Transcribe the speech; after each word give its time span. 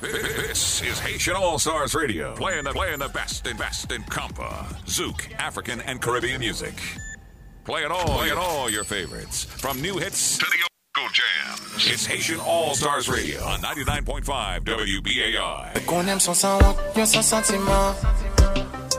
This 0.00 0.80
is 0.82 1.00
Haitian 1.00 1.34
All 1.34 1.58
Stars 1.58 1.92
Radio, 1.92 2.32
playing 2.36 2.64
the 2.64 2.70
playing 2.70 3.00
the 3.00 3.08
best 3.08 3.44
and 3.48 3.58
best 3.58 3.90
in 3.90 4.02
compa, 4.04 4.64
zouk, 4.84 5.32
African 5.38 5.80
and 5.80 6.00
Caribbean 6.00 6.38
music. 6.38 6.74
Playing 7.64 7.90
all, 7.90 8.18
playing 8.18 8.38
all 8.38 8.70
your 8.70 8.84
favorites, 8.84 9.44
from 9.44 9.82
new 9.82 9.98
hits 9.98 10.38
to 10.38 10.46
the 10.46 11.02
old 11.02 11.10
jams. 11.12 11.90
It's 11.92 12.06
Haitian 12.06 12.38
All 12.38 12.76
Stars 12.76 13.08
Radio 13.08 13.42
on 13.42 13.58
99.5 13.60 14.60
WBAI. 14.64 15.84
Qu'on 15.86 16.06
aime 16.06 16.20
sans 16.20 16.34
sans 16.34 16.62
honte, 16.62 17.06
sans 17.06 17.22
sentiment. 17.22 17.94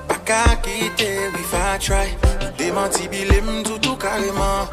Pas 0.09 0.17
qu'à 0.25 0.57
quitter, 0.57 1.29
we 1.33 1.43
fa 1.43 1.77
try. 1.79 2.09
Démenti, 2.57 3.07
bilim, 3.07 3.63
tout, 3.63 3.79
tout 3.79 3.95
carrément. 3.95 4.67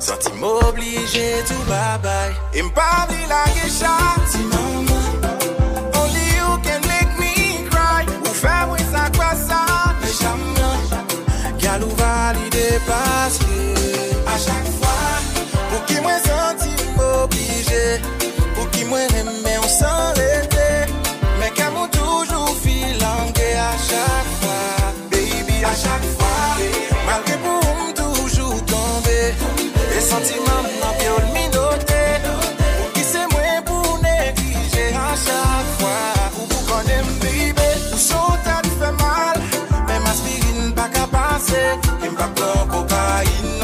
Sentiment 0.00 0.58
obligé, 0.68 1.36
tout 1.46 1.64
bye 1.68 1.98
bye. 2.02 2.34
Et 2.52 2.62
m'pas 2.62 3.06
la 3.28 3.68
sentiment. 3.68 4.75
se 12.76 12.80
pase 12.80 13.44
A 14.26 14.38
chak 14.38 14.64
fwa 14.78 14.96
Pou 15.70 15.80
ki 15.88 16.00
mwen 16.04 16.20
santi 16.26 16.72
m'oblige 16.96 17.84
Pou 18.54 18.66
ki 18.74 18.84
mwen 18.90 19.08
reme 19.14 19.54
ou 19.62 19.70
san 19.78 20.14
lete 20.18 20.68
Men 21.40 21.54
ka 21.56 21.70
moun 21.74 21.88
toujou 21.96 22.56
filange 22.62 23.48
A 23.68 23.70
chak 23.88 24.32
fwa 24.40 24.58
Baby, 25.12 25.62
a 25.64 25.74
chak 25.82 26.10
fwa 26.16 26.34
Malke 27.08 27.38
pou 27.44 27.78
m 27.78 27.94
toujou 28.00 28.60
tombe 28.72 29.20
E 29.96 30.04
santi 30.10 30.45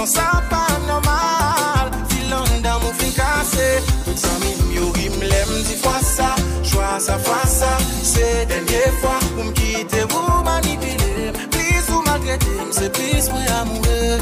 Non 0.02 0.08
sa 0.08 0.42
pa 0.50 0.66
normal. 0.88 1.86
Filan 2.10 2.42
dan 2.58 2.82
mou 2.82 2.90
fin 2.98 3.12
kase 3.14 3.78
Tout 4.02 4.18
sa 4.18 4.34
mim 4.42 4.58
yo 4.74 4.90
rim 4.98 5.14
lem 5.22 5.50
di 5.62 5.78
fwa 5.78 5.94
sa 6.02 6.34
Chwa 6.66 6.98
sa 6.98 7.14
fwa 7.22 7.38
sa 7.46 7.70
Se 8.02 8.42
denye 8.50 8.82
fwa 8.98 9.14
Ou 9.38 9.44
mkite 9.46 10.02
ou 10.10 10.42
manipile 10.42 11.30
Plis 11.54 11.86
ou 11.94 12.02
maltrete 12.02 12.50
Mse 12.66 12.90
plis 12.98 13.30
mwe 13.30 13.46
amouwe 13.60 14.18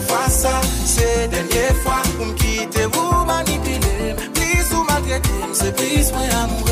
fasa 0.00 0.60
Se 0.86 1.28
denye 1.28 1.74
fwa 1.82 2.02
ou 2.20 2.26
mkite 2.26 2.86
ou 2.96 3.26
manipile 3.26 4.14
Plis 4.34 4.72
ou 4.72 4.84
maltrete, 4.84 5.28
mse 5.50 5.72
plis 5.72 6.12
mwen 6.12 6.30
amou. 6.30 6.71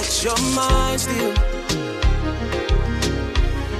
Him 0.00 0.54
that 0.56 0.72
you're 0.90 0.98
still. 0.98 1.34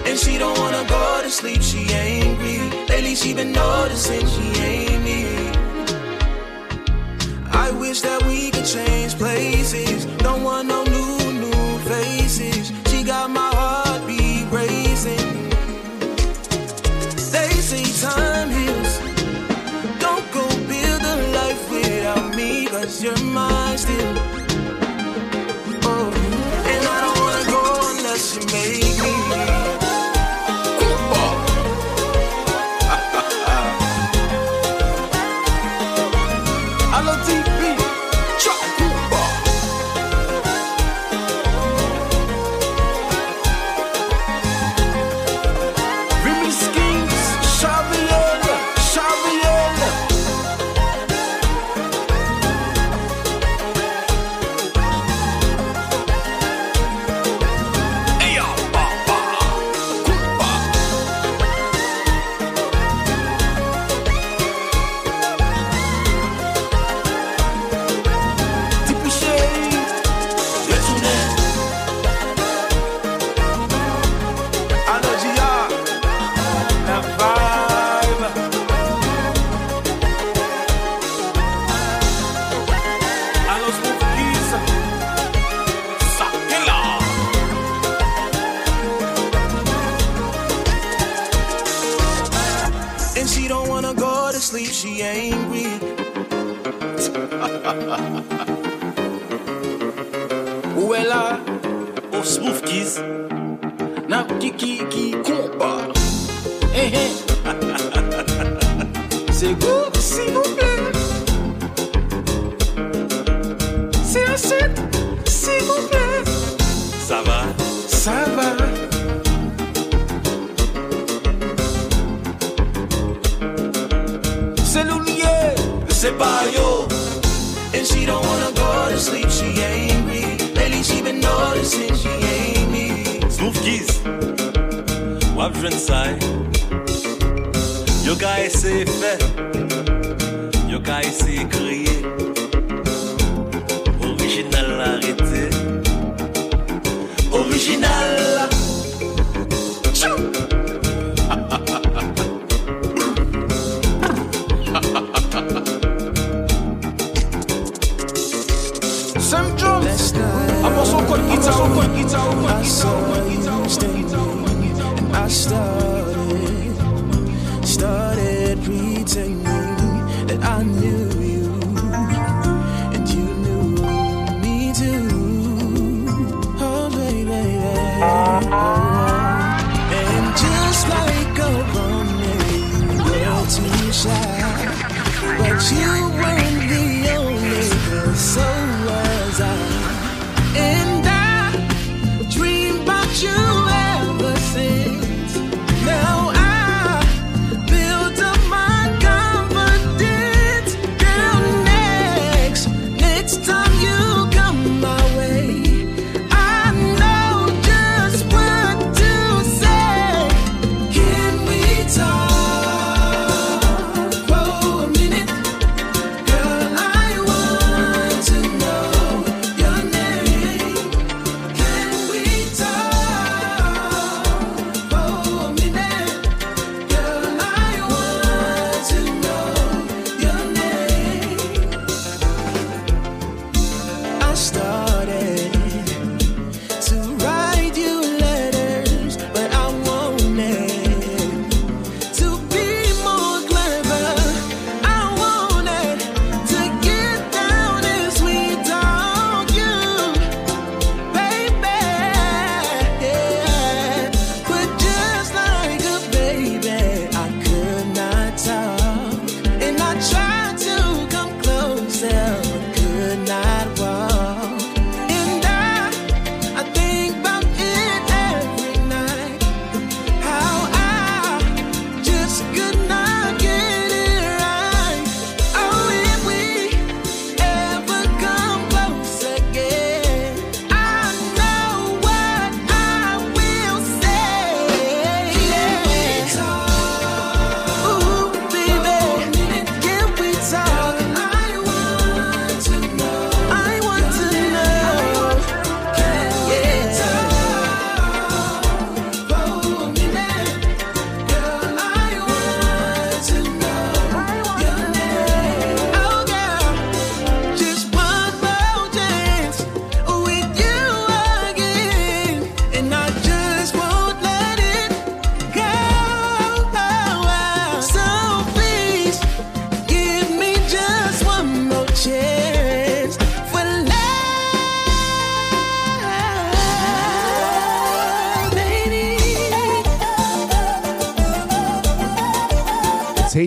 And 0.07 0.19
she 0.19 0.39
don't 0.39 0.59
wanna 0.59 0.85
go 0.89 1.21
to 1.23 1.31
sleep, 1.31 1.63
she 1.63 1.87
angry. 1.93 2.59
Lately 2.89 3.15
she 3.15 3.35
been 3.35 3.53
noticing 3.53 4.27
she 4.27 4.61
ain't 4.61 5.05
me. 5.05 5.51
I 7.53 7.71
wish 7.73 8.01
that 8.03 8.23
we 8.27 8.51
could 8.51 8.67
change 8.67 9.15
places. 9.17 10.07
Don't 10.19 10.43
want 10.43 10.69
no 10.69 10.85
new, 10.85 11.33
new 11.33 11.79
faces. 11.91 12.73
She 12.89 13.03
got 13.03 13.31
my 13.31 13.51
heartbeat 13.55 14.51
racing. 14.51 15.29
They 17.35 17.51
say 17.69 17.85
time 18.07 18.51
heals. 18.51 18.93
Don't 19.99 20.27
go 20.33 20.45
build 20.69 21.03
a 21.03 21.17
life 21.39 21.71
without 21.71 22.35
me, 22.35 22.67
cause 22.67 23.03
you're 23.03 23.25
mine 23.25 23.60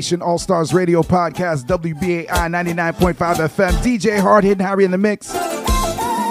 Nation 0.03 0.21
All 0.21 0.37
Stars 0.37 0.73
Radio 0.73 1.01
Podcast, 1.01 1.63
WBAI 1.63 2.27
99.5 2.27 3.13
FM. 3.15 3.71
DJ 3.81 4.19
Hard 4.19 4.43
Hitting 4.43 4.65
Harry 4.65 4.83
in 4.83 4.91
the 4.91 4.97
Mix. 4.97 5.33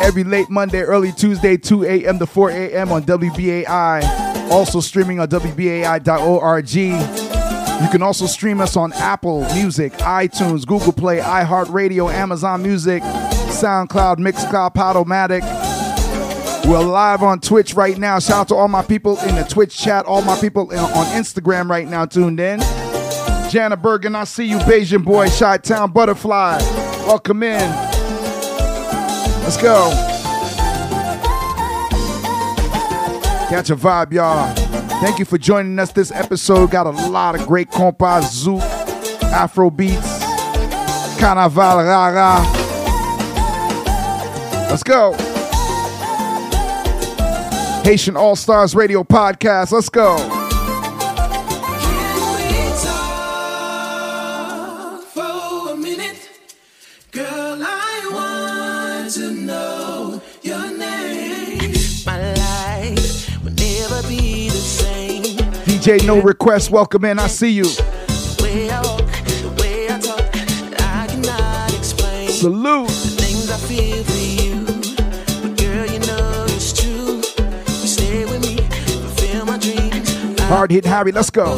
Every 0.02 0.24
late 0.24 0.50
Monday, 0.50 0.82
early 0.82 1.10
Tuesday, 1.10 1.56
2 1.56 1.84
a.m. 1.84 2.18
to 2.18 2.26
4 2.26 2.50
a.m. 2.50 2.92
on 2.92 3.02
WBAI. 3.04 4.50
Also 4.50 4.80
streaming 4.80 5.20
on 5.20 5.28
WBAI.org. 5.28 6.74
You 6.74 7.88
can 7.88 8.02
also 8.02 8.26
stream 8.26 8.60
us 8.60 8.76
on 8.76 8.92
Apple 8.92 9.40
Music, 9.54 9.94
iTunes, 9.94 10.66
Google 10.66 10.92
Play, 10.92 11.20
iHeartRadio, 11.20 12.12
Amazon 12.12 12.62
Music, 12.62 13.02
SoundCloud, 13.02 14.18
Mixcloud, 14.18 14.74
Podomatic. 14.74 15.40
We're 16.66 16.84
live 16.84 17.22
on 17.22 17.40
Twitch 17.40 17.72
right 17.72 17.96
now. 17.96 18.18
Shout 18.18 18.36
out 18.36 18.48
to 18.48 18.54
all 18.54 18.68
my 18.68 18.82
people 18.82 19.18
in 19.20 19.34
the 19.34 19.44
Twitch 19.44 19.78
chat, 19.78 20.04
all 20.04 20.20
my 20.20 20.38
people 20.38 20.70
on 20.74 21.06
Instagram 21.16 21.70
right 21.70 21.88
now 21.88 22.04
tuned 22.04 22.38
in. 22.38 22.60
Jana 23.52 23.76
Bergen, 23.76 24.16
I 24.16 24.24
see 24.24 24.46
you, 24.46 24.56
Beijing 24.60 25.04
boy, 25.04 25.28
Chi 25.28 25.58
Town 25.58 25.92
Butterfly. 25.92 26.56
Welcome 27.06 27.42
in. 27.42 27.70
Let's 29.42 29.58
go. 29.58 29.90
Catch 33.50 33.68
a 33.68 33.76
vibe, 33.76 34.14
y'all. 34.14 34.54
Thank 35.02 35.18
you 35.18 35.26
for 35.26 35.36
joining 35.36 35.78
us 35.78 35.92
this 35.92 36.10
episode. 36.12 36.70
Got 36.70 36.86
a 36.86 36.92
lot 37.10 37.38
of 37.38 37.46
great 37.46 37.70
compas, 37.70 38.24
zouk, 38.42 38.62
afro 39.24 39.68
beats, 39.68 40.20
carnaval, 41.20 41.76
rara. 41.76 42.40
Let's 44.70 44.82
go. 44.82 45.12
Haitian 47.82 48.16
All 48.16 48.34
Stars 48.34 48.74
Radio 48.74 49.04
Podcast. 49.04 49.72
Let's 49.72 49.90
go. 49.90 50.41
DJ 65.82 66.06
No 66.06 66.22
Request, 66.22 66.70
welcome 66.70 67.04
in. 67.06 67.18
I 67.18 67.26
see 67.26 67.50
you. 67.50 67.64
Salute. 72.30 72.88
Hard 80.46 80.70
hit 80.70 80.84
Harry, 80.84 81.10
let's 81.10 81.30
go. 81.30 81.56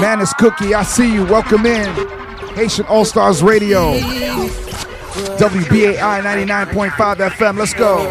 Manus 0.00 0.32
Cookie, 0.34 0.74
I 0.74 0.82
see 0.82 1.12
you. 1.12 1.24
Welcome 1.26 1.66
in. 1.66 1.94
Haitian 2.54 2.86
All 2.86 3.04
Stars 3.04 3.42
Radio. 3.42 4.31
WBAI 5.38 6.22
99.5 6.22 7.16
FM. 7.16 7.58
Let's 7.58 7.74
go. 7.74 8.08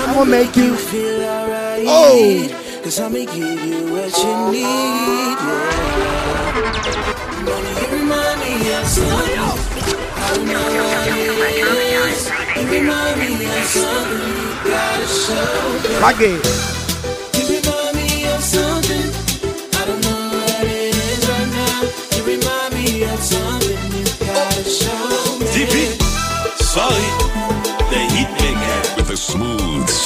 I'm 0.00 0.14
gonna 0.14 0.30
make 0.30 0.56
you 0.56 0.76
feel 0.76 1.24
alright. 1.24 1.84
Oh. 1.86 2.80
Cause 2.82 3.00
I'ma 3.00 3.18
give 3.18 3.36
you 3.36 3.92
what 3.92 4.16
you 4.18 4.50
need. 4.52 5.38
Yeah. 7.46 7.92
remind 7.92 8.40
me 8.40 8.72
of 8.74 8.86
something. 8.86 9.38
I 10.16 10.36
know 10.44 10.64
what 10.78 11.08
it 11.08 11.28
is. 12.08 12.30
remind 12.70 13.16
me 13.20 13.30
of 13.44 13.64
something 13.64 14.22
you 14.28 14.70
gotta 14.70 15.06
show. 15.06 16.00
Like 16.00 16.20
it. 16.20 16.77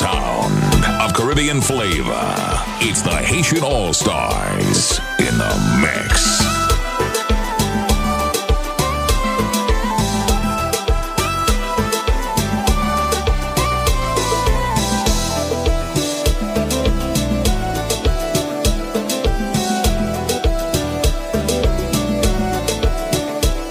Sound 0.03 0.85
of 1.01 1.15
Caribbean 1.15 1.61
flavor, 1.61 2.25
it's 2.81 3.03
the 3.03 3.15
Haitian 3.15 3.63
All 3.63 3.93
Stars 3.93 4.99
in 5.21 5.39
the 5.39 5.79
mix. 5.81 6.43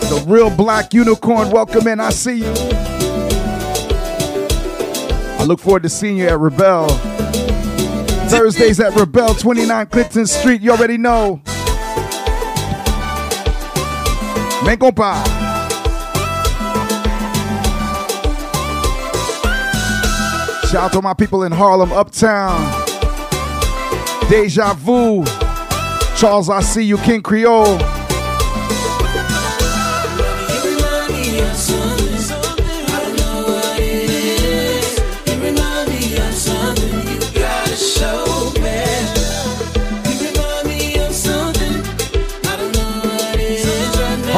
The 0.10 0.24
real 0.28 0.50
black 0.50 0.94
unicorn, 0.94 1.52
welcome 1.52 1.88
in. 1.88 2.00
I 2.00 2.12
see 2.12 2.38
you. 2.38 2.91
I 5.42 5.44
look 5.44 5.60
forward 5.60 5.82
to 5.82 5.90
seeing 5.90 6.20
you 6.20 6.28
at 6.28 6.38
Rebel. 6.38 6.88
Thursdays 8.30 8.80
at 8.80 8.94
Rebel, 8.94 9.34
29 9.34 9.88
Clinton 9.88 10.28
Street. 10.28 10.62
You 10.62 10.70
already 10.70 11.00
know. 11.00 11.42
Men 14.64 14.78
compa. 14.78 15.26
Shout 20.70 20.76
out 20.76 20.92
to 20.94 21.02
my 21.02 21.16
people 21.16 21.42
in 21.42 21.52
Harlem, 21.52 21.92
Uptown. 21.92 22.62
Deja 24.30 24.76
Vu. 24.76 25.26
Charles, 26.18 26.52
I 26.52 26.62
see 26.62 26.84
you, 26.84 27.00
King 27.00 27.24
Creole. 27.24 27.80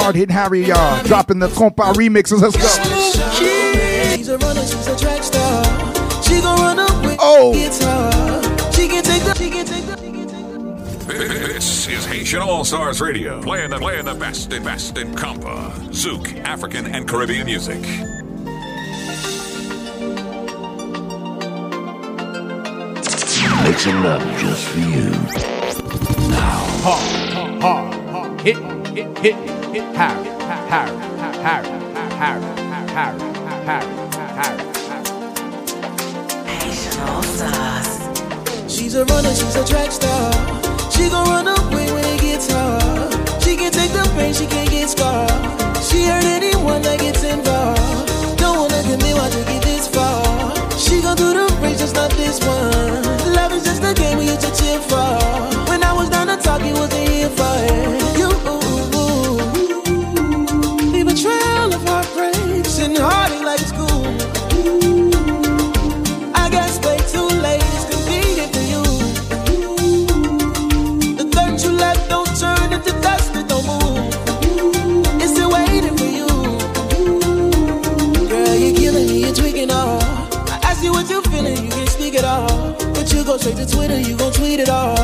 Hard 0.03 0.15
hitting 0.15 0.35
Harry, 0.35 0.65
y'all. 0.65 1.01
Dropping 1.03 1.39
the 1.39 1.47
compa 1.47 1.93
remixes. 1.93 2.41
Let's 2.41 2.57
go. 2.57 2.67
She's 4.15 4.27
a 4.27 4.37
runner, 4.37 4.61
she's 4.61 4.87
a 4.87 4.97
track 4.97 5.23
star. 5.23 5.63
She 6.21 6.41
gon' 6.41 6.59
run 6.59 6.79
up 6.79 7.05
with 7.05 7.17
oh. 7.21 7.53
guitar. 7.53 8.11
She 8.73 8.87
can 8.87 9.03
take 9.03 9.23
the, 9.23 9.33
she 9.35 9.49
can 9.49 9.65
take 9.65 9.85
the. 9.85 9.93
This 11.07 11.87
is 11.87 12.05
Haitian 12.05 12.41
All 12.41 12.65
Stars 12.65 12.99
Radio, 12.99 13.41
playing 13.41 13.69
the 13.69 13.77
playing 13.77 14.05
the 14.05 14.13
best 14.15 14.51
and 14.51 14.65
best 14.65 14.97
in 14.97 15.13
compa, 15.15 15.71
zouk, 15.89 16.43
African 16.43 16.85
and 16.87 17.07
Caribbean 17.07 17.45
music. 17.45 17.81
Mixing 23.63 23.95
up 24.05 24.21
just 24.39 24.67
for 24.67 24.79
you. 24.79 25.09
Now, 26.29 26.65
hard, 26.83 27.61
hard, 27.61 27.93
hard, 28.09 28.41
hit, 28.41 28.57
hit, 28.95 29.17
hit. 29.19 29.52
Harry, 29.73 30.29
Harry, 30.69 30.95
Harry, 31.41 31.67
Harry, 32.21 32.45
Harry, 32.93 33.19
Harry, 33.65 33.89
Harry. 34.37 34.61
She's 38.69 38.93
a 38.93 39.03
runner, 39.05 39.33
she's 39.33 39.55
a 39.55 39.65
track 39.65 39.91
star. 39.91 40.31
She 40.91 41.09
gon' 41.09 41.27
run 41.27 41.47
away 41.47 41.91
when 41.91 42.05
it 42.05 42.21
gets 42.21 42.51
hard. 42.51 43.13
She 43.41 43.55
can 43.55 43.71
take 43.71 43.91
the 43.93 44.03
pain, 44.15 44.31
she 44.35 44.45
can 44.45 44.67
get 44.67 44.89
scarred. 44.89 45.31
She 45.81 46.03
hurt 46.03 46.23
anyone 46.23 46.83
that 46.83 46.99
gets 46.99 47.23
involved. 47.23 48.37
Don't 48.37 48.59
wanna 48.59 48.79
commit, 48.83 49.15
why 49.15 49.29
take 49.31 49.57
it 49.57 49.63
this 49.63 49.87
far? 49.87 50.53
She 50.77 51.01
gon' 51.01 51.17
do 51.17 51.33
the 51.33 51.51
race, 51.63 51.79
just 51.79 51.95
not 51.95 52.11
this 52.11 52.39
one. 52.45 53.33
Love 53.33 53.53
is 53.53 53.63
just 53.63 53.83
a 53.83 53.95
game 53.95 54.19
we 54.19 54.25
used 54.25 54.41
to 54.41 54.53
cheer 54.53 54.79
for. 54.79 55.17
When 55.67 55.83
I 55.83 55.93
was 55.93 56.09
down 56.09 56.27
to 56.27 56.37
talk, 56.37 56.61
you 56.61 56.73
wasn't 56.73 57.09
here 57.09 57.29
for 57.29 57.57
it. 57.57 58.22
Go 83.33 83.37
straight 83.37 83.57
to 83.57 83.65
Twitter, 83.65 83.99
you 83.99 84.15
gon' 84.15 84.31
tweet 84.31 84.59
it 84.59 84.69
all. 84.69 84.95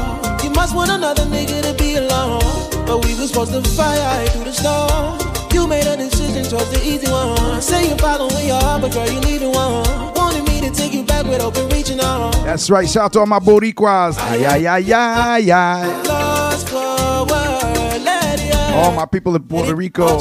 You 0.44 0.52
must 0.52 0.76
want 0.76 0.92
another 0.92 1.24
nigga 1.24 1.64
to 1.64 1.74
be 1.82 1.96
alone. 1.96 2.42
But 2.86 3.04
we 3.06 3.16
was 3.16 3.30
supposed 3.30 3.54
to 3.54 3.62
fire 3.72 4.28
through 4.28 4.46
the 4.46 4.54
storm. 4.54 5.18
You 5.52 5.68
made 5.68 5.88
a 5.88 5.98
decision, 5.98 6.44
chose 6.44 6.70
the 6.72 6.80
easy 6.84 7.10
one. 7.10 7.62
Say 7.62 7.88
you're 7.88 7.98
following 7.98 8.46
your 8.46 8.62
heart, 8.62 8.82
but 8.82 8.94
girl, 8.94 9.10
you 9.10 9.20
leaving 9.22 9.52
one. 9.52 10.14
Wanted 10.14 10.44
me 10.48 10.62
to 10.62 10.70
take 10.70 10.94
you 10.94 11.04
back 11.04 11.26
with 11.26 11.42
open 11.42 11.70
reaching 11.70 12.00
on. 12.02 12.32
That's 12.46 12.70
right. 12.70 12.88
Shout 12.88 13.06
out 13.06 13.14
to 13.14 13.20
all 13.22 13.26
my 13.26 13.40
Boricuas. 13.40 14.18
Ay, 14.20 14.46
ay, 14.46 14.68
ay, 14.68 14.94
ay, 14.94 15.52
ay. 15.52 16.04
Lost 16.04 16.70
forward, 16.70 18.04
let 18.06 18.40
it 18.40 18.54
all 18.76 18.92
my 18.92 19.06
people 19.06 19.36
in 19.36 19.44
Puerto 19.44 19.76
Rico. 19.76 20.20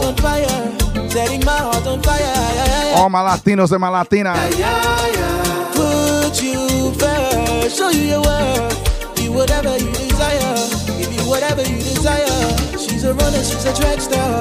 Setting 1.11 1.45
my 1.45 1.57
heart 1.57 1.87
on 1.87 2.03
fire. 2.03 2.97
All 2.97 3.11
my 3.11 3.21
Latinos 3.21 3.71
and 3.73 3.81
my 3.81 3.89
Latinas. 3.91 5.28
I 7.69 7.71
show 7.71 7.91
you 7.91 8.17
your 8.17 8.23
world. 8.23 8.73
Be 9.15 9.29
whatever 9.29 9.77
you 9.77 9.93
desire. 9.93 10.57
Give 10.97 11.13
you 11.13 11.21
whatever 11.29 11.61
you 11.61 11.77
desire. 11.77 12.25
She's 12.81 13.05
a 13.05 13.13
runner, 13.13 13.45
she's 13.45 13.63
a 13.67 13.77
track 13.77 14.01
star. 14.01 14.41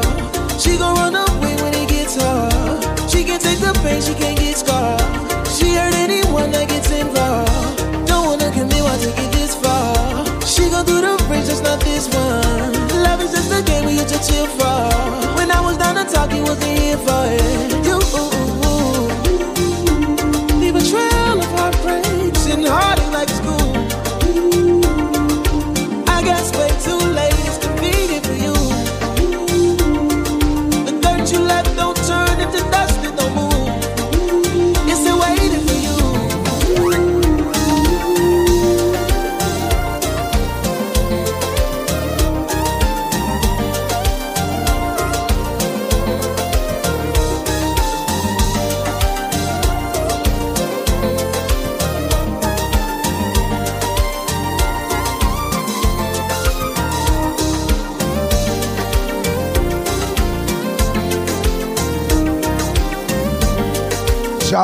She 0.58 0.78
gon' 0.78 0.96
run 0.96 1.14
away 1.14 1.56
when 1.60 1.74
it 1.76 1.90
gets 1.90 2.16
hard. 2.16 2.88
She 3.12 3.26
can 3.26 3.38
take 3.38 3.60
the 3.60 3.76
pain, 3.84 4.00
she 4.02 4.14
can't 4.16 4.40
get 4.40 4.56
scarred. 4.56 5.04
She 5.46 5.76
hurt 5.76 5.94
anyone 5.96 6.52
that 6.52 6.70
gets 6.70 6.90
involved. 6.90 8.08
Don't 8.08 8.28
wanna 8.28 8.50
commit, 8.50 8.80
why 8.80 8.96
take 8.96 9.20
it 9.20 9.32
this 9.34 9.56
far? 9.56 10.24
She 10.48 10.70
gon' 10.72 10.86
do 10.86 11.02
the 11.02 11.22
bridge, 11.28 11.48
just 11.52 11.66
not 11.66 11.82
this 11.82 12.08
one. 12.08 12.72
Love 13.04 13.20
is 13.20 13.32
just 13.36 13.52
a 13.52 13.62
game 13.62 13.88
we 13.88 14.00
used 14.00 14.08
to 14.08 14.24
chill 14.24 14.48
for. 14.56 14.88
When 15.36 15.52
I 15.52 15.60
was 15.60 15.76
down 15.76 15.96
to 16.00 16.06
talk, 16.08 16.32
he 16.32 16.40
wasn't 16.40 16.80
here 16.80 16.96
for 16.96 17.28
it. 17.28 17.86
You. 17.86 18.37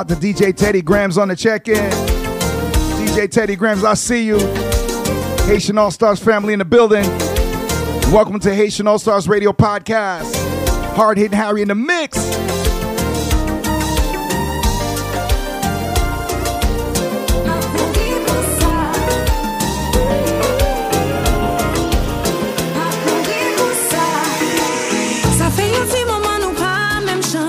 out 0.04 0.10
to 0.10 0.16
DJ 0.16 0.54
Teddy 0.54 0.82
Grams 0.82 1.18
on 1.18 1.30
the 1.30 1.36
check 1.36 1.68
in. 1.70 1.90
DJ 3.00 3.30
Teddy 3.30 3.56
Grams, 3.56 3.84
I 3.86 3.94
see 3.94 4.26
you. 4.26 4.38
Haitian 5.46 5.78
All 5.78 5.92
Stars 5.92 6.22
family 6.22 6.52
in 6.52 6.60
the 6.60 6.66
building. 6.66 7.06
Welcome 8.12 8.40
to 8.42 8.54
Haitian 8.54 8.88
All 8.88 9.00
Stars 9.00 9.30
Radio 9.30 9.54
Podcast. 9.54 10.36
Hard 10.96 11.18
hitting 11.18 11.38
Harry 11.38 11.62
in 11.62 11.70
the 11.70 11.76
mix. 11.76 12.18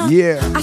Yeah. 0.07 0.55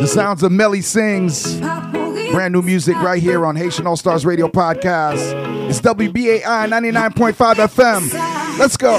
The 0.00 0.06
sounds 0.06 0.42
of 0.42 0.52
Melly 0.52 0.82
Sings. 0.82 1.60
Brand 1.60 2.52
new 2.52 2.62
music 2.62 2.96
right 2.96 3.22
here 3.22 3.46
on 3.46 3.56
Haitian 3.56 3.86
All 3.86 3.96
Stars 3.96 4.26
Radio 4.26 4.48
Podcast. 4.48 5.68
It's 5.68 5.80
WBAI 5.80 6.42
99.5 6.42 7.54
FM. 7.54 8.58
Let's 8.58 8.76
go. 8.76 8.98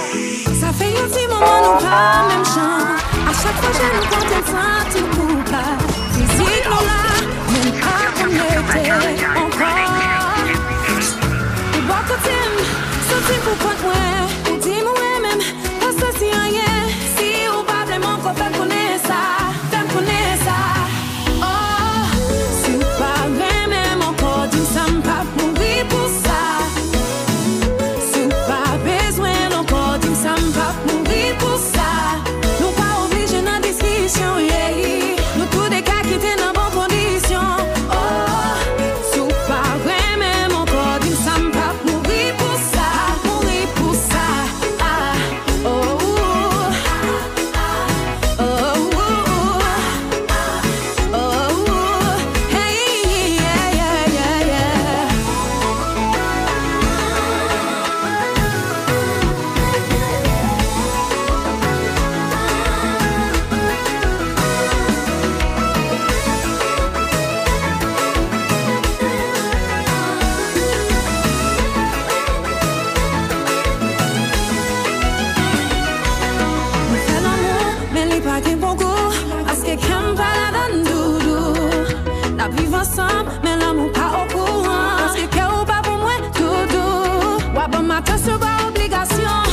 soba 88.25 88.47
obligasyon 88.67 89.45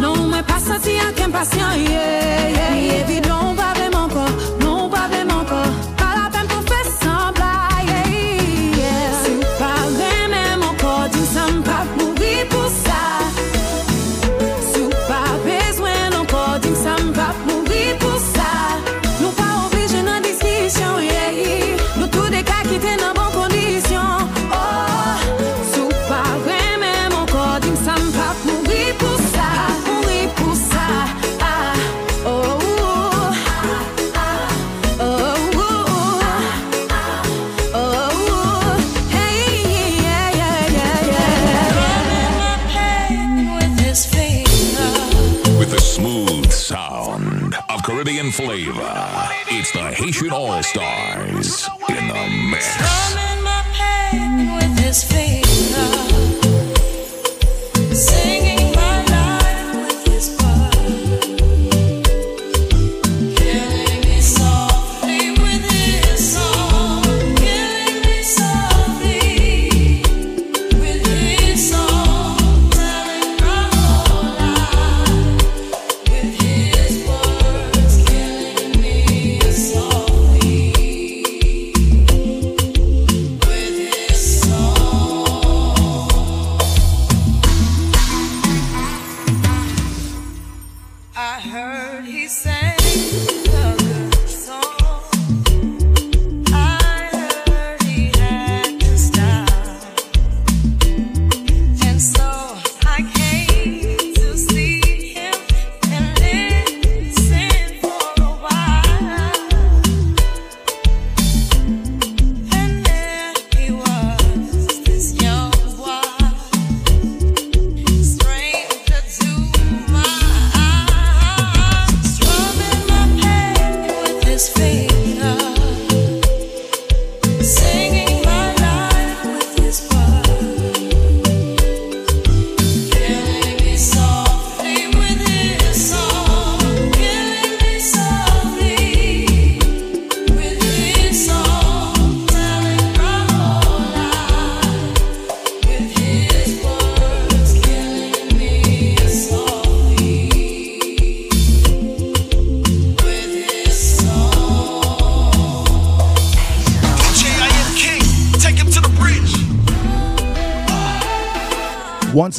Non 0.00 0.28
mwen 0.30 0.44
pasanti 0.44 0.94
ak 0.98 1.20
empasyon 1.26 1.74
yeah, 1.90 2.48
yeah. 2.54 2.59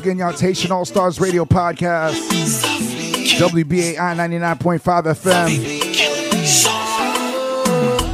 Again, 0.02 0.18
y'all, 0.18 0.32
Haitian 0.34 0.72
All 0.72 0.84
Stars 0.84 1.20
Radio 1.20 1.46
Podcast, 1.46 2.16
WBAI 3.38 3.96
99.5 3.96 4.80
FM, 5.04 5.48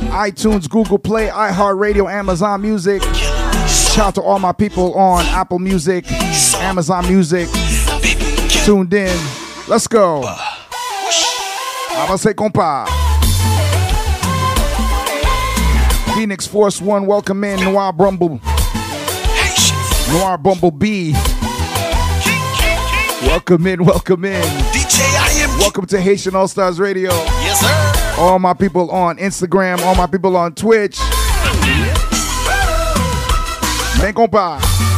iTunes, 0.10 0.70
Google 0.70 1.00
Play, 1.00 1.28
iHeartRadio, 1.28 2.12
Amazon 2.12 2.62
Music. 2.62 3.02
Shout 3.02 4.00
out 4.00 4.16
to 4.16 4.22
all 4.22 4.38
my 4.38 4.52
people 4.52 4.96
on 4.96 5.26
Apple 5.28 5.60
Music, 5.60 6.12
Amazon 6.56 7.08
Music, 7.08 7.48
tuned 8.66 8.94
in. 8.94 9.18
Let's 9.70 9.88
go. 9.88 10.24
Avancez, 11.92 12.34
compa. 12.34 12.86
Phoenix 16.16 16.46
Force 16.46 16.82
One, 16.82 17.06
welcome 17.06 17.46
in. 17.46 17.62
Noir 17.64 17.94
Bumble, 17.94 18.42
Noir 20.12 20.38
Bumblebee. 20.38 21.37
Welcome 23.24 23.66
in, 23.66 23.84
welcome 23.84 24.26
in. 24.26 24.42
D.J.I.M. 24.72 25.60
Welcome 25.60 25.88
to 25.88 26.00
Haitian 26.00 26.36
All 26.36 26.48
Stars 26.48 26.80
Radio. 26.80 27.10
Yes, 27.10 27.60
sir. 27.60 28.22
All 28.22 28.38
my 28.38 28.54
people 28.54 28.92
on 28.92 29.18
Instagram, 29.18 29.80
all 29.80 29.96
my 29.96 30.06
people 30.06 30.38
on 30.38 30.54
Twitch. 30.54 30.98
Ven 34.00 34.14
compa. 34.14 34.97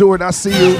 Stewart, 0.00 0.22
I 0.22 0.30
see 0.30 0.48
you. 0.48 0.78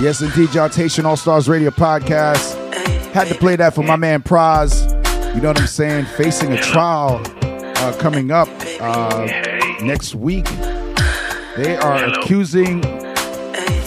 Yes, 0.00 0.20
indeed. 0.22 0.48
Haitian 0.48 1.06
All 1.06 1.16
Stars 1.16 1.48
Radio 1.48 1.70
Podcast. 1.70 2.56
Had 3.12 3.28
to 3.28 3.36
play 3.36 3.54
that 3.54 3.76
for 3.76 3.84
my 3.84 3.94
man 3.94 4.24
Pras. 4.24 4.88
You 5.36 5.40
know 5.40 5.50
what 5.50 5.60
I'm 5.60 5.68
saying? 5.68 6.06
Facing 6.16 6.50
a 6.50 6.60
trial 6.60 7.22
uh, 7.44 7.96
coming 8.00 8.32
up 8.32 8.48
uh, 8.80 9.26
next 9.82 10.16
week. 10.16 10.48
They 11.56 11.76
are 11.76 12.04
accusing 12.04 12.80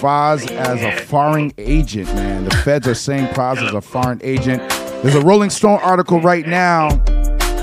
Foz 0.03 0.51
as 0.51 0.83
a 0.83 1.05
foreign 1.05 1.53
agent, 1.57 2.13
man. 2.13 2.43
The 2.43 2.51
feds 2.57 2.87
are 2.89 2.93
saying 2.93 3.27
Foz 3.27 3.65
is 3.65 3.73
a 3.73 3.79
foreign 3.79 4.19
agent. 4.21 4.61
There's 5.01 5.15
a 5.15 5.21
Rolling 5.21 5.49
Stone 5.49 5.79
article 5.81 6.19
right 6.19 6.45
now 6.45 6.89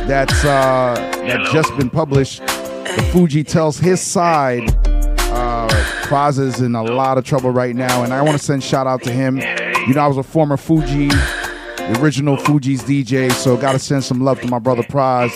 that's 0.07 0.43
uh, 0.43 0.95
that 1.27 1.53
just 1.53 1.77
been 1.77 1.91
published. 1.91 2.39
The 2.41 3.11
Fugee 3.13 3.47
tells 3.47 3.79
his 3.79 4.01
side. 4.01 4.71
Uh, 5.33 5.69
Foz 6.05 6.39
is 6.39 6.63
in 6.63 6.75
a 6.75 6.83
lot 6.83 7.19
of 7.19 7.25
trouble 7.25 7.51
right 7.51 7.77
now, 7.77 8.03
and 8.03 8.15
I 8.15 8.23
want 8.23 8.39
to 8.39 8.43
send 8.43 8.65
shout 8.65 8.87
out 8.87 9.03
to 9.03 9.13
him. 9.13 9.37
You 9.37 9.95
know, 9.95 10.01
I 10.01 10.07
was 10.07 10.17
a 10.17 10.23
former 10.23 10.57
Fugee, 10.57 11.11
the 11.77 12.01
original 12.01 12.39
Fugees' 12.39 12.81
DJ, 12.81 13.31
so 13.33 13.55
got 13.57 13.73
to 13.73 13.79
send 13.79 14.03
some 14.03 14.23
love 14.23 14.41
to 14.41 14.49
my 14.49 14.59
brother 14.59 14.83
Pras. 14.83 15.31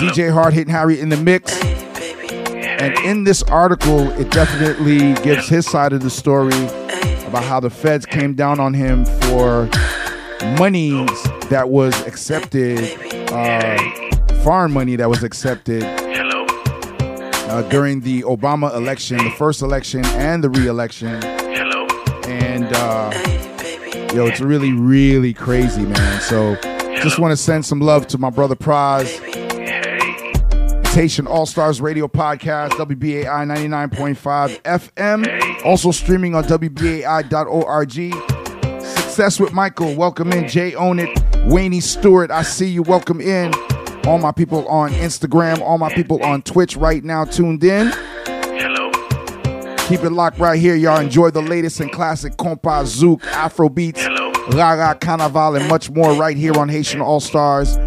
DJ 0.00 0.32
Hard 0.32 0.54
Hitting 0.54 0.72
Harry 0.72 0.98
in 0.98 1.10
the 1.10 1.18
mix. 1.18 1.69
And 2.80 2.98
in 3.00 3.24
this 3.24 3.42
article, 3.42 4.10
it 4.12 4.30
definitely 4.30 5.12
gives 5.22 5.48
his 5.48 5.66
side 5.66 5.92
of 5.92 6.02
the 6.02 6.08
story 6.08 6.56
about 7.26 7.44
how 7.44 7.60
the 7.60 7.68
feds 7.68 8.06
came 8.06 8.32
down 8.34 8.58
on 8.58 8.72
him 8.72 9.04
for 9.04 9.68
money 10.58 10.90
that 11.50 11.68
was 11.68 11.94
accepted, 12.06 12.78
uh, 13.32 13.76
foreign 14.42 14.72
money 14.72 14.96
that 14.96 15.10
was 15.10 15.22
accepted 15.22 15.84
uh, 17.50 17.62
during 17.68 18.00
the 18.00 18.22
Obama 18.22 18.74
election, 18.74 19.18
the 19.18 19.30
first 19.32 19.60
election 19.60 20.04
and 20.06 20.42
the 20.42 20.48
re-election. 20.48 21.22
And 22.26 22.64
uh, 22.72 23.10
yo, 24.14 24.26
it's 24.26 24.40
really, 24.40 24.72
really 24.72 25.34
crazy, 25.34 25.82
man. 25.82 26.20
So 26.22 26.56
just 27.02 27.18
want 27.18 27.32
to 27.32 27.36
send 27.36 27.66
some 27.66 27.80
love 27.80 28.06
to 28.08 28.18
my 28.18 28.30
brother 28.30 28.54
Pras. 28.54 29.29
Haitian 30.92 31.28
All 31.28 31.46
Stars 31.46 31.80
Radio 31.80 32.08
Podcast, 32.08 32.70
WBAI 32.70 33.24
99.5 33.24 34.60
FM. 34.62 35.64
Also 35.64 35.92
streaming 35.92 36.34
on 36.34 36.42
WBAI.org. 36.44 37.92
Success 38.82 39.38
with 39.38 39.52
Michael. 39.52 39.94
Welcome 39.94 40.32
in. 40.32 40.48
Jay 40.48 40.74
Own 40.74 40.98
It. 40.98 41.08
Wayne 41.44 41.80
Stewart. 41.80 42.32
I 42.32 42.42
see 42.42 42.68
you. 42.68 42.82
Welcome 42.82 43.20
in. 43.20 43.54
All 44.04 44.18
my 44.18 44.32
people 44.32 44.66
on 44.66 44.90
Instagram. 44.90 45.60
All 45.60 45.78
my 45.78 45.94
people 45.94 46.22
on 46.24 46.42
Twitch 46.42 46.76
right 46.76 47.04
now 47.04 47.24
tuned 47.24 47.62
in. 47.62 47.92
Hello. 48.26 48.90
Keep 49.86 50.02
it 50.02 50.10
locked 50.10 50.38
right 50.38 50.58
here, 50.60 50.74
y'all. 50.74 51.00
Enjoy 51.00 51.30
the 51.30 51.42
latest 51.42 51.78
and 51.78 51.92
classic 51.92 52.32
compa, 52.32 52.82
zouk, 52.82 53.24
Afro 53.26 53.68
beats, 53.68 54.04
Rara, 54.54 54.96
Carnaval, 54.96 55.54
and 55.54 55.68
much 55.68 55.88
more 55.90 56.14
right 56.14 56.36
here 56.36 56.58
on 56.58 56.68
Haitian 56.68 57.00
All 57.00 57.20
Stars. 57.20 57.78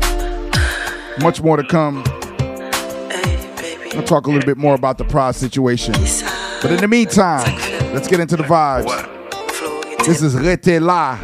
Much 1.21 1.41
more 1.41 1.57
to 1.57 1.63
come. 1.67 2.03
I'll 3.95 4.03
talk 4.03 4.27
a 4.27 4.29
little 4.31 4.45
bit 4.45 4.57
more 4.57 4.73
about 4.73 4.97
the 4.97 5.05
Pras 5.05 5.35
situation. 5.35 5.93
But 6.61 6.71
in 6.71 6.77
the 6.77 6.87
meantime, 6.87 7.55
let's 7.93 8.07
get 8.07 8.19
into 8.19 8.35
the 8.35 8.43
vibes. 8.43 8.89
This 10.05 10.21
is 10.21 10.35
Rete 10.35 10.81
La, 10.81 11.19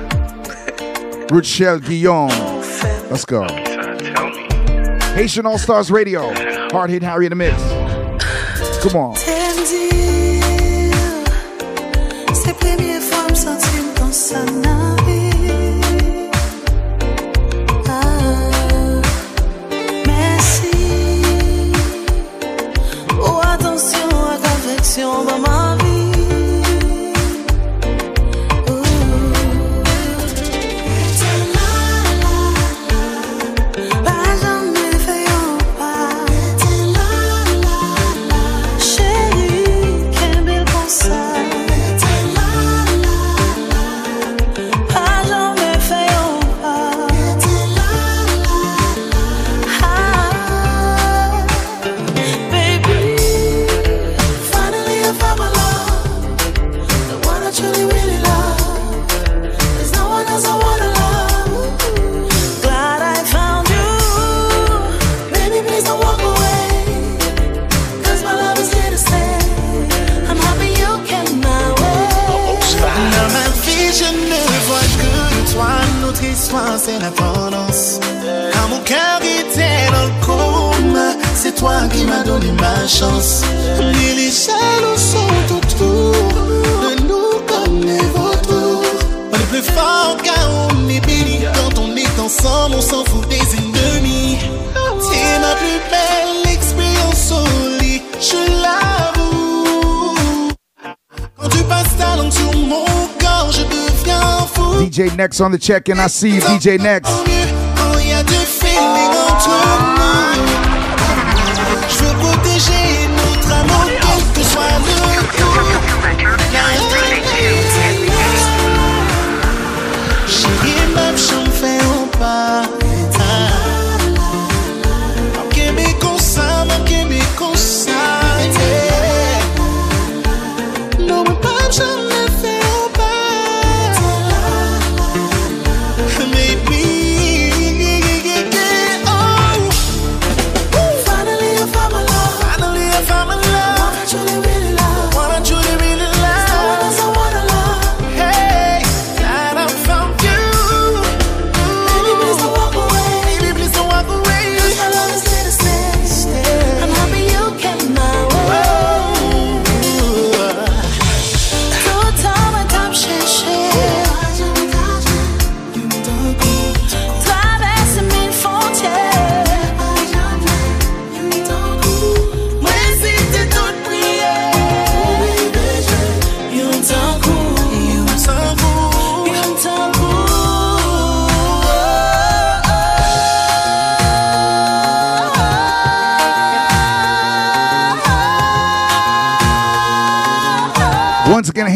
Rochelle 1.31 1.79
Guillaume. 1.79 2.29
Let's 3.09 3.25
go. 3.25 3.47
Haitian 5.15 5.45
All 5.45 5.57
Stars 5.57 5.91
Radio, 5.91 6.31
Hard 6.69 6.91
Hit 6.91 7.01
Harry 7.01 7.25
in 7.25 7.31
the 7.31 7.35
Mix. 7.35 7.61
Come 8.83 8.95
on. 8.95 9.15
T'aime 9.15 9.63
dire, 9.65 10.93
c'est 12.33 12.53
première 12.53 13.01
fois 13.01 13.27
me 14.45 14.98
l'affection 24.89 25.23
dans 25.23 25.39
ma 25.39 25.75
vie. 25.75 25.88
Que 74.77 75.53
toi. 75.53 75.67
Notre 76.01 76.23
histoire, 76.23 76.77
c'est 76.77 76.99
la 76.99 77.09
tendance. 77.11 77.99
Quand 78.53 78.67
mon 78.69 78.79
cœur 78.81 79.19
était 79.21 79.91
dans 79.91 80.05
le 80.05 80.25
coma, 80.25 81.13
c'est 81.35 81.55
toi 81.55 81.87
qui 81.91 82.05
m'as 82.05 82.23
donné 82.23 82.51
ma 82.53 82.87
chance. 82.87 83.43
Les 83.79 84.31
jaloux 84.31 84.97
sont 84.97 85.55
autour 85.55 86.13
de 86.83 87.01
nous 87.03 87.39
comme 87.47 87.81
les 87.81 88.05
vautours. 88.15 88.83
On 89.31 89.35
est 89.35 89.49
plus 89.49 89.63
fort 89.63 90.17
car 90.23 90.49
on 90.71 90.89
est 90.89 91.05
béni. 91.05 91.39
Quand 91.53 91.79
on 91.79 91.95
est 91.95 92.19
ensemble, 92.19 92.75
on 92.77 92.81
s'en 92.81 93.03
fout 93.05 93.27
des 93.29 93.41
ennemis. 93.57 94.37
C'est 95.01 95.39
ma 95.39 95.55
plus 95.55 95.79
belle 95.89 96.53
expérience 96.53 97.31
au 97.31 97.69
je 98.21 98.35
l'avoue. 98.61 98.78
DJ 104.89 105.15
Next 105.15 105.39
on 105.41 105.51
the 105.51 105.57
check 105.57 105.89
and 105.89 105.99
I 106.01 106.07
see 106.07 106.35
you, 106.35 106.41
DJ 106.41 106.79
Next. 106.79 107.58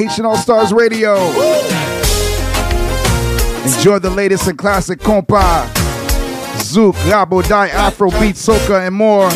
Haitian 0.03 0.25
All 0.25 0.35
Stars 0.35 0.73
Radio. 0.73 1.15
Enjoy 3.63 3.99
the 3.99 4.11
latest 4.13 4.49
and 4.49 4.57
classic 4.57 4.99
compa, 4.99 5.65
Zouk, 6.57 6.91
Rabo, 7.09 7.47
Die, 7.47 7.67
Afro, 7.69 8.11
Beat, 8.11 8.35
Soca, 8.35 8.85
and 8.85 8.93
more. 8.93 9.29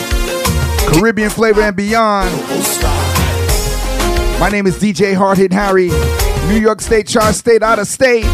Caribbean 0.92 1.30
flavor 1.30 1.62
and 1.62 1.78
beyond. 1.78 2.30
My 4.42 4.50
name 4.52 4.68
is 4.68 4.76
DJ 4.76 5.16
Hard 5.16 5.38
Hit 5.38 5.54
Harry, 5.54 5.88
New 6.50 6.60
York 6.60 6.82
State, 6.82 7.08
Tri 7.08 7.32
State, 7.32 7.64
out 7.64 7.80
of 7.80 7.88
state. 7.88 8.26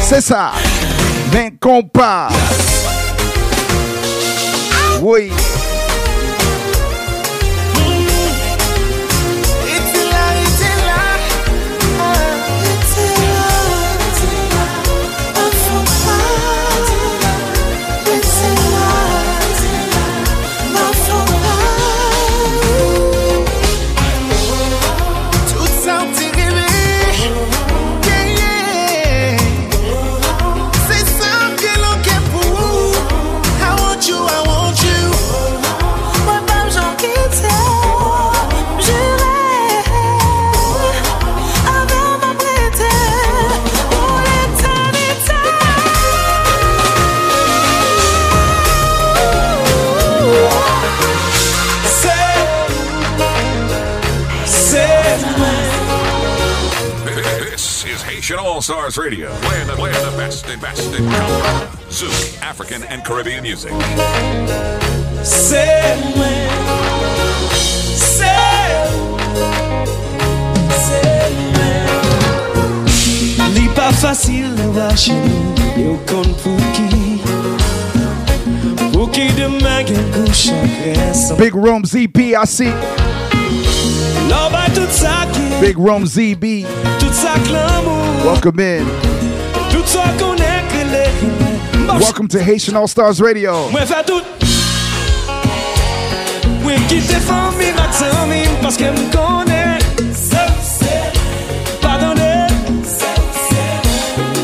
C'est 0.00 0.22
ça. 0.22 0.52
Compa. 1.60 2.30
Oui. 5.02 5.30
Stars 58.64 58.96
Radio, 58.96 59.30
playing 59.42 59.66
the, 59.66 59.74
playing 59.74 60.10
the 60.10 60.16
best 60.16 60.46
and 60.46 60.58
best 60.58 60.94
in 60.94 61.04
compa, 61.04 61.68
Zouk, 61.90 62.40
African 62.40 62.82
and 62.84 63.04
Caribbean 63.04 63.42
music. 63.42 63.70
C'est 65.22 65.94
moi, 66.16 66.24
c'est, 67.94 68.24
c'est 70.70 71.30
moi. 71.52 73.50
Li 73.52 73.68
pa 73.76 73.92
fasil 73.92 74.48
nan 74.56 74.72
wache 74.72 75.12
nou 75.12 75.68
Yo 75.76 76.00
kon 76.08 76.24
pou 76.40 76.56
ki 76.72 77.20
Pou 78.94 79.12
ki 79.12 79.28
deman 79.36 79.84
gen 79.84 80.08
kou 80.16 80.24
chakre 80.32 81.36
Big 81.36 81.52
Room 81.52 81.84
ZB, 81.84 82.32
I 82.32 82.46
see. 82.48 82.72
Lò 84.32 84.48
tout 84.72 84.88
sa 84.88 85.28
ki 85.36 85.43
Big 85.64 85.78
Room 85.78 86.04
ZB. 86.06 86.66
Tout 86.98 87.14
sa 87.14 87.32
klamou 87.46 87.96
Welcome 88.22 88.60
in. 88.60 88.84
Tout 89.72 89.88
sa 89.88 90.12
konen 90.18 90.60
krele 90.68 91.08
Mwen 91.86 92.00
Welcome 92.00 92.28
to 92.28 92.38
Haitian 92.38 92.76
All 92.76 92.86
Stars 92.86 93.18
Radio. 93.18 93.70
Mwen 93.72 93.86
fè 93.88 94.02
tout. 94.04 94.24
Mwen 96.60 96.84
kite 96.90 97.16
fami 97.24 97.70
mak 97.78 97.96
zami 97.96 98.42
Paske 98.60 98.90
m 98.92 99.00
konen 99.14 99.80
Pardonne. 101.80 102.28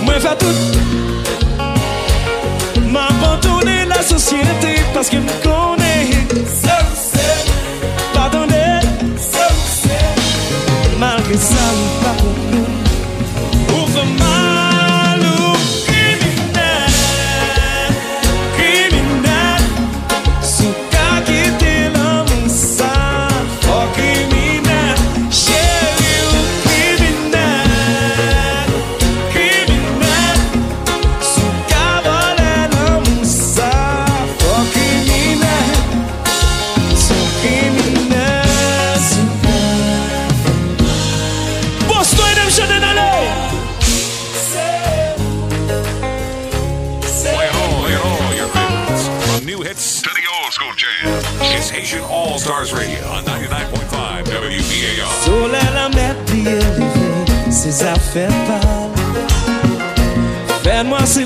Mwen 0.06 0.24
fè 0.24 0.33
tout. 0.40 0.80
M 2.88 2.96
abandonne 2.96 3.85
la 3.92 4.00
sosyete 4.09 4.72
Paske 4.96 5.20
m 5.20 5.28
konen 5.44 5.80
Malgré 11.31 11.47
sa 11.47 11.62
m 12.11 12.50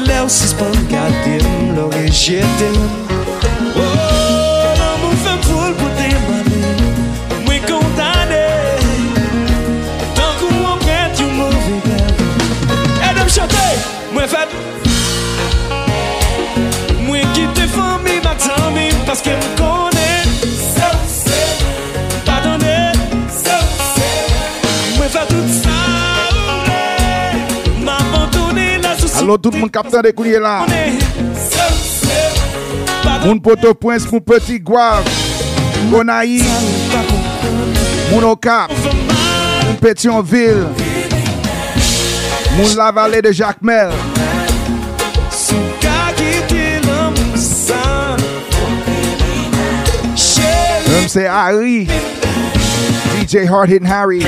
lè 0.06 0.20
ou 0.22 0.28
sispan 0.28 0.72
gade 0.90 1.38
m, 1.42 1.74
lò 1.76 1.88
rejete 1.94 2.68
m 2.74 2.78
O, 3.74 3.86
nan 4.78 4.94
mou 5.02 5.16
fèm 5.24 5.40
pou 5.46 5.66
l 5.68 5.74
pou 5.80 5.90
te 5.98 6.08
mwane 6.24 6.62
Mwen 7.46 7.66
kontane 7.68 8.44
Tankou 10.18 10.52
mwen 10.54 10.80
prent 10.84 11.24
yon 11.24 11.36
mouve 11.40 11.80
gade 11.88 12.30
Edèm 13.10 13.26
eh, 13.26 13.34
chante, 13.36 13.66
mwen 14.14 14.32
fèt 14.32 14.56
Mwen 17.04 17.36
kite 17.36 17.68
fami, 17.74 18.18
mwen 18.24 18.42
tami, 18.48 18.90
paske 19.08 19.36
m 19.36 19.44
kontane 19.44 19.63
Allo 29.24 29.38
tout 29.38 29.54
moun 29.56 29.70
kapten 29.72 30.02
de 30.04 30.10
kouye 30.12 30.36
la 30.36 30.66
Moun 33.22 33.38
poto 33.40 33.70
pwens 33.80 34.04
moun 34.10 34.20
peti 34.20 34.58
gwav 34.60 35.06
Konayi 35.88 36.42
Moun 38.10 38.26
okap 38.28 38.74
Moun 38.76 39.78
Petionville 39.80 40.66
Moun 42.58 42.76
la 42.76 42.90
vale 42.92 43.22
de 43.24 43.32
Jacmel. 43.32 43.96
Mse 51.00 51.24
Harry 51.24 51.88
DJ 53.24 53.48
Hardin 53.48 53.88
Harry. 53.88 54.20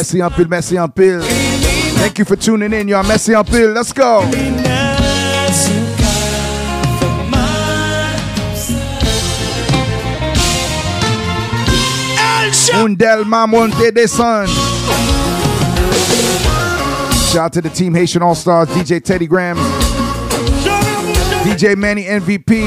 Merci 0.00 0.22
en 0.22 0.30
pile, 0.30 0.48
merci 0.48 0.78
en 0.78 0.88
pile. 0.88 1.20
Thank 1.98 2.18
you 2.18 2.24
for 2.24 2.34
tuning 2.34 2.72
in, 2.72 2.88
y'all. 2.88 3.06
Merci 3.06 3.34
en 3.34 3.44
pile. 3.44 3.74
Let's 3.74 3.92
go. 3.92 4.22
chante 12.50 12.72
Mundel 12.72 13.24
Mamonte 13.26 13.92
Deson. 13.92 14.46
Shout 17.30 17.36
out 17.36 17.52
to 17.52 17.60
the 17.60 17.68
team 17.68 17.92
Haitian 17.92 18.22
All 18.22 18.34
Stars, 18.34 18.70
DJ 18.70 19.04
Teddy 19.04 19.26
Graham, 19.26 19.58
DJ 21.44 21.76
Manny 21.76 22.04
MVP, 22.04 22.64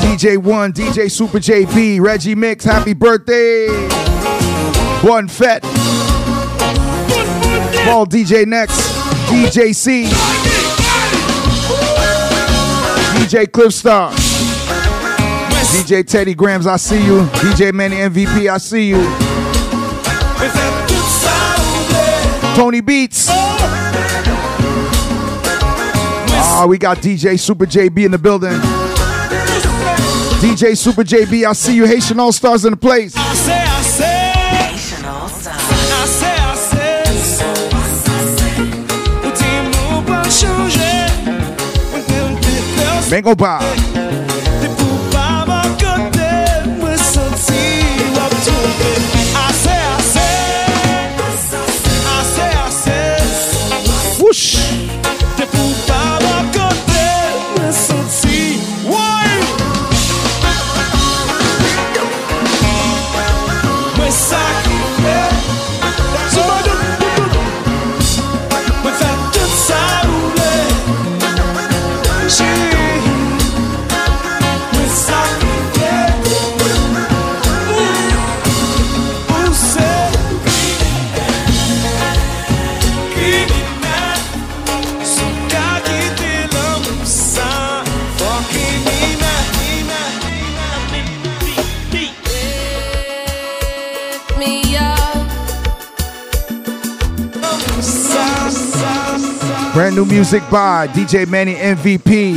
DJ 0.00 0.38
One, 0.38 0.72
DJ 0.72 1.10
Super 1.10 1.40
JB, 1.40 2.00
Reggie 2.00 2.34
Mix, 2.34 2.64
happy 2.64 2.94
birthday. 2.94 4.11
One 5.02 5.26
Fett, 5.26 5.62
Paul 7.84 8.06
DJ 8.06 8.46
Next, 8.46 8.78
DJ 9.28 9.74
C, 9.74 10.04
DJ 13.18 13.46
Cliffstar, 13.46 14.12
DJ 15.72 16.06
Teddy 16.06 16.34
Grams, 16.34 16.68
I 16.68 16.76
see 16.76 17.04
you. 17.04 17.22
DJ 17.22 17.72
Manny 17.72 17.96
MVP, 17.96 18.48
I 18.48 18.58
see 18.58 18.88
you. 18.90 19.02
Tony 22.54 22.80
Beats. 22.80 23.26
Ah, 26.54 26.64
we 26.68 26.78
got 26.78 26.98
DJ 26.98 27.36
Super 27.40 27.66
JB 27.66 28.04
in 28.04 28.12
the 28.12 28.18
building. 28.18 28.52
DJ 30.38 30.76
Super 30.76 31.02
JB, 31.02 31.44
I 31.44 31.54
see 31.54 31.74
you. 31.74 31.86
Haitian 31.86 32.20
All 32.20 32.30
Stars 32.30 32.64
in 32.64 32.70
the 32.70 32.76
place. 32.76 33.14
Vem, 43.12 43.22
compadre. 43.22 43.91
Music 100.12 100.42
by 100.50 100.86
DJ 100.88 101.26
Manny 101.26 101.54
MVP. 101.54 102.34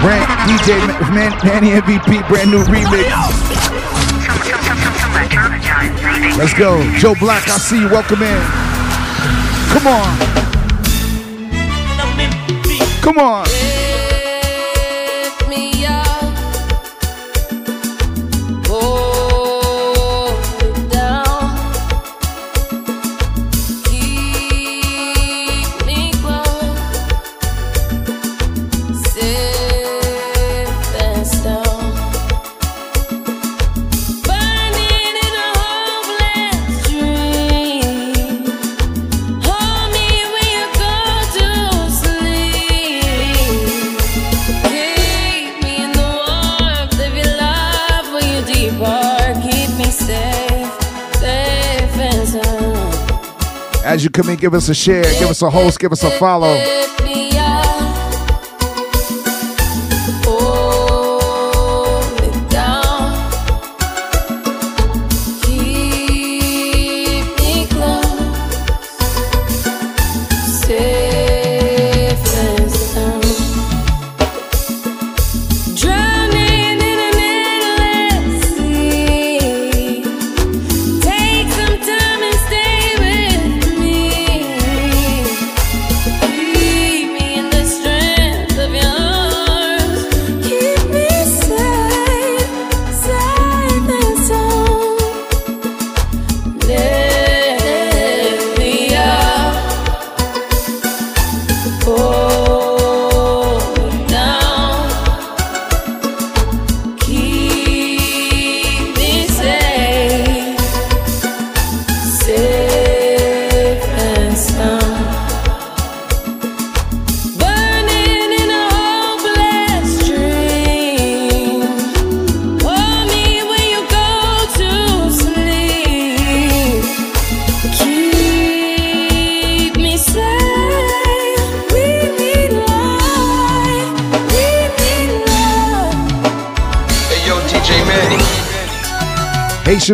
Brand 0.00 0.26
DJ 0.48 0.78
Man, 1.12 1.32
Manny 1.44 1.68
MVP, 1.78 2.26
brand 2.28 2.50
new 2.50 2.64
remix. 2.64 3.04
Let's 6.38 6.54
go. 6.54 6.80
Joe 6.96 7.14
Black, 7.20 7.46
I 7.46 7.58
see 7.58 7.80
you. 7.80 7.90
Welcome 7.90 8.22
in. 8.22 8.42
Come 9.68 9.86
on. 9.86 10.18
Come 13.02 13.18
on. 13.18 13.57
As 53.98 54.04
you 54.04 54.10
come 54.10 54.28
in, 54.28 54.36
give 54.36 54.54
us 54.54 54.68
a 54.68 54.74
share, 54.76 55.02
give 55.02 55.28
us 55.28 55.42
a 55.42 55.50
host, 55.50 55.80
give 55.80 55.90
us 55.90 56.04
a 56.04 56.10
follow. 56.20 56.54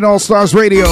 Haitian 0.05 0.13
All 0.13 0.19
Stars 0.19 0.55
Radio. 0.55 0.85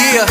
Yeah. 0.00 0.24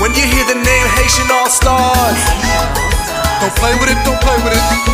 When 0.00 0.14
you 0.14 0.22
hear 0.22 0.44
the 0.46 0.54
name 0.54 0.86
Haitian 0.94 1.28
All 1.32 1.50
Stars, 1.50 2.22
don't 3.40 3.56
play 3.56 3.74
with 3.80 3.90
it, 3.90 3.98
don't 4.04 4.20
play 4.20 4.36
with 4.44 4.52
it. 4.52 4.85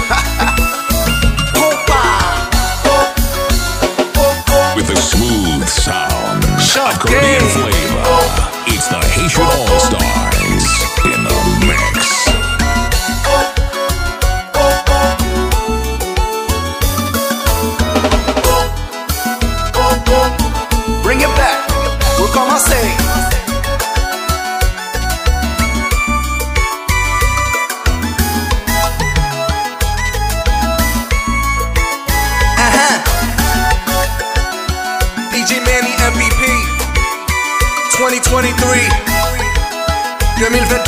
cumplió 40.43 40.51
mil 40.51 40.69
veces. 40.69 40.82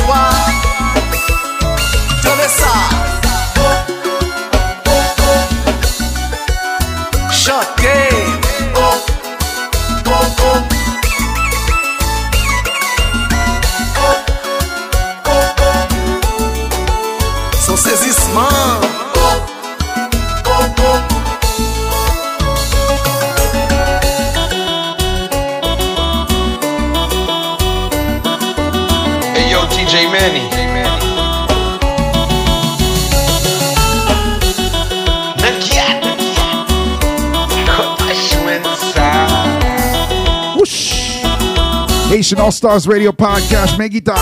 Haitian 42.25 42.41
All 42.43 42.51
Stars 42.51 42.87
Radio 42.87 43.13
Podcast, 43.13 43.77
mes 43.77 43.87
guitares. 43.87 44.19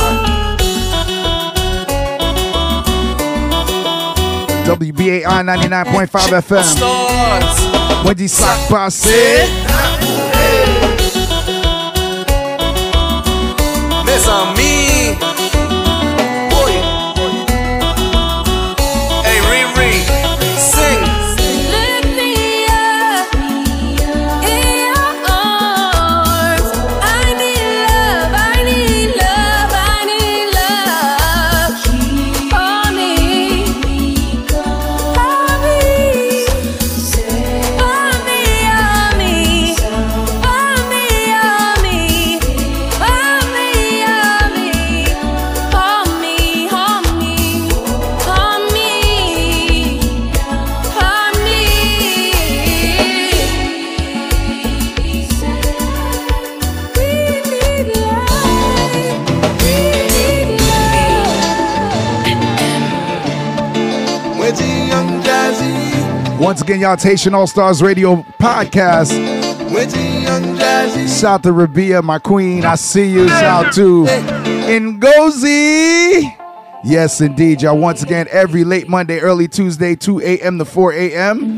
WBAI 4.66 5.24
99.5 5.24 6.34
FM. 6.42 8.06
Wendy 8.06 8.28
Sock 8.28 8.68
Passé. 8.68 9.48
Mes 14.04 14.28
amis 14.28 14.83
Once 66.54 66.62
again, 66.62 66.82
y'all, 66.82 66.94
it's 66.94 67.02
Haitian 67.02 67.34
All 67.34 67.48
Stars 67.48 67.82
Radio 67.82 68.18
Podcast. 68.40 69.10
Shout 71.20 71.42
to 71.42 71.52
Rabia, 71.52 72.04
my 72.04 72.20
queen. 72.20 72.64
I 72.64 72.76
see 72.76 73.12
you. 73.12 73.28
Shout 73.28 73.74
to 73.74 74.06
Ngozi. 74.68 76.22
Yes, 76.84 77.22
indeed, 77.22 77.64
y'all. 77.64 77.80
Once 77.80 78.04
again, 78.04 78.28
every 78.30 78.64
late 78.64 78.88
Monday, 78.88 79.18
early 79.18 79.48
Tuesday, 79.48 79.96
2 79.96 80.22
a.m. 80.22 80.60
to 80.60 80.66
4 80.66 80.94
a.m. 80.94 81.56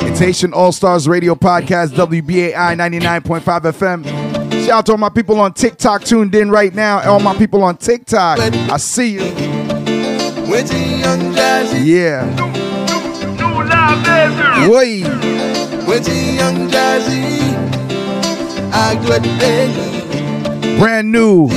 It's 0.00 0.18
Haitian 0.18 0.52
All 0.52 0.72
Stars 0.72 1.06
Radio 1.06 1.36
Podcast, 1.36 1.90
WBAI 1.90 2.52
99.5 2.52 3.42
FM. 3.42 4.04
Shout 4.66 4.70
out 4.70 4.86
to 4.86 4.92
all 4.92 4.98
my 4.98 5.08
people 5.08 5.38
on 5.38 5.52
TikTok 5.52 6.02
tuned 6.02 6.34
in 6.34 6.50
right 6.50 6.74
now. 6.74 6.98
All 7.08 7.20
my 7.20 7.36
people 7.36 7.62
on 7.62 7.76
TikTok. 7.76 8.40
I 8.40 8.76
see 8.76 9.12
you. 9.12 9.20
Yeah. 11.84 12.53
Woi. 14.68 15.04
Brand 20.78 21.12
new 21.12 21.48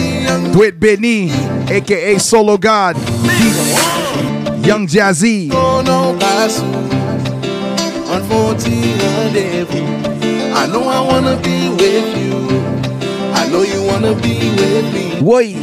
Dwight 0.54 0.80
Benny, 0.80 1.32
aka 1.70 2.18
Solo 2.20 2.58
God. 2.58 2.98
Young 4.66 4.88
Jazzy. 4.88 5.50
I 10.54 10.68
know 10.68 10.89
I 10.89 11.00
wanna 11.02 11.36
be 11.38 11.70
with 11.70 12.18
you. 12.18 12.48
I 13.34 13.48
know 13.50 13.64
you 13.64 13.82
wanna 13.84 14.14
be 14.16 14.52
with 14.58 14.93
me. 14.93 15.20
Woi. 15.22 15.56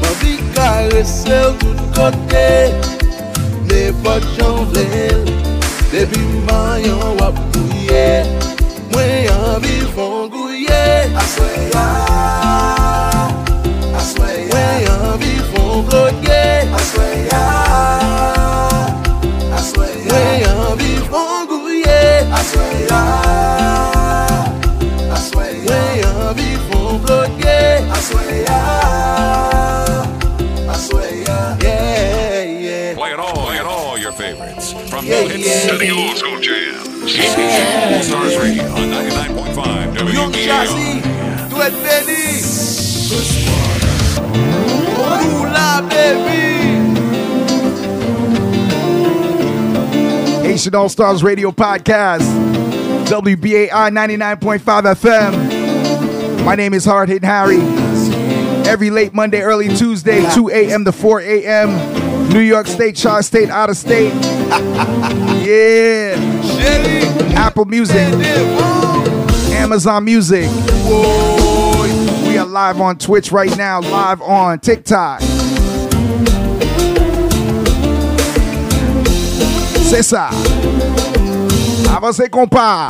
Ma 0.00 0.08
vie 0.20 0.38
caressée. 0.54 1.36
Depi 5.96 6.20
mayon 6.44 7.16
wap 7.18 7.36
kouye 7.52 8.08
Mwen 8.92 9.28
anvi 9.32 9.76
fon 9.94 10.28
kouye. 10.28 10.82
Aswaya 11.22 11.84
Aswaya 14.00 14.44
Mwen 14.52 14.84
anvi 14.92 15.32
fon 15.50 15.88
kouye 15.88 16.42
Aswaya 16.78 17.42
Aswaya 19.56 20.04
Mwen 20.10 20.44
anvi 20.52 20.92
fon 21.08 21.48
kouye. 21.48 21.98
Aswaya 22.40 22.65
Jams. 35.42 37.14
Haitian 37.14 37.92
All 37.92 38.02
Stars 38.02 38.36
Radio 38.38 38.64
on 38.64 38.88
99.5 38.88 40.14
Young 40.14 40.32
WBAI. 40.32 40.46
Jazzy, 40.46 41.02
do 41.50 41.56
it, 41.60 41.72
baby. 41.84 42.22
Lula, 45.28 45.86
baby. 45.90 46.36
Haitian 50.48 50.74
All 50.74 50.88
Stars 50.88 51.22
Radio 51.22 51.50
Podcast, 51.50 52.26
WBAI 53.06 53.90
99.5 53.90 54.60
FM. 54.94 56.44
My 56.44 56.54
name 56.54 56.72
is 56.72 56.84
Hard 56.84 57.08
Hitting 57.08 57.28
Harry. 57.28 57.60
Every 58.66 58.90
late 58.90 59.12
Monday, 59.12 59.42
early 59.42 59.68
Tuesday, 59.68 60.24
2 60.34 60.48
a.m. 60.50 60.84
to 60.86 60.92
4 60.92 61.20
a.m. 61.20 62.05
New 62.32 62.40
York 62.40 62.66
State, 62.66 62.96
Tri 62.96 63.20
State, 63.22 63.48
out 63.50 63.70
of 63.70 63.76
state. 63.76 64.12
yeah. 65.44 66.14
Apple 67.36 67.64
Music, 67.66 67.96
Amazon 69.52 70.04
Music. 70.04 70.48
We 72.26 72.38
are 72.38 72.46
live 72.46 72.80
on 72.80 72.96
Twitch 72.98 73.32
right 73.32 73.54
now, 73.56 73.80
live 73.80 74.20
on 74.22 74.58
TikTok. 74.58 75.20
C'est 79.88 80.02
ça. 80.02 80.30
Avancez, 81.94 82.28
compas. 82.28 82.88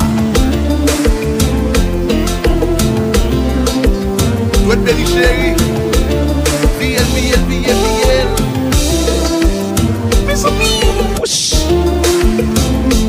Douette 4.65 4.83
Béni 4.83 5.05
chéri. 5.05 5.55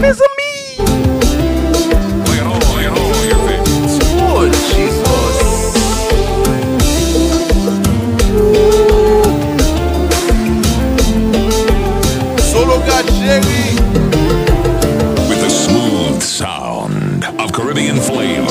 Mes 0.00 0.20
amis. 0.28 0.76
Playing 2.24 2.46
all, 2.46 2.60
playing 2.60 2.90
all 2.90 3.24
your 3.24 3.40
favorites. 3.48 3.98
Oh, 4.14 4.46
Jesus. 4.70 5.34
Solo 12.50 12.78
God. 12.86 13.06
With 15.28 15.40
the 15.40 15.50
smooth 15.50 16.22
sound 16.22 17.24
of 17.40 17.52
Caribbean 17.52 17.96
flavor, 17.96 18.46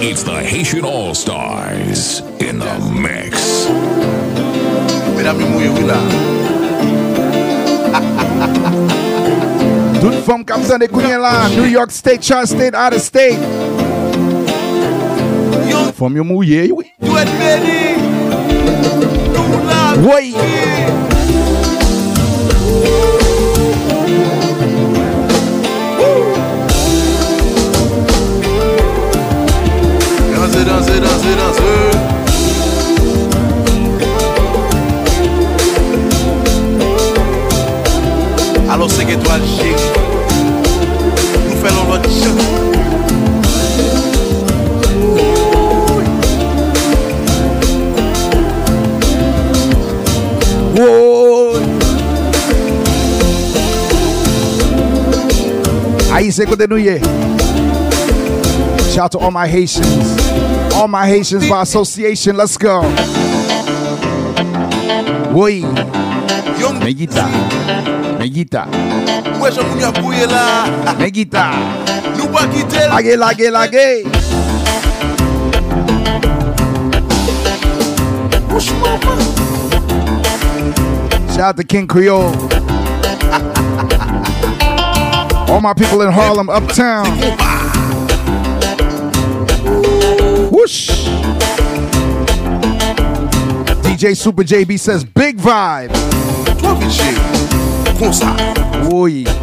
it's 0.00 0.22
the 0.22 0.40
Haitian 0.42 0.84
All 0.84 1.14
Stars 1.14 2.20
in 2.40 2.58
the 2.58 2.78
mix. 2.90 3.68
Mesdames, 5.14 5.40
messieurs, 5.40 6.39
Toute 10.00 10.24
femme 10.24 10.44
comme 10.44 10.64
ça 10.64 10.78
de 10.78 10.86
Kounia 10.86 11.18
là. 11.18 11.48
New 11.54 11.66
York 11.66 11.90
State, 11.90 12.20
Tri-State, 12.20 12.74
out 12.74 12.94
of 12.94 13.02
state. 13.02 13.38
Yo, 15.68 15.76
Femme 15.98 16.16
yo 16.16 16.24
mouillé, 16.24 16.72
oui. 16.72 16.86
Douette 17.00 17.28
Béni. 17.38 17.96
Nous 19.34 19.68
là. 19.68 19.94
Oui. 20.02 20.34
Dansez, 30.34 30.64
dansez, 30.64 31.00
dansez, 31.00 31.34
dansez. 31.36 31.98
Alors 38.70 38.90
5 38.90 39.10
étoiles 39.10 39.42
chéri. 39.58 39.74
Nous 39.74 39.89
New 56.70 56.76
Year. 56.76 57.00
Shout 58.92 58.98
out 58.98 59.12
to 59.12 59.18
all 59.18 59.32
my 59.32 59.48
Haitians. 59.48 60.16
All 60.74 60.86
my 60.86 61.04
Haitians 61.08 61.48
by 61.48 61.62
association. 61.62 62.36
Let's 62.36 62.56
go. 62.56 62.82
Young 66.60 66.80
Megita. 66.80 67.99
Megita. 68.20 68.66
Ouais, 69.40 69.50
j'en 69.50 69.64
mouni 69.64 69.82
à 69.82 69.90
bouiller 69.92 70.26
là. 70.26 70.66
Megita. 70.98 71.52
Nous 72.18 72.26
pas 72.26 72.46
quitter 72.48 72.80
là. 72.80 73.00
Lage, 73.00 73.16
lage, 73.16 73.50
lage. 73.50 74.04
Shout 81.34 81.40
out 81.40 81.56
to 81.56 81.64
King 81.64 81.86
Creole. 81.86 82.34
All 85.48 85.62
my 85.62 85.72
people 85.72 86.02
in 86.02 86.12
Harlem, 86.12 86.50
uptown. 86.50 87.06
Whoosh. 90.50 90.90
DJ 93.82 94.14
Super 94.14 94.42
JB 94.42 94.78
says 94.78 95.04
big 95.04 95.38
vibe. 95.38 95.90
Toi, 97.98 98.10
vite 98.90 99.39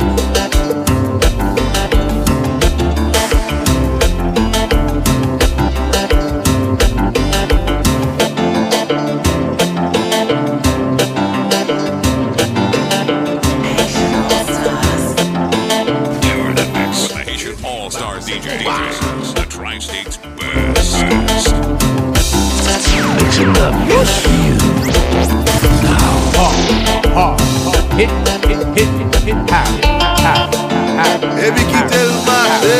hit, 28.77 28.87
hit, 28.99 29.15
hit, 29.15 29.25
hit, 29.25 29.51
ha, 29.51 29.63
ha, 30.23 30.49
ha, 30.97 31.05
Et 31.45 31.51
puis 31.51 31.65
quitter 31.65 32.03
le 32.03 32.13
marché. 32.25 32.77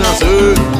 Dansez, 0.00 0.79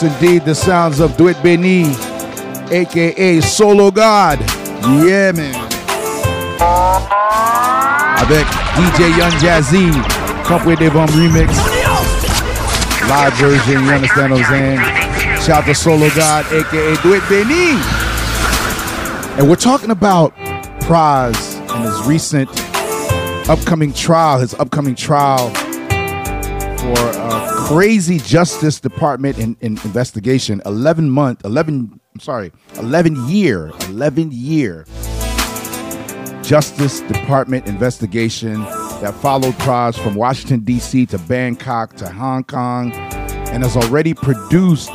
Yes, 0.00 0.14
indeed, 0.14 0.44
the 0.44 0.54
sounds 0.54 1.00
of 1.00 1.16
Duet 1.16 1.42
Beni, 1.42 1.82
aka 2.70 3.40
Solo 3.40 3.90
God. 3.90 4.38
Yeah, 5.02 5.32
man. 5.32 5.52
Avec 8.20 8.46
DJ 8.76 9.18
Young 9.18 9.32
Jazzy, 9.40 9.90
Couple 10.44 10.76
des 10.76 10.90
Bombs 10.90 11.10
remix. 11.10 11.48
Live 13.08 13.32
version, 13.38 13.82
you 13.82 13.90
understand 13.90 14.32
what 14.34 14.42
I'm 14.42 14.48
saying? 14.48 14.78
Shout 15.42 15.62
out 15.62 15.66
to 15.66 15.74
Solo 15.74 16.08
God, 16.10 16.46
aka 16.52 16.94
Duet 17.02 17.28
Beni. 17.28 17.74
And 19.36 19.48
we're 19.48 19.56
talking 19.56 19.90
about 19.90 20.32
Pras 20.82 21.58
and 21.74 21.84
his 21.84 22.06
recent 22.06 22.48
upcoming 23.48 23.92
trial, 23.92 24.38
his 24.38 24.54
upcoming 24.54 24.94
trial 24.94 25.48
for 26.78 27.00
a 27.18 27.37
crazy 27.68 28.16
Justice 28.16 28.80
Department 28.80 29.38
in, 29.38 29.54
in 29.60 29.72
investigation. 29.84 30.62
11 30.64 31.10
month, 31.10 31.44
11, 31.44 32.00
I'm 32.14 32.20
sorry, 32.20 32.50
11 32.78 33.28
year, 33.28 33.72
11 33.88 34.30
year 34.32 34.86
Justice 36.42 37.00
Department 37.00 37.66
investigation 37.66 38.62
that 39.02 39.14
followed 39.20 39.52
Pras 39.56 40.02
from 40.02 40.14
Washington, 40.14 40.60
D.C. 40.60 41.04
to 41.06 41.18
Bangkok 41.18 41.94
to 41.96 42.08
Hong 42.08 42.42
Kong 42.44 42.90
and 42.92 43.62
has 43.62 43.76
already 43.76 44.14
produced 44.14 44.90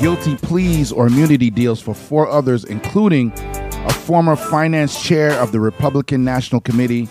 guilty 0.00 0.36
pleas 0.36 0.92
or 0.92 1.08
immunity 1.08 1.50
deals 1.50 1.80
for 1.80 1.94
four 1.94 2.28
others, 2.28 2.62
including 2.62 3.32
a 3.36 3.92
former 3.92 4.36
finance 4.36 5.02
chair 5.02 5.32
of 5.40 5.50
the 5.50 5.58
Republican 5.58 6.22
National 6.22 6.60
Committee 6.60 7.08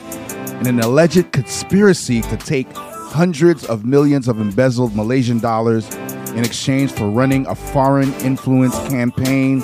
in 0.61 0.67
an 0.67 0.79
alleged 0.79 1.33
conspiracy 1.33 2.21
to 2.21 2.37
take 2.37 2.67
hundreds 3.13 3.63
of 3.65 3.85
millions 3.85 4.27
of 4.27 4.41
embezzled 4.41 4.95
Malaysian 4.95 5.37
dollars 5.37 5.87
in 6.31 6.39
exchange 6.39 6.91
for 6.91 7.07
running 7.09 7.45
a 7.45 7.53
foreign 7.53 8.11
influence 8.15 8.75
campaign 8.89 9.61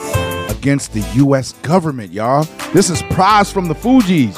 against 0.50 0.94
the 0.94 1.02
U.S. 1.16 1.54
government, 1.64 2.14
y'all. 2.14 2.44
This 2.74 2.92
is 2.92 3.02
Pras 3.04 3.52
from 3.52 3.68
the 3.68 3.74
Fugees. 3.74 4.36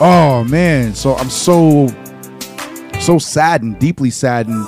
Oh 0.00 0.44
man, 0.44 0.94
so 0.94 1.14
I'm 1.14 1.30
so 1.30 1.86
so 3.00 3.18
saddened, 3.18 3.78
deeply 3.78 4.10
saddened. 4.10 4.66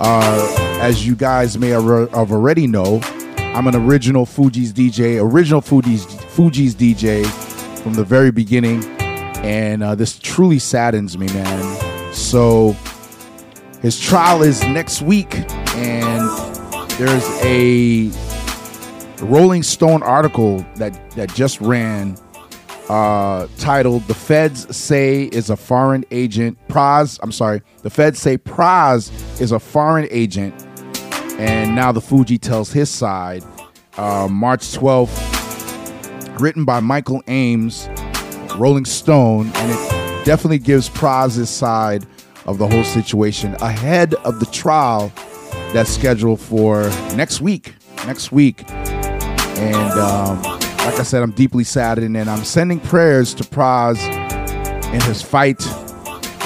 Uh, 0.00 0.78
as 0.80 1.06
you 1.06 1.16
guys 1.16 1.56
may 1.58 1.68
have 1.68 1.86
already 1.86 2.66
know, 2.66 3.00
I'm 3.38 3.66
an 3.66 3.76
original 3.76 4.26
Fugees 4.26 4.72
DJ, 4.72 5.20
original 5.20 5.62
Fugees 5.62 6.04
Fugees 6.34 6.74
DJ 6.74 7.26
from 7.82 7.94
the 7.94 8.04
very 8.04 8.30
beginning, 8.30 8.84
and 9.40 9.82
uh, 9.82 9.94
this 9.94 10.18
truly 10.18 10.58
saddens 10.58 11.16
me, 11.16 11.28
man. 11.28 11.87
So 12.12 12.76
his 13.82 13.98
trial 13.98 14.42
is 14.42 14.62
next 14.64 15.02
week, 15.02 15.34
and 15.74 16.28
there's 16.92 17.28
a 17.42 18.10
Rolling 19.24 19.62
Stone 19.62 20.02
article 20.02 20.64
that 20.76 21.10
that 21.12 21.32
just 21.34 21.60
ran 21.60 22.16
uh, 22.88 23.46
titled 23.58 24.02
"The 24.08 24.14
Feds 24.14 24.74
Say 24.76 25.24
is 25.24 25.50
a 25.50 25.56
Foreign 25.56 26.04
Agent." 26.10 26.58
Pras, 26.68 27.18
I'm 27.22 27.32
sorry, 27.32 27.62
the 27.82 27.90
Feds 27.90 28.18
say 28.18 28.38
Pras 28.38 29.10
is 29.40 29.52
a 29.52 29.58
foreign 29.60 30.08
agent, 30.10 30.54
and 31.38 31.74
now 31.74 31.92
the 31.92 32.00
Fugee 32.00 32.40
tells 32.40 32.72
his 32.72 32.90
side. 32.90 33.44
Uh, 33.96 34.28
March 34.30 34.60
12th, 34.60 36.40
written 36.40 36.64
by 36.64 36.78
Michael 36.80 37.22
Ames, 37.26 37.88
Rolling 38.56 38.84
Stone, 38.84 39.50
and 39.54 39.70
it 39.72 39.87
definitely 40.28 40.58
gives 40.58 40.90
Pras 40.90 41.36
his 41.36 41.48
side 41.48 42.06
of 42.44 42.58
the 42.58 42.68
whole 42.68 42.84
situation 42.84 43.54
ahead 43.62 44.12
of 44.26 44.40
the 44.40 44.44
trial 44.44 45.10
that's 45.72 45.88
scheduled 45.88 46.38
for 46.38 46.82
next 47.16 47.40
week. 47.40 47.72
Next 48.04 48.30
week. 48.30 48.62
And 48.68 49.92
um, 49.98 50.42
like 50.42 51.00
I 51.00 51.02
said, 51.02 51.22
I'm 51.22 51.30
deeply 51.30 51.64
saddened 51.64 52.14
and 52.14 52.28
I'm 52.28 52.44
sending 52.44 52.78
prayers 52.78 53.32
to 53.36 53.42
Pras 53.42 53.96
in 54.92 55.00
his 55.00 55.22
fight 55.22 55.64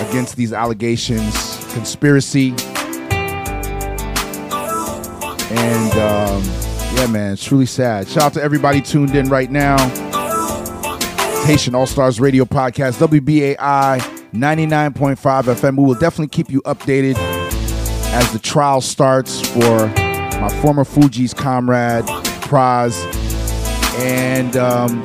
against 0.09 0.37
these 0.37 0.53
allegations, 0.53 1.35
conspiracy. 1.75 2.51
And 5.51 5.93
um, 5.95 6.45
yeah, 6.95 7.09
man, 7.11 7.33
it's 7.33 7.43
truly 7.43 7.67
sad. 7.67 8.07
Shout 8.07 8.23
out 8.23 8.35
to 8.35 8.43
everybody 8.45 8.81
tuned 8.81 9.17
in 9.17 9.29
right 9.29 9.51
now. 9.51 10.12
Haitian 11.45 11.75
All 11.75 11.87
Stars 11.87 12.21
Radio 12.21 12.45
Podcast, 12.45 12.99
WBAI 13.05 13.99
99.5 14.33 15.17
FM. 15.17 15.77
We 15.77 15.85
will 15.85 15.95
definitely 15.95 16.29
keep 16.29 16.51
you 16.51 16.63
updated 16.63 17.17
as 18.13 18.33
the 18.33 18.39
trial 18.39 18.81
starts 18.81 19.41
for 19.49 19.89
my 19.89 20.49
former 20.63 20.85
Fugees' 20.85 21.35
comrade, 21.35 22.05
Pras. 22.43 22.95
And, 23.99 24.57
um, 24.57 25.03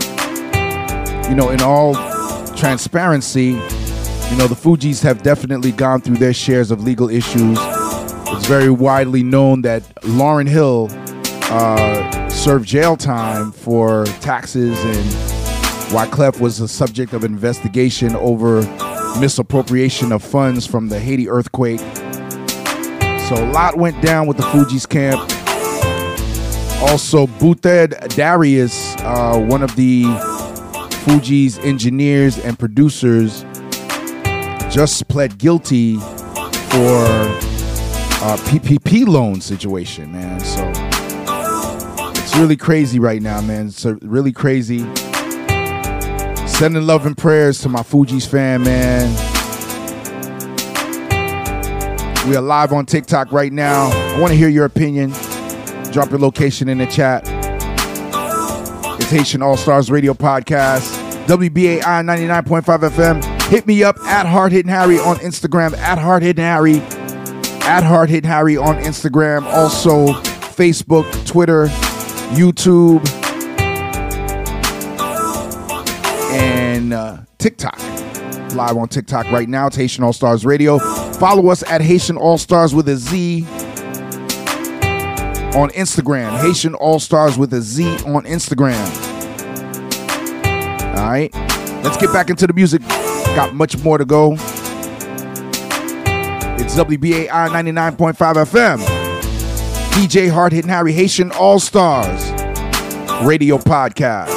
you 1.28 1.36
know, 1.36 1.50
in 1.50 1.62
all 1.62 1.96
transparency, 2.56 3.46
you 3.46 4.38
know, 4.38 4.48
the 4.48 4.56
Fugees 4.56 5.02
have 5.02 5.24
definitely 5.24 5.72
gone 5.72 6.02
through 6.02 6.18
their 6.18 6.34
shares 6.34 6.70
of 6.70 6.84
legal 6.84 7.10
issues. 7.10 7.58
It's 7.60 8.46
very 8.46 8.70
widely 8.70 9.24
known 9.24 9.64
that 9.64 9.84
Lauryn 10.02 10.48
Hill 10.48 10.90
uh, 11.50 12.30
served 12.30 12.68
jail 12.68 12.96
time 12.96 13.52
for 13.52 14.06
taxes, 14.22 14.78
and 14.84 15.37
Wyclef 15.90 16.42
was 16.42 16.58
the 16.58 16.68
subject 16.68 17.14
of 17.14 17.24
investigation 17.24 18.14
over 18.18 18.62
misappropriation 19.20 20.12
of 20.12 20.22
funds 20.22 20.68
from 20.68 20.90
the 20.90 21.00
Haiti 21.00 21.30
earthquake. 21.30 21.80
So 21.80 23.36
a 23.36 23.48
lot 23.52 23.78
went 23.78 24.02
down 24.02 24.28
with 24.28 24.36
the 24.38 24.44
Fugees' 24.44 24.88
camp. 24.88 25.20
Also, 26.82 27.26
Buted 27.28 28.16
Darius, 28.16 28.96
uh, 28.98 29.40
one 29.40 29.64
of 29.64 29.76
the 29.78 30.04
Fugees' 31.06 31.58
engineers 31.66 32.38
and 32.38 32.60
producers, 32.60 33.44
just 34.70 35.08
pled 35.08 35.38
guilty 35.38 35.96
for 35.96 37.06
uh, 38.20 38.38
PPP 38.42 39.08
loan 39.08 39.40
situation, 39.40 40.12
man. 40.12 40.42
So 40.42 40.70
it's 42.22 42.36
really 42.36 42.58
crazy 42.58 43.00
right 43.00 43.22
now, 43.22 43.40
man. 43.42 43.68
It's 43.68 43.86
really 43.86 44.34
crazy. 44.34 44.86
Sending 46.58 46.88
love 46.88 47.06
and 47.06 47.16
prayers 47.16 47.60
to 47.60 47.70
my 47.70 47.82
Fugees 47.82 48.28
fan, 48.28 48.64
man. 48.64 49.14
We 52.28 52.36
are 52.36 52.42
live 52.42 52.74
on 52.74 52.88
TikTok 52.88 53.32
right 53.32 53.54
now. 53.54 53.92
I 53.92 54.20
want 54.20 54.32
to 54.32 54.36
hear 54.36 54.50
your 54.50 54.66
opinion. 54.66 55.12
Drop 55.92 56.10
your 56.10 56.18
location 56.18 56.68
in 56.68 56.80
the 56.80 56.88
chat. 56.88 57.22
It's 59.00 59.12
Haitian 59.12 59.44
All 59.44 59.56
Stars 59.56 59.92
Radio 59.92 60.16
Podcast, 60.16 60.98
WBAI 61.28 61.82
99.5 61.84 62.90
FM. 62.90 63.42
Hit 63.50 63.68
me 63.68 63.84
up 63.84 63.96
at 64.00 64.26
Hard 64.26 64.52
Hitting 64.52 64.72
Harry 64.72 64.98
on 64.98 65.18
Instagram, 65.18 65.78
at 65.78 66.00
Hard 66.00 66.24
Hitting 66.24 66.44
Harry, 66.44 66.80
at 67.68 67.84
Hard 67.84 68.10
Hitting 68.10 68.32
Harry 68.32 68.58
on 68.58 68.78
Instagram. 68.78 69.44
Also, 69.44 70.08
Facebook, 70.08 71.06
Twitter, 71.28 71.68
YouTube, 72.34 73.06
and 76.88 76.94
uh, 76.94 77.18
TikTok. 77.38 77.78
Live 78.56 78.78
on 78.78 78.88
TikTok 78.88 79.30
right 79.32 79.50
now. 79.50 79.68
It's 79.68 79.76
Haitian 79.76 80.06
All 80.06 80.14
Stars 80.14 80.46
Radio. 80.46 80.80
Follow 80.80 81.50
us 81.50 81.62
at 81.64 81.82
Haitian 81.82 82.16
All 82.16 82.38
Stars 82.38 82.74
with 82.74 82.88
a 82.88 82.96
Z 82.96 83.44
on 85.54 85.70
Instagram. 85.72 86.40
Haitian 86.40 86.74
All 86.76 87.00
Stars 87.00 87.38
with 87.38 87.54
a 87.54 87.62
Z 87.62 87.86
on 88.06 88.24
Instagram. 88.24 88.78
All 90.98 91.10
right. 91.10 91.34
Let's 91.84 91.98
get 91.98 92.14
back 92.14 92.30
into 92.30 92.48
the 92.48 92.54
music. 92.54 92.82
Got 93.36 93.54
much 93.54 93.78
more 93.80 93.98
to 93.98 94.06
go. 94.06 94.34
It's 96.60 96.76
WBAI 96.76 97.28
99.5 97.28 98.16
FM. 98.16 98.80
DJ 99.92 100.32
Hard 100.32 100.54
Hitting 100.54 100.70
Harry 100.70 100.94
Haitian 100.94 101.32
All 101.34 101.60
Stars 101.60 102.32
Radio 103.24 103.58
Podcast. 103.58 104.37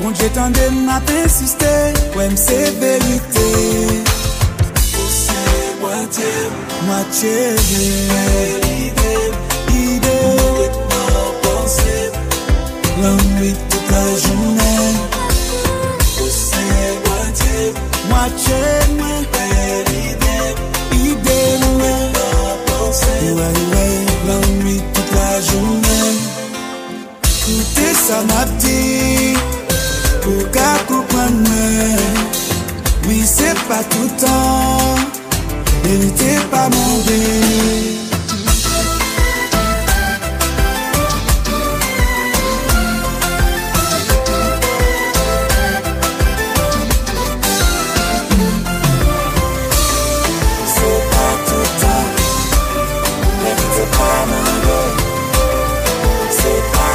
Bon 0.00 0.10
dje 0.10 0.28
tende 0.34 0.64
m 0.74 0.88
ap 0.90 1.10
insistè, 1.22 1.70
wèm 2.16 2.34
se 2.36 2.56
verite 2.80 3.44
Ou 4.98 5.10
se 5.14 5.42
mwatyèm, 5.78 6.56
mwatyèm 6.86 7.60
Mwen 8.08 8.64
idèm, 8.88 9.36
idèm 9.70 10.32
Mwen 10.34 10.50
wèk 10.58 10.74
nan 10.90 11.30
pansèm 11.44 12.12
L'anouit 13.02 13.62
tout 13.70 13.94
la 13.94 14.04
jounèm 14.24 14.98
Ou 16.24 16.30
se 16.40 16.66
mwatyèm, 17.06 17.80
mwatyèm 18.10 18.98
Mwen 18.98 19.24
idèm, 20.02 20.62
idèm 21.06 21.66
Mwen 21.70 21.82
wèk 21.84 22.04
nan 22.18 22.66
pansèm 22.66 23.42
L'anouit 24.26 24.82
tout 24.94 25.14
la 25.14 25.40
jounèm 25.50 26.16
Koute 27.44 27.88
sa 28.06 28.22
map 28.32 28.48
di 28.58 29.13
c'est 33.36 33.58
pas 33.68 33.82
tout 33.90 34.04
le 34.04 34.10
temps. 34.20 34.94
Vérité 35.82 36.36
pas 36.50 36.68
mon 36.74 36.98
dé 37.06 37.20
C'est 50.74 51.02
pas 51.12 51.32
tout 51.46 51.62
le 51.62 51.70
temps. 51.82 52.06
Vérité 53.42 53.84
pas 53.98 54.20
mon 54.30 54.44
dé 54.64 54.80
C'est 56.30 56.62
pas 56.72 56.94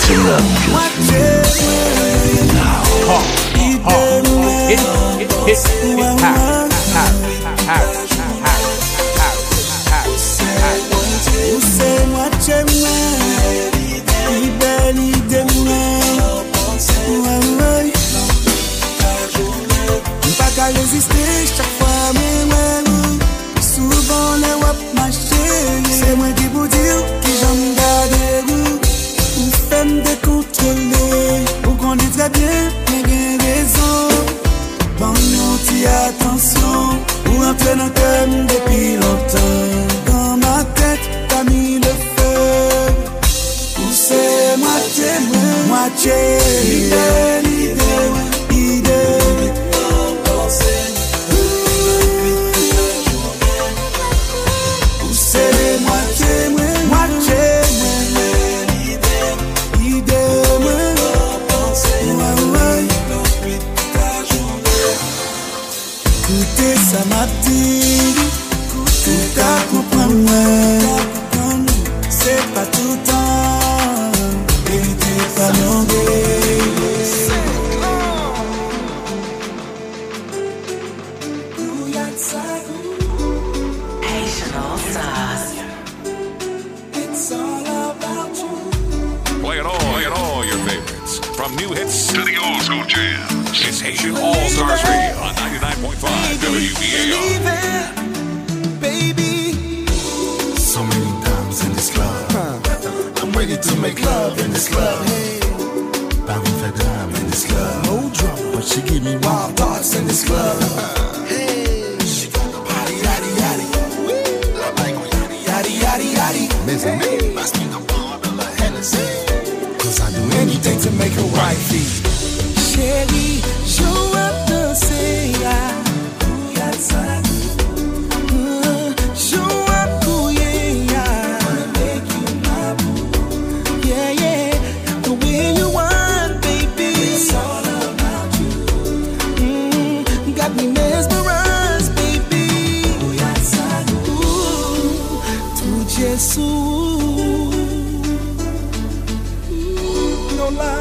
Make 0.00 0.16
some 0.16 0.26
love, 0.26 0.40
C'est 5.54 6.59
я 35.80 36.19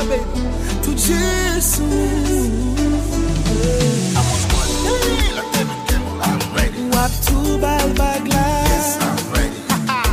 Baby. 0.09 0.23
Tu 0.81 0.91
Jesus. 0.95 1.79
Watu 6.95 7.57
balbagla. 7.61 8.45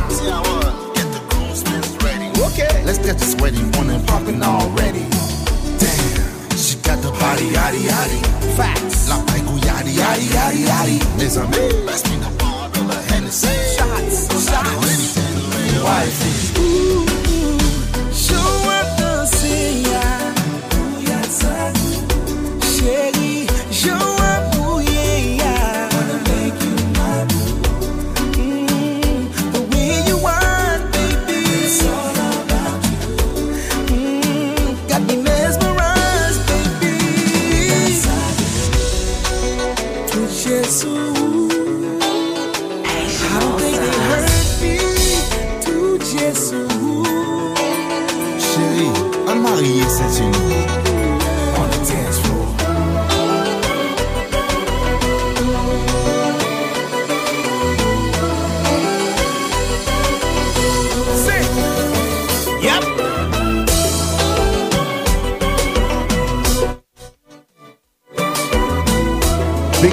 See 0.09 0.29
how 0.29 0.43
uh, 0.43 0.93
get 0.93 1.07
the 1.11 2.05
ready. 2.05 2.29
Okay, 2.45 2.83
let's 2.85 2.99
get 2.99 3.17
this 3.17 3.35
wedding 3.41 3.73
on 3.77 3.89
and 3.89 4.07
popping 4.07 4.43
already. 4.43 5.03
Damn, 5.81 6.55
she 6.55 6.77
got 6.85 7.01
the 7.01 7.11
body, 7.19 7.49
yaddy, 7.49 7.81
yaddy. 7.89 8.19
Facts. 8.55 9.09
La 9.09 9.17
bango, 9.25 9.57
yaddy, 9.57 9.97
yaddy, 9.97 10.27
yaddy, 10.29 10.61
yaddy. 10.69 10.97
Mes 11.17 11.37
amis, 11.37 11.73
pass 11.87 12.03
me 12.09 12.17
the 12.17 12.29
bottle 12.37 12.91
of 12.91 13.09
Hennessy. 13.09 13.47
Shots, 13.75 14.29
shots. 14.47 15.15
To 15.15 15.83
wifey. 15.83 16.37
Je 16.53 17.06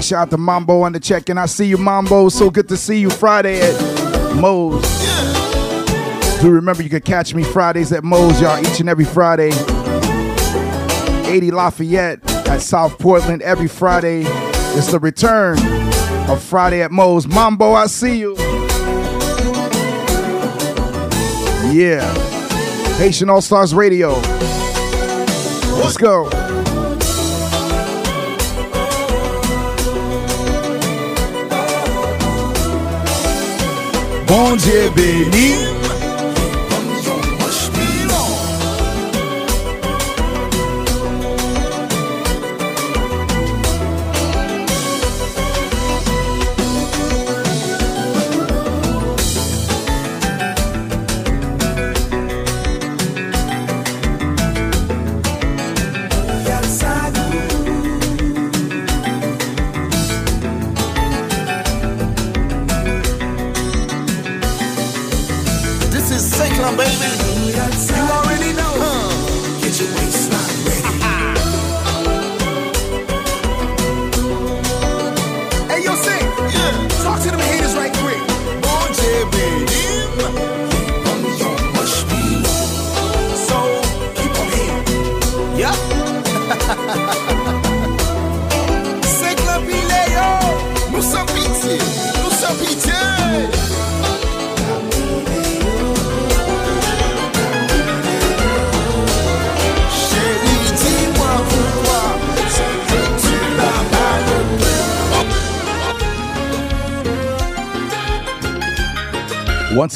shout 0.05 0.23
out 0.23 0.31
to 0.31 0.37
Mambo 0.37 0.83
on 0.83 0.93
the 0.93 1.01
check 1.01 1.29
and 1.31 1.41
I 1.41 1.47
see 1.47 1.67
you, 1.67 1.79
Mambo. 1.79 2.29
So 2.29 2.51
good 2.51 2.69
to 2.69 2.77
see 2.77 3.01
you 3.01 3.09
Friday 3.09 3.61
at 3.61 4.37
Moe's. 4.37 4.83
Do 6.43 6.51
remember 6.51 6.83
you 6.83 6.91
can 6.91 7.01
catch 7.01 7.35
me 7.35 7.43
Fridays 7.43 7.91
at 7.91 8.05
Moe's, 8.05 8.41
y'all, 8.41 8.59
each 8.61 8.81
and 8.81 8.89
every 8.89 9.07
Friday. 9.07 9.51
80 11.27 11.51
Lafayette 11.53 12.31
at 12.49 12.61
South 12.61 12.99
Portland 12.99 13.41
every 13.43 13.69
Friday. 13.69 14.25
It's 14.77 14.91
the 14.91 14.99
return 14.99 15.57
of 16.29 16.43
Friday 16.43 16.83
at 16.83 16.91
Moe's. 16.93 17.27
Mambo, 17.27 17.73
I 17.73 17.87
see 17.87 18.19
you. 18.19 18.37
Yeah. 21.73 22.05
Haitian 22.99 23.31
All 23.31 23.41
Stars 23.41 23.75
Radio. 23.75 24.13
Let's 25.81 25.97
go. 25.97 26.34
Bom 34.35 34.57
dia, 34.57 34.91
Benin 34.91 35.74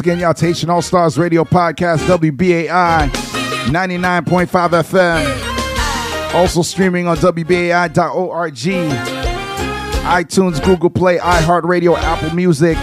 again, 0.08 0.20
y'all, 0.20 0.32
Haitian 0.32 0.70
All 0.70 0.80
Stars 0.80 1.18
Radio 1.18 1.44
Podcast, 1.44 1.98
WBAI 2.06 3.10
99.5 3.66 4.46
FM. 4.48 6.34
Also 6.34 6.62
streaming 6.62 7.06
on 7.06 7.18
WBAI.org, 7.18 8.54
iTunes, 10.04 10.64
Google 10.64 10.88
Play, 10.88 11.18
iHeartRadio, 11.18 11.94
Apple 11.98 12.34
Music, 12.34 12.78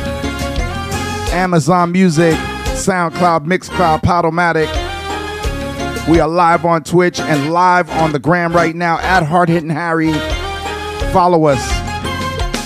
Amazon 1.34 1.92
Music, 1.92 2.36
SoundCloud, 2.76 3.48
Mixcloud, 3.48 4.04
Podomatic. 4.04 4.70
We 6.08 6.20
are 6.20 6.30
live 6.30 6.64
on 6.64 6.84
Twitch 6.84 7.20
and 7.20 7.52
live 7.52 7.90
on 7.90 8.12
the 8.12 8.20
gram 8.20 8.54
right 8.54 8.76
now 8.76 9.00
at 9.00 9.24
Hard 9.24 9.50
Hitting 9.50 9.72
Harry. 9.72 10.14
Follow 11.12 11.46
us 11.46 11.72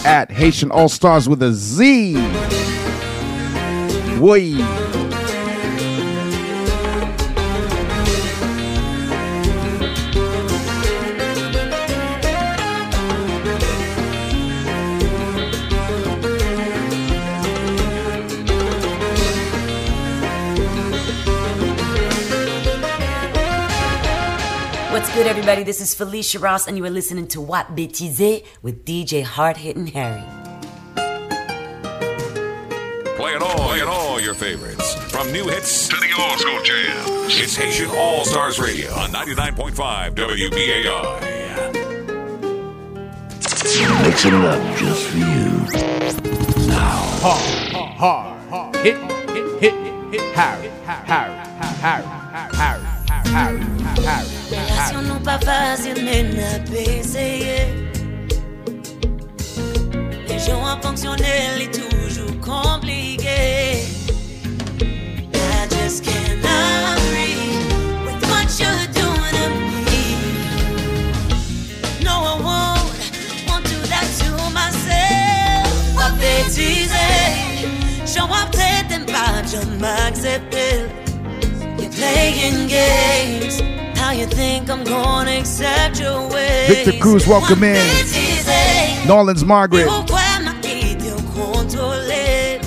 at 0.06 0.30
Haitian 0.30 0.70
All 0.70 0.90
Stars 0.90 1.30
with 1.30 1.42
a 1.44 1.54
Z. 1.54 2.49
Woi. 4.20 4.52
What's 24.92 25.16
good, 25.16 25.28
everybody? 25.28 25.64
This 25.64 25.80
is 25.80 25.96
Felicia 25.96 26.40
Ross, 26.40 26.68
and 26.68 26.78
you 26.78 26.84
are 26.84 26.90
listening 26.90 27.30
to 27.30 27.40
What 27.40 27.74
Bêtise 27.74 28.44
with 28.62 28.84
DJ 28.84 29.24
Hard 29.24 29.56
Hitting 29.56 29.88
Harry. 29.88 30.39
Favorites. 34.40 34.96
From 35.12 35.32
new 35.34 35.50
hits 35.50 35.90
to 35.90 35.98
the 35.98 36.14
old 36.18 36.40
school 36.40 36.64
jams. 36.64 37.10
It's 37.38 37.58
Haitian 37.58 37.90
All 37.92 38.24
Stars 38.24 38.58
Radio 38.58 38.90
on 38.94 39.10
99.5 39.10 40.16
WBAI. 40.16 41.20
Mixing 44.02 44.34
it 44.34 44.46
up 44.46 44.78
just 44.78 45.08
for 45.08 45.18
you. 45.18 45.26
Hard, 46.72 47.74
hard, 47.98 48.50
hard. 48.50 48.76
Hit, 48.78 48.96
hit, 49.30 49.60
hit, 49.60 49.74
hit, 50.14 50.22
Harry, 50.34 50.70
Harry, 50.86 51.10
Harry, 51.10 51.36
Harry, 51.84 52.06
Harry, 52.56 52.84
Harry, 53.28 53.60
Harry. 54.08 54.28
Relasyon 54.50 55.04
nou 55.12 55.20
pa 55.20 55.36
fazil 55.44 56.00
men 56.00 56.32
ap 56.48 56.72
eseye 56.72 57.68
Rejon 60.32 60.64
an 60.64 60.80
fonksyonne 60.80 61.38
li 61.60 61.68
toujou 61.76 62.40
komplike 62.40 63.99
I 65.90 65.92
just 65.92 66.04
cannot 66.04 67.00
breathe 67.10 68.06
with 68.06 68.22
what 68.30 68.48
you're 68.62 68.88
doing 68.94 69.34
to 69.40 69.50
me. 69.90 70.06
No, 72.04 72.14
I 72.14 72.36
won't, 72.46 72.94
won't 73.50 73.66
do 73.66 73.80
that 73.90 74.06
to 74.20 74.30
myself. 74.54 75.96
What 75.96 76.14
bêtise 76.22 76.94
Show 78.06 78.26
up 78.26 78.52
tête 78.52 78.92
and 78.92 79.08
pas 79.08 79.42
jamais 79.50 79.88
accepter 80.08 80.92
You're 81.80 81.90
playing 81.90 82.68
games. 82.68 83.60
How 83.98 84.12
you 84.12 84.28
think 84.28 84.70
I'm 84.70 84.84
gonna 84.84 85.40
accept 85.40 86.00
your 86.00 86.30
Victor 86.68 87.00
Cruz, 87.00 87.26
welcome 87.26 87.64
in. 87.64 87.82
Nolan's 89.08 89.44
Margaret. 89.44 89.88
Pourquoi 89.88 90.22
m'a 90.44 90.54
quitté 90.62 91.12
au 91.12 91.22
contrôler 91.34 92.62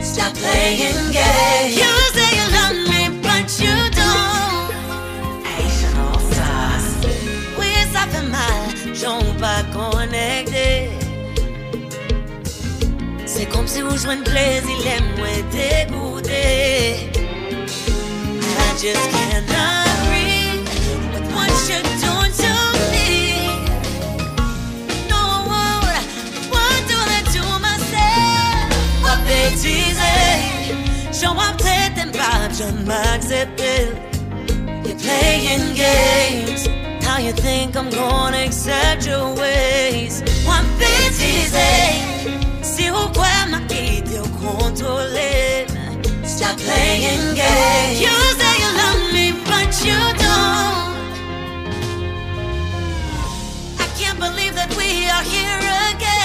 Stop 0.00 0.32
playing 0.32 1.12
games 1.12 1.81
Comme 13.92 13.98
si 13.98 14.06
vous 14.06 14.10
jouez 14.10 14.14
un 14.14 14.22
plaisir, 14.22 14.72
I 18.40 18.74
just 18.80 19.10
cannot 19.10 19.86
breathe 20.08 20.66
with 21.12 21.26
what 21.34 21.52
you're 21.68 21.84
doing 22.00 22.32
to 22.40 22.52
me. 22.90 23.10
No, 25.10 25.20
I 25.20 25.60
won't, 25.84 26.08
won't 26.50 26.84
do 26.88 27.44
myself. 27.60 28.64
What 29.02 29.18
bêtise, 29.26 30.00
show 31.12 31.32
up 31.32 31.56
tête 31.58 31.98
and 31.98 32.12
pas 32.12 32.48
jamais 32.56 33.06
accepter. 33.14 33.92
You're 34.86 34.96
playing 34.96 35.74
games. 35.74 36.66
How 37.04 37.18
you 37.18 37.32
think 37.32 37.76
I'm 37.76 37.90
gonna 37.90 38.38
accept 38.38 39.06
your 39.06 39.34
ways? 39.34 40.22
What 40.46 40.64
bêtise, 40.78 41.54
si 42.62 42.90
ou 42.90 43.12
quoi 43.12 43.28
m'a 43.50 43.60
controlling. 44.42 45.68
Stop 46.24 46.56
playing 46.58 47.34
games. 47.34 48.00
You 48.04 48.14
say 48.38 48.54
you 48.62 48.70
love 48.82 49.02
me, 49.14 49.26
but 49.46 49.70
you 49.86 50.00
don't. 50.24 50.92
I 53.84 53.86
can't 53.98 54.18
believe 54.18 54.54
that 54.54 54.74
we 54.76 55.08
are 55.14 55.24
here 55.34 55.62
again. 55.90 56.21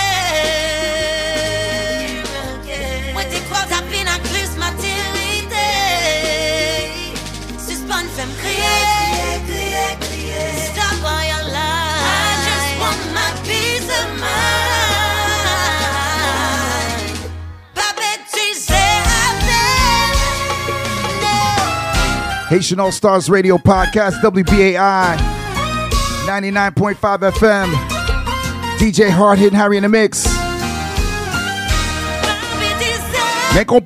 Haitian 22.47 22.79
All 22.79 22.93
Stars 22.93 23.29
Radio 23.29 23.57
Podcast, 23.57 24.21
WBAI 24.21 25.17
99.5 26.25 27.31
FM. 27.31 27.73
DJ 28.77 29.09
Hard 29.09 29.37
Hitting 29.37 29.57
Harry 29.57 29.75
in 29.75 29.83
the 29.83 29.89
mix. 29.89 30.25
Mais 33.53 33.65
qu'on. 33.65 33.81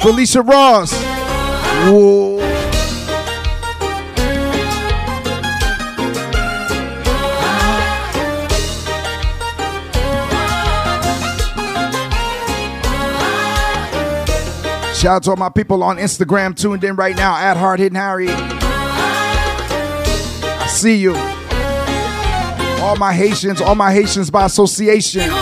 Felicia 0.00 0.42
Ross. 0.42 0.92
Whoa. 1.86 2.33
Shout 15.04 15.16
out 15.16 15.22
to 15.24 15.30
all 15.32 15.36
my 15.36 15.50
people 15.50 15.82
on 15.82 15.98
Instagram 15.98 16.56
tuned 16.56 16.82
in 16.82 16.96
right 16.96 17.14
now 17.14 17.36
at 17.36 17.58
Hard 17.58 17.78
Hitting 17.78 17.94
Harry. 17.94 18.28
I 18.30 18.66
see 20.66 20.96
you. 20.96 21.14
All 22.82 22.96
my 22.96 23.12
Haitians, 23.12 23.60
all 23.60 23.74
my 23.74 23.92
Haitians 23.92 24.30
by 24.30 24.46
association. 24.46 25.30
Ou 25.30 25.36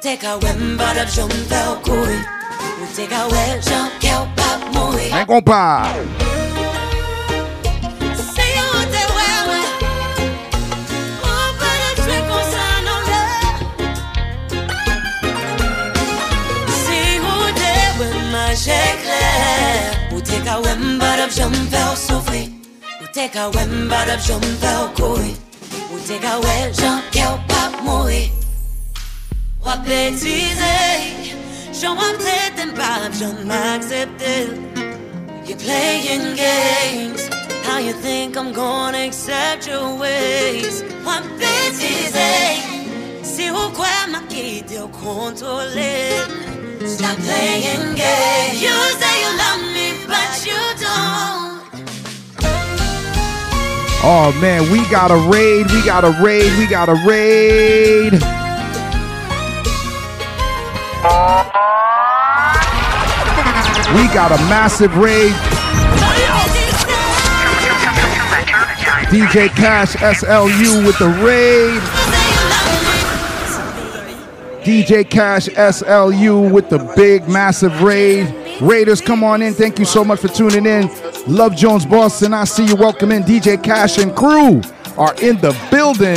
te 0.00 0.16
ka 0.16 0.38
badab 21.24 21.36
jom 21.36 21.54
fel 21.70 21.96
soufri 21.96 22.52
Ou 23.00 23.06
te 23.14 23.28
ka 23.28 23.48
wem 23.54 23.88
badab 23.88 24.20
jom 24.20 24.42
fel 24.60 24.88
koui 24.98 25.32
Ou 25.92 25.98
te 26.06 26.18
ka 26.20 26.38
wel 26.44 26.72
jan 26.72 27.00
kel 27.12 27.38
pap 27.48 27.80
moui 27.82 28.30
Wap 29.64 29.86
betize 29.86 30.76
Jom 31.80 31.96
wap 31.96 32.18
tete 32.20 32.66
pap 32.76 33.12
jom 33.20 33.50
aksepte 33.50 34.34
You're 35.46 35.58
playing 35.58 36.36
games. 36.36 37.28
How 37.64 37.78
you 37.78 37.92
think 37.92 38.36
I'm 38.36 38.52
gonna 38.52 39.06
accept 39.06 39.66
your 39.66 39.96
ways? 39.98 40.82
Wap 41.06 41.24
betize 41.40 42.28
Si 43.22 43.50
ou 43.50 43.70
kwa 43.72 43.96
ma 44.12 44.20
kite 44.28 44.76
ou 44.82 44.88
kontrole 44.88 45.92
Stop 46.84 47.16
playing 47.16 47.96
games. 47.96 48.60
You 48.60 48.76
say 49.00 49.16
you 49.24 49.32
love 49.40 49.64
me 49.72 49.83
Oh 54.06 54.36
man, 54.38 54.70
we 54.70 54.86
got 54.90 55.10
a 55.10 55.16
raid, 55.30 55.70
we 55.70 55.82
got 55.82 56.04
a 56.04 56.10
raid, 56.22 56.52
we 56.58 56.66
got 56.66 56.90
a 56.90 56.94
raid. 57.06 58.12
We 63.94 64.08
got 64.12 64.32
a 64.32 64.36
massive 64.50 64.94
raid. 64.98 65.32
DJ 69.10 69.48
Cash 69.48 69.94
SLU 69.94 70.84
with 70.84 70.98
the 70.98 71.08
raid. 71.24 71.80
DJ 74.62 75.08
Cash 75.08 75.48
SLU 75.48 76.52
with 76.52 76.68
the 76.68 76.92
big 76.96 77.28
massive 77.28 77.82
raid. 77.82 78.43
Raiders, 78.64 79.02
come 79.02 79.22
on 79.22 79.42
in. 79.42 79.52
Thank 79.52 79.78
you 79.78 79.84
so 79.84 80.02
much 80.02 80.20
for 80.20 80.28
tuning 80.28 80.64
in. 80.64 80.88
Love 81.26 81.54
Jones 81.54 81.84
Boston. 81.84 82.32
I 82.32 82.44
see 82.44 82.64
you. 82.64 82.76
Welcome 82.76 83.12
in. 83.12 83.22
DJ 83.22 83.62
Cash 83.62 83.98
and 83.98 84.16
crew 84.16 84.62
are 84.96 85.14
in 85.20 85.36
the 85.42 85.52
building. 85.70 86.16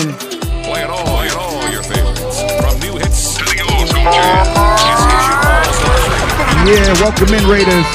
Playing 0.63 0.87
all, 0.87 1.03
playing 1.03 1.33
all 1.35 1.69
your 1.69 1.83
favorites. 1.83 2.39
From 2.55 2.79
new 2.79 2.95
hits 2.97 3.35
to 3.35 3.43
the 3.43 3.59
old 3.67 3.89
school 3.89 4.07
jams. 4.15 4.47
It's 4.47 5.03
Haitian 5.03 5.27
All 5.43 5.67
Stars 5.75 6.07
Radio. 6.07 6.71
Yeah, 6.71 6.93
welcome 7.03 7.33
in, 7.35 7.43
Raiders. 7.51 7.87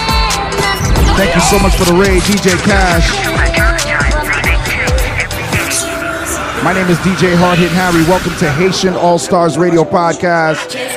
Thank 1.17 1.35
you 1.35 1.41
so 1.49 1.59
much 1.59 1.73
for 1.77 1.87
the 1.87 1.97
raid, 1.97 2.21
DJ 2.29 2.53
Cash. 2.61 3.09
My 6.63 6.75
name 6.75 6.89
is 6.89 6.99
DJ 6.99 7.35
Hard 7.37 7.59
Hit 7.59 7.71
Harry. 7.73 8.05
Welcome 8.05 8.37
to 8.37 8.53
Haitian 8.53 8.95
All 8.97 9.19
Stars 9.19 9.57
Radio 9.57 9.83
Podcast. 9.83 10.92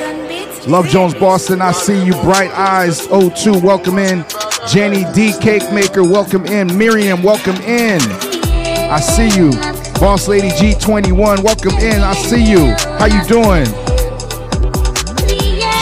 Love 0.66 0.88
Jones 0.88 1.14
Boston. 1.14 1.62
I 1.62 1.70
see 1.70 2.04
you. 2.04 2.12
Bright 2.22 2.50
Eyes 2.50 3.06
02. 3.06 3.60
Welcome 3.60 3.98
in. 3.98 4.24
Jenny 4.68 5.04
D 5.14 5.32
Cake 5.40 5.72
Maker. 5.72 6.02
Welcome 6.02 6.44
in. 6.44 6.76
Miriam. 6.76 7.22
Welcome 7.22 7.54
in. 7.56 8.00
I 8.02 8.98
see 8.98 9.28
you. 9.38 9.52
Boss 10.00 10.26
Lady 10.26 10.48
G21. 10.48 11.44
Welcome 11.44 11.74
in. 11.78 12.02
I 12.02 12.14
see 12.14 12.44
you. 12.44 12.74
How 12.98 13.06
you 13.06 13.22
doing? 13.28 13.66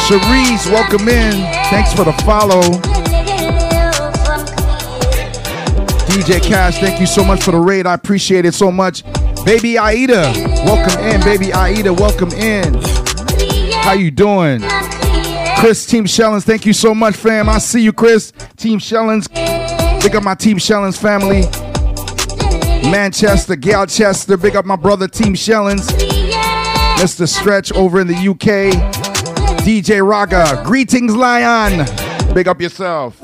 Cherise, 0.05 0.71
welcome 0.71 1.09
in. 1.09 1.33
Thanks 1.71 1.95
for 1.95 2.05
the 2.05 2.13
follow. 2.27 2.61
DJ 6.11 6.43
Cash, 6.43 6.79
thank 6.79 7.01
you 7.01 7.07
so 7.07 7.25
much 7.25 7.43
for 7.43 7.53
the 7.53 7.59
raid. 7.59 7.87
I 7.87 7.95
appreciate 7.95 8.45
it 8.45 8.53
so 8.53 8.71
much. 8.71 9.03
Baby 9.47 9.79
Aida, 9.79 10.31
welcome 10.67 11.03
in. 11.05 11.23
Baby 11.23 11.55
Aida, 11.55 11.93
welcome 11.93 12.31
in. 12.33 12.94
How 13.85 13.93
you 13.93 14.11
doing? 14.11 14.63
Chris 15.59 15.85
Team 15.85 16.07
Shellens, 16.07 16.45
thank 16.45 16.65
you 16.65 16.73
so 16.73 16.95
much, 16.95 17.15
fam. 17.17 17.51
I 17.51 17.59
see 17.59 17.83
you, 17.83 17.93
Chris. 17.93 18.33
Team 18.57 18.79
Shellens. 18.79 19.29
Big 20.03 20.17
up 20.17 20.23
my 20.23 20.35
Team 20.35 20.57
Shellens 20.57 20.99
family. 20.99 21.43
Manchester, 22.91 23.57
Galchester. 23.57 24.41
Big 24.41 24.57
up 24.57 24.65
my 24.65 24.77
brother, 24.77 25.07
Team 25.07 25.35
Shellens. 25.35 25.91
Mr. 26.97 27.29
Stretch 27.29 27.73
over 27.73 28.01
in 28.01 28.07
the 28.07 28.15
UK. 28.15 28.73
DJ 29.63 30.01
Raga. 30.07 30.63
Greetings, 30.65 31.15
Lion. 31.15 31.87
Big 32.33 32.49
up 32.49 32.63
yourself. 32.63 33.19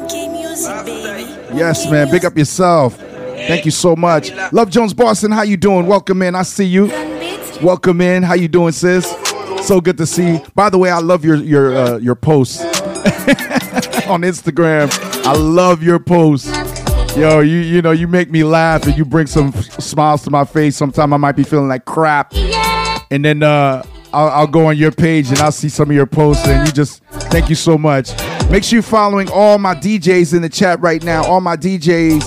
Yes, 1.57 1.91
man. 1.91 2.11
Big 2.11 2.27
up 2.27 2.37
yourself. 2.37 2.99
Thank 2.99 3.65
you 3.65 3.71
so 3.71 3.97
much. 3.97 4.31
Love 4.53 4.69
Jones 4.69 4.93
Boston. 4.93 5.31
How 5.31 5.41
you 5.43 5.57
doing? 5.57 5.87
Welcome 5.87 6.21
in. 6.21 6.35
I 6.35 6.43
see 6.43 6.67
you. 6.67 6.89
Welcome 7.63 8.03
in. 8.03 8.23
How 8.23 8.35
you 8.35 8.49
doing, 8.49 8.73
sis? 8.73 9.20
So 9.63 9.81
good 9.81 9.99
to 9.99 10.07
see. 10.07 10.41
By 10.55 10.71
the 10.71 10.79
way, 10.79 10.91
I 10.91 10.99
love 10.99 11.25
your 11.25 11.37
your 11.37 11.75
uh, 11.77 11.97
your 11.99 12.15
posts 12.15 12.61
on 14.07 14.23
Instagram. 14.23 14.91
I 15.25 15.33
love 15.33 15.83
your 15.83 15.99
posts. 15.99 16.51
Yo, 17.17 17.41
you 17.41 17.59
you 17.59 17.83
know 17.83 17.91
you 17.93 18.09
make 18.09 18.31
me 18.31 18.43
laugh 18.43 18.87
and 18.87 18.97
you 18.97 19.05
bring 19.05 19.27
some 19.27 19.53
smiles 19.53 20.23
to 20.23 20.31
my 20.31 20.45
face. 20.45 20.77
Sometimes 20.77 21.13
I 21.13 21.17
might 21.17 21.37
be 21.37 21.45
feeling 21.45 21.69
like 21.69 21.85
crap, 21.85 22.33
and 23.11 23.25
then 23.25 23.43
uh, 23.43 23.83
I'll, 24.13 24.29
I'll 24.29 24.47
go 24.47 24.67
on 24.67 24.77
your 24.77 24.93
page 24.93 25.29
and 25.29 25.39
I'll 25.39 25.53
see 25.53 25.69
some 25.69 25.91
of 25.91 25.97
your 25.97 26.07
posts 26.07 26.47
and 26.47 26.67
you 26.67 26.73
just 26.73 27.03
thank 27.31 27.49
you 27.49 27.55
so 27.55 27.79
much. 27.79 28.11
Make 28.51 28.65
sure 28.65 28.79
you're 28.79 28.83
following 28.83 29.31
all 29.31 29.59
my 29.59 29.75
DJs 29.75 30.35
in 30.35 30.43
the 30.43 30.49
chat 30.49 30.81
right 30.81 31.03
now. 31.03 31.25
All 31.25 31.41
my 31.41 31.57
DJs, 31.57 32.21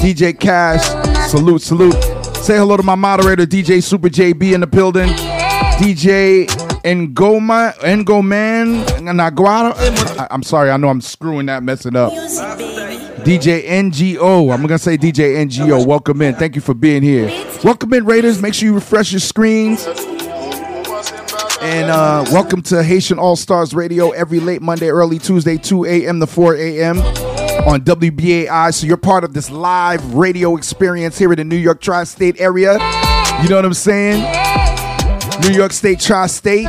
DJ 0.00 0.38
Cash, 0.38 0.84
salute, 1.30 1.62
salute. 1.62 1.94
Say 2.36 2.56
hello 2.56 2.76
to 2.76 2.82
my 2.82 2.94
moderator, 2.94 3.46
DJ 3.46 3.82
Super 3.82 4.08
JB 4.08 4.54
in 4.54 4.60
the 4.60 4.66
building. 4.66 5.10
DJ 5.78 6.48
Ngoma, 6.84 7.74
Ngoman, 7.78 8.84
Naguara. 9.00 10.26
I'm 10.30 10.42
sorry, 10.42 10.70
I 10.70 10.76
know 10.76 10.88
I'm 10.88 11.00
screwing 11.00 11.46
that, 11.46 11.62
messing 11.62 11.96
up. 11.96 12.12
DJ 13.24 13.64
NGO. 13.66 14.52
I'm 14.52 14.62
gonna 14.62 14.78
say 14.78 14.96
DJ 14.96 15.36
NGO. 15.44 15.86
Welcome 15.86 16.22
in. 16.22 16.34
Thank 16.36 16.54
you 16.54 16.62
for 16.62 16.72
being 16.72 17.02
here. 17.02 17.26
Welcome 17.62 17.92
in, 17.92 18.06
Raiders. 18.06 18.40
Make 18.40 18.54
sure 18.54 18.66
you 18.68 18.74
refresh 18.74 19.12
your 19.12 19.20
screens. 19.20 19.86
And 21.62 21.90
uh, 21.90 22.24
welcome 22.32 22.62
to 22.62 22.82
Haitian 22.82 23.18
All 23.18 23.36
Stars 23.36 23.74
Radio 23.74 24.10
every 24.12 24.40
late 24.40 24.62
Monday, 24.62 24.88
early 24.88 25.18
Tuesday, 25.18 25.58
2 25.58 25.84
a.m. 25.84 26.18
to 26.20 26.26
4 26.26 26.56
a.m. 26.56 26.98
on 27.68 27.82
WBAI. 27.82 28.72
So 28.72 28.86
you're 28.86 28.96
part 28.96 29.24
of 29.24 29.34
this 29.34 29.50
live 29.50 30.14
radio 30.14 30.56
experience 30.56 31.18
here 31.18 31.30
in 31.30 31.36
the 31.36 31.44
New 31.44 31.56
York 31.56 31.82
tri 31.82 32.04
state 32.04 32.40
area. 32.40 32.72
You 33.42 33.48
know 33.50 33.56
what 33.56 33.66
I'm 33.66 33.74
saying? 33.74 34.49
New 35.40 35.50
York 35.54 35.72
State, 35.72 36.00
tri 36.00 36.26
state. 36.26 36.68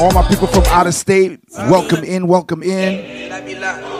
All 0.00 0.12
my 0.12 0.26
people 0.28 0.46
from 0.46 0.64
out 0.64 0.86
of 0.86 0.94
state, 0.94 1.40
welcome 1.50 2.04
in, 2.04 2.26
welcome 2.26 2.62
in. 2.62 3.32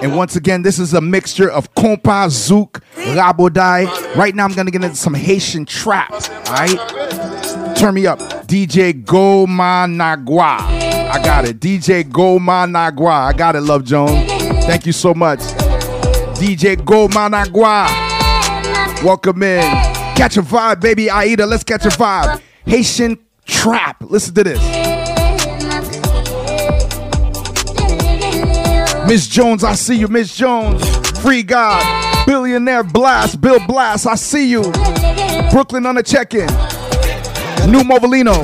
And 0.02 0.16
once 0.16 0.36
again, 0.36 0.62
this 0.62 0.78
is 0.78 0.94
a 0.94 1.00
mixture 1.00 1.50
of 1.50 1.72
compa, 1.74 2.26
zouk, 2.28 2.82
rabodai. 3.14 4.14
Right 4.16 4.34
now, 4.34 4.44
I'm 4.44 4.52
gonna 4.52 4.70
get 4.70 4.84
into 4.84 4.96
some 4.96 5.14
Haitian 5.14 5.64
trap. 5.64 6.12
All 6.12 6.52
right, 6.52 7.76
turn 7.76 7.94
me 7.94 8.06
up, 8.06 8.18
DJ 8.46 8.92
Goma 9.04 9.86
Nagua. 9.88 10.60
I 10.60 11.20
got 11.24 11.44
it, 11.46 11.60
DJ 11.60 12.04
Goma 12.04 12.66
Nagua. 12.68 13.26
I 13.26 13.32
got 13.32 13.56
it, 13.56 13.62
Love 13.62 13.84
Jones. 13.84 14.26
Thank 14.66 14.86
you 14.86 14.92
so 14.92 15.14
much, 15.14 15.40
DJ 16.38 16.76
Goma 16.76 17.30
Nagua. 17.30 17.86
Welcome 19.02 19.42
in. 19.42 19.62
Catch 20.14 20.36
a 20.36 20.42
vibe, 20.42 20.80
baby 20.80 21.08
Aida. 21.10 21.46
Let's 21.46 21.64
catch 21.64 21.86
a 21.86 21.88
vibe. 21.88 22.40
Haitian 22.66 23.18
trap. 23.44 24.02
Listen 24.02 24.34
to 24.34 24.44
this. 24.44 24.60
Miss 29.06 29.26
Jones, 29.26 29.64
I 29.64 29.74
see 29.74 29.96
you. 29.96 30.08
Miss 30.08 30.34
Jones, 30.34 30.82
Free 31.20 31.42
God, 31.42 32.26
Billionaire 32.26 32.82
Blast, 32.82 33.40
Bill 33.40 33.58
Blast, 33.66 34.06
I 34.06 34.14
see 34.14 34.48
you. 34.50 34.62
Brooklyn 35.50 35.86
on 35.86 35.96
the 35.96 36.02
check-in. 36.02 36.46
New 37.70 37.82
Movolino. 37.82 38.42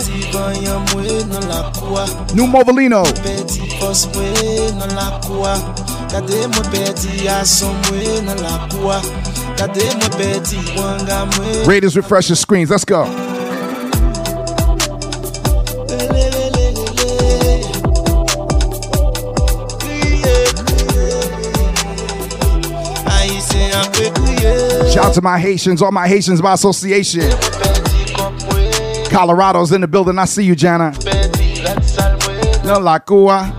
New 2.34 2.46
Movolino. 2.46 3.04
Raiders 11.66 11.96
refresh 11.96 12.28
your 12.28 12.36
screens. 12.36 12.70
Let's 12.70 12.84
go. 12.84 13.27
Shout 24.90 25.04
out 25.04 25.14
to 25.14 25.22
my 25.22 25.38
Haitians, 25.38 25.82
all 25.82 25.92
my 25.92 26.08
Haitians 26.08 26.40
by 26.40 26.54
association. 26.54 27.30
Colorado's 29.10 29.72
in 29.72 29.80
the 29.80 29.88
building. 29.88 30.18
I 30.18 30.24
see 30.24 30.44
you, 30.44 30.54
Jana. 30.54 30.92
No 32.64 32.78
la 32.78 32.98
cua. 32.98 33.52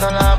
La 0.00 0.35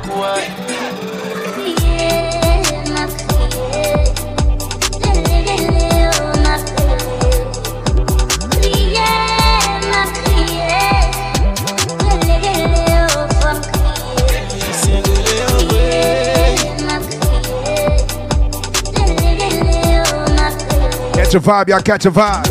a 21.37 21.39
vibe, 21.39 21.69
y'all. 21.69 21.81
Catch 21.81 22.05
a 22.05 22.11
vibe. 22.11 22.47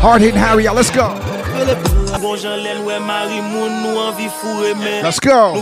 Hard 0.00 0.22
hitting 0.22 0.40
Harry, 0.40 0.64
y'all. 0.64 0.74
Let's 0.74 0.90
go. 0.90 1.08
Fure 4.30 4.74
men 4.76 5.02
Let's 5.02 5.20
go. 5.20 5.52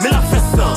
Me 0.00 0.10
la 0.10 0.20
fè 0.30 0.38
san 0.54 0.76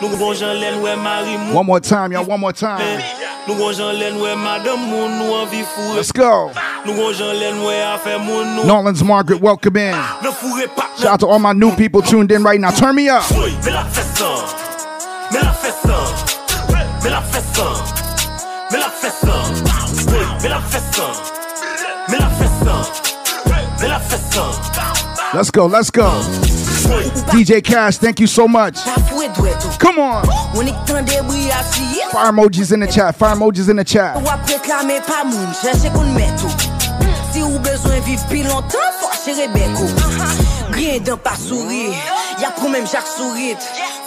Nou 0.00 0.12
gon 0.18 0.34
jan 0.36 0.58
len 0.60 0.80
wè 0.82 0.94
mari 1.00 1.36
moun 1.38 1.54
One 1.56 1.66
more 1.66 1.80
time, 1.80 2.12
y'all. 2.12 2.26
One 2.28 2.40
more 2.40 2.52
time. 2.52 3.00
Nou 3.46 3.56
gon 3.56 3.72
jan 3.74 3.94
len 3.96 4.18
wè 4.20 4.34
madame 4.36 4.82
moun 4.90 5.14
nou 5.18 5.38
anvi 5.40 5.62
fure 5.74 5.96
Let's 5.96 6.12
go. 6.12 6.50
Nou 6.84 6.96
gon 6.98 7.14
jan 7.16 7.32
len 7.40 7.62
wè 7.64 7.78
afe 7.94 8.18
moun 8.20 8.54
nou 8.56 8.66
Norland's 8.68 9.02
Margaret, 9.02 9.40
welcome 9.40 9.80
in. 9.80 9.96
Nou 10.22 10.34
fure 10.36 10.68
pat 10.76 10.98
Shout 10.98 11.12
out 11.12 11.20
to 11.20 11.26
all 11.26 11.38
my 11.38 11.52
new 11.52 11.72
people 11.76 12.02
tuned 12.02 12.32
in 12.32 12.42
right 12.42 12.60
now. 12.60 12.70
Turn 12.70 12.94
me 12.94 13.08
up. 13.08 13.24
Me 13.30 13.72
la 13.72 13.86
fè 13.94 14.04
san 14.18 14.42
Me 15.32 15.40
la 15.40 15.54
fè 15.62 15.72
san 15.80 16.06
Me 17.02 17.10
la 17.10 17.22
fè 17.22 17.40
san 17.54 17.74
Me 18.72 18.78
la 18.82 18.90
fè 18.90 19.10
san 19.22 19.48
Me 20.42 20.48
la 20.50 20.60
fè 20.60 20.80
san 20.92 21.16
Me 22.10 22.18
la 22.18 22.28
fè 22.28 22.48
san 22.60 22.84
Me 23.80 23.88
la 23.88 23.98
fè 24.00 24.18
san 24.30 25.34
Let's 25.34 25.50
go. 25.50 25.66
Let's 25.66 25.90
go. 25.90 26.65
DJ 27.32 27.62
Cash, 27.62 27.98
thank 27.98 28.20
you 28.20 28.26
so 28.26 28.46
much. 28.48 28.78
Come 29.78 29.98
on. 29.98 30.24
Fire 32.12 32.30
emojis 32.32 32.72
in 32.72 32.80
the 32.80 32.86
chat. 32.86 33.14
Fire 33.16 33.34
emojis 33.34 33.68
in 33.68 33.76
the 33.76 33.84
chat. 33.84 34.16
Si 37.32 37.42
ou 37.42 37.58
bezwen 37.60 38.00
viv 38.06 38.22
pi 38.30 38.42
lontan, 38.46 38.92
fò 38.96 39.10
chere 39.24 39.44
Rien 40.72 41.02
dan 41.04 41.18
pa 41.18 41.36
souri, 41.36 41.92
ya 42.40 42.50
pou 42.56 42.68
mèm 42.68 42.86
jak 42.86 43.06
sourit 43.06 43.60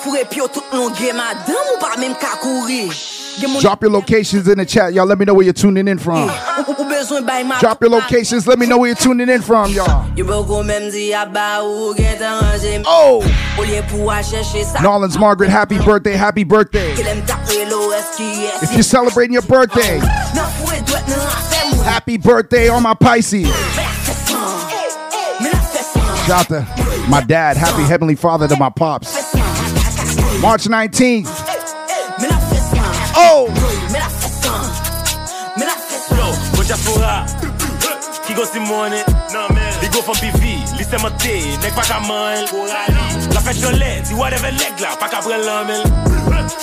Fure 0.04 0.26
pyo 0.30 0.48
tout 0.48 0.64
madame 0.74 1.70
ou 1.74 1.80
pa 1.80 1.96
mèm 1.98 2.14
ka 2.20 2.38
kouri 2.42 2.90
Gen 2.90 2.90
moun 2.90 3.19
Drop 3.62 3.82
your 3.82 3.92
locations 3.92 4.48
in 4.48 4.58
the 4.58 4.66
chat. 4.66 4.94
Y'all 4.94 5.06
let 5.06 5.18
me 5.18 5.26
know 5.26 5.34
where 5.34 5.44
you're 5.44 5.54
tuning 5.54 5.88
in 5.88 5.98
from. 5.98 6.30
ou, 6.30 6.76
ou 6.78 6.86
bezwen 6.86 7.26
bay 7.26 7.44
ma 7.44 7.60
Drop 7.60 7.82
your 7.82 7.92
locations. 7.92 8.48
Let 8.48 8.60
me 8.60 8.66
know 8.66 8.78
where 8.78 8.90
you're 8.90 8.96
tuning 8.96 9.30
in 9.30 9.42
from, 9.42 9.72
y'all. 9.72 10.06
Yo 10.16 10.26
boko 10.26 10.64
mèm 10.64 10.92
di 10.92 11.10
ya 11.12 11.26
ba 11.26 11.60
ou 11.64 11.94
gen 11.96 12.18
tan 12.20 12.42
ranje 12.44 12.84
Oh! 12.86 13.24
Ou 13.58 13.64
liye 13.64 13.82
pou 13.90 14.10
a 14.12 14.22
chèche 14.22 14.66
sa 14.66 14.82
Norland's 14.82 15.18
Margaret, 15.18 15.50
happy 15.50 15.78
birthday, 15.80 16.16
happy 16.16 16.44
birthday. 16.44 16.96
Ke 16.96 17.04
dem 17.04 17.22
tapre 17.26 17.66
lo 17.70 17.92
eski 17.98 18.30
If 18.64 18.74
you're 18.74 18.84
celebrating 18.84 19.34
your 19.34 19.44
birthday, 19.48 20.00
Nan 20.36 20.50
fure 20.60 20.80
dwet 20.86 21.08
nan 21.08 21.20
afe 21.20 21.64
moun 21.72 21.84
happy 21.86 22.18
birthday 22.18 22.70
on 22.70 22.84
my 22.84 22.94
Pisces. 22.94 23.48
Me 25.40 25.50
la 25.50 25.60
fè 25.60 25.84
san 25.84 26.26
Shout 26.28 26.52
out 26.52 26.66
to 26.66 27.10
my 27.10 27.22
dad, 27.22 27.58
happy 27.58 27.84
heavenly 27.84 28.16
father 28.16 28.48
to 28.48 28.56
my 28.58 28.70
pops. 28.70 29.16
March 30.42 30.66
19th. 30.66 31.49
Oh! 33.22 33.50
Me 33.92 34.00
la 34.00 34.08
fè 34.08 34.30
san 34.42 34.64
Me 35.58 35.66
la 35.66 35.76
fè 35.76 35.98
san 36.08 36.18
Yo, 36.18 36.28
go 36.56 36.64
diaspora 36.64 37.26
Ki 38.26 38.34
go 38.34 38.46
Simone 38.46 39.04
Li 39.82 39.90
go 39.92 40.02
from 40.02 40.16
PV 40.16 40.78
Li 40.78 40.86
se 40.88 40.98
mate 41.04 41.36
Nek 41.60 41.76
pa 41.76 41.84
ka 41.84 42.00
man 42.08 42.48
La 43.36 43.44
fèt 43.44 43.60
jolè 43.60 43.92
Di 44.08 44.16
whatever 44.16 44.56
leg 44.56 44.80
la 44.80 44.96
Pa 45.02 45.12
ka 45.12 45.20
pren 45.26 45.44
l'amel 45.44 45.84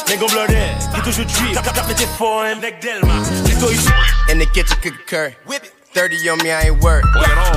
Nek 0.09 0.17
go 0.17 0.31
blode 0.33 0.65
Ki 0.95 1.05
toujou 1.05 1.29
drip 1.29 1.53
Tap 1.59 1.69
tap 1.69 1.77
tap 1.77 1.93
mette 1.93 2.09
foreign 2.17 2.65
Nek 2.65 2.81
Delma. 2.81 3.21
Li 3.45 3.61
to 3.61 3.75
yi 3.75 4.33
In 4.33 4.39
the 4.41 4.47
kitchen, 4.47 4.81
cook 4.81 4.95
a 4.95 5.05
curry. 5.05 5.37
30 5.93 6.29
on 6.29 6.39
me, 6.43 6.51
I 6.53 6.69
ain't 6.69 6.83
worried. 6.83 7.05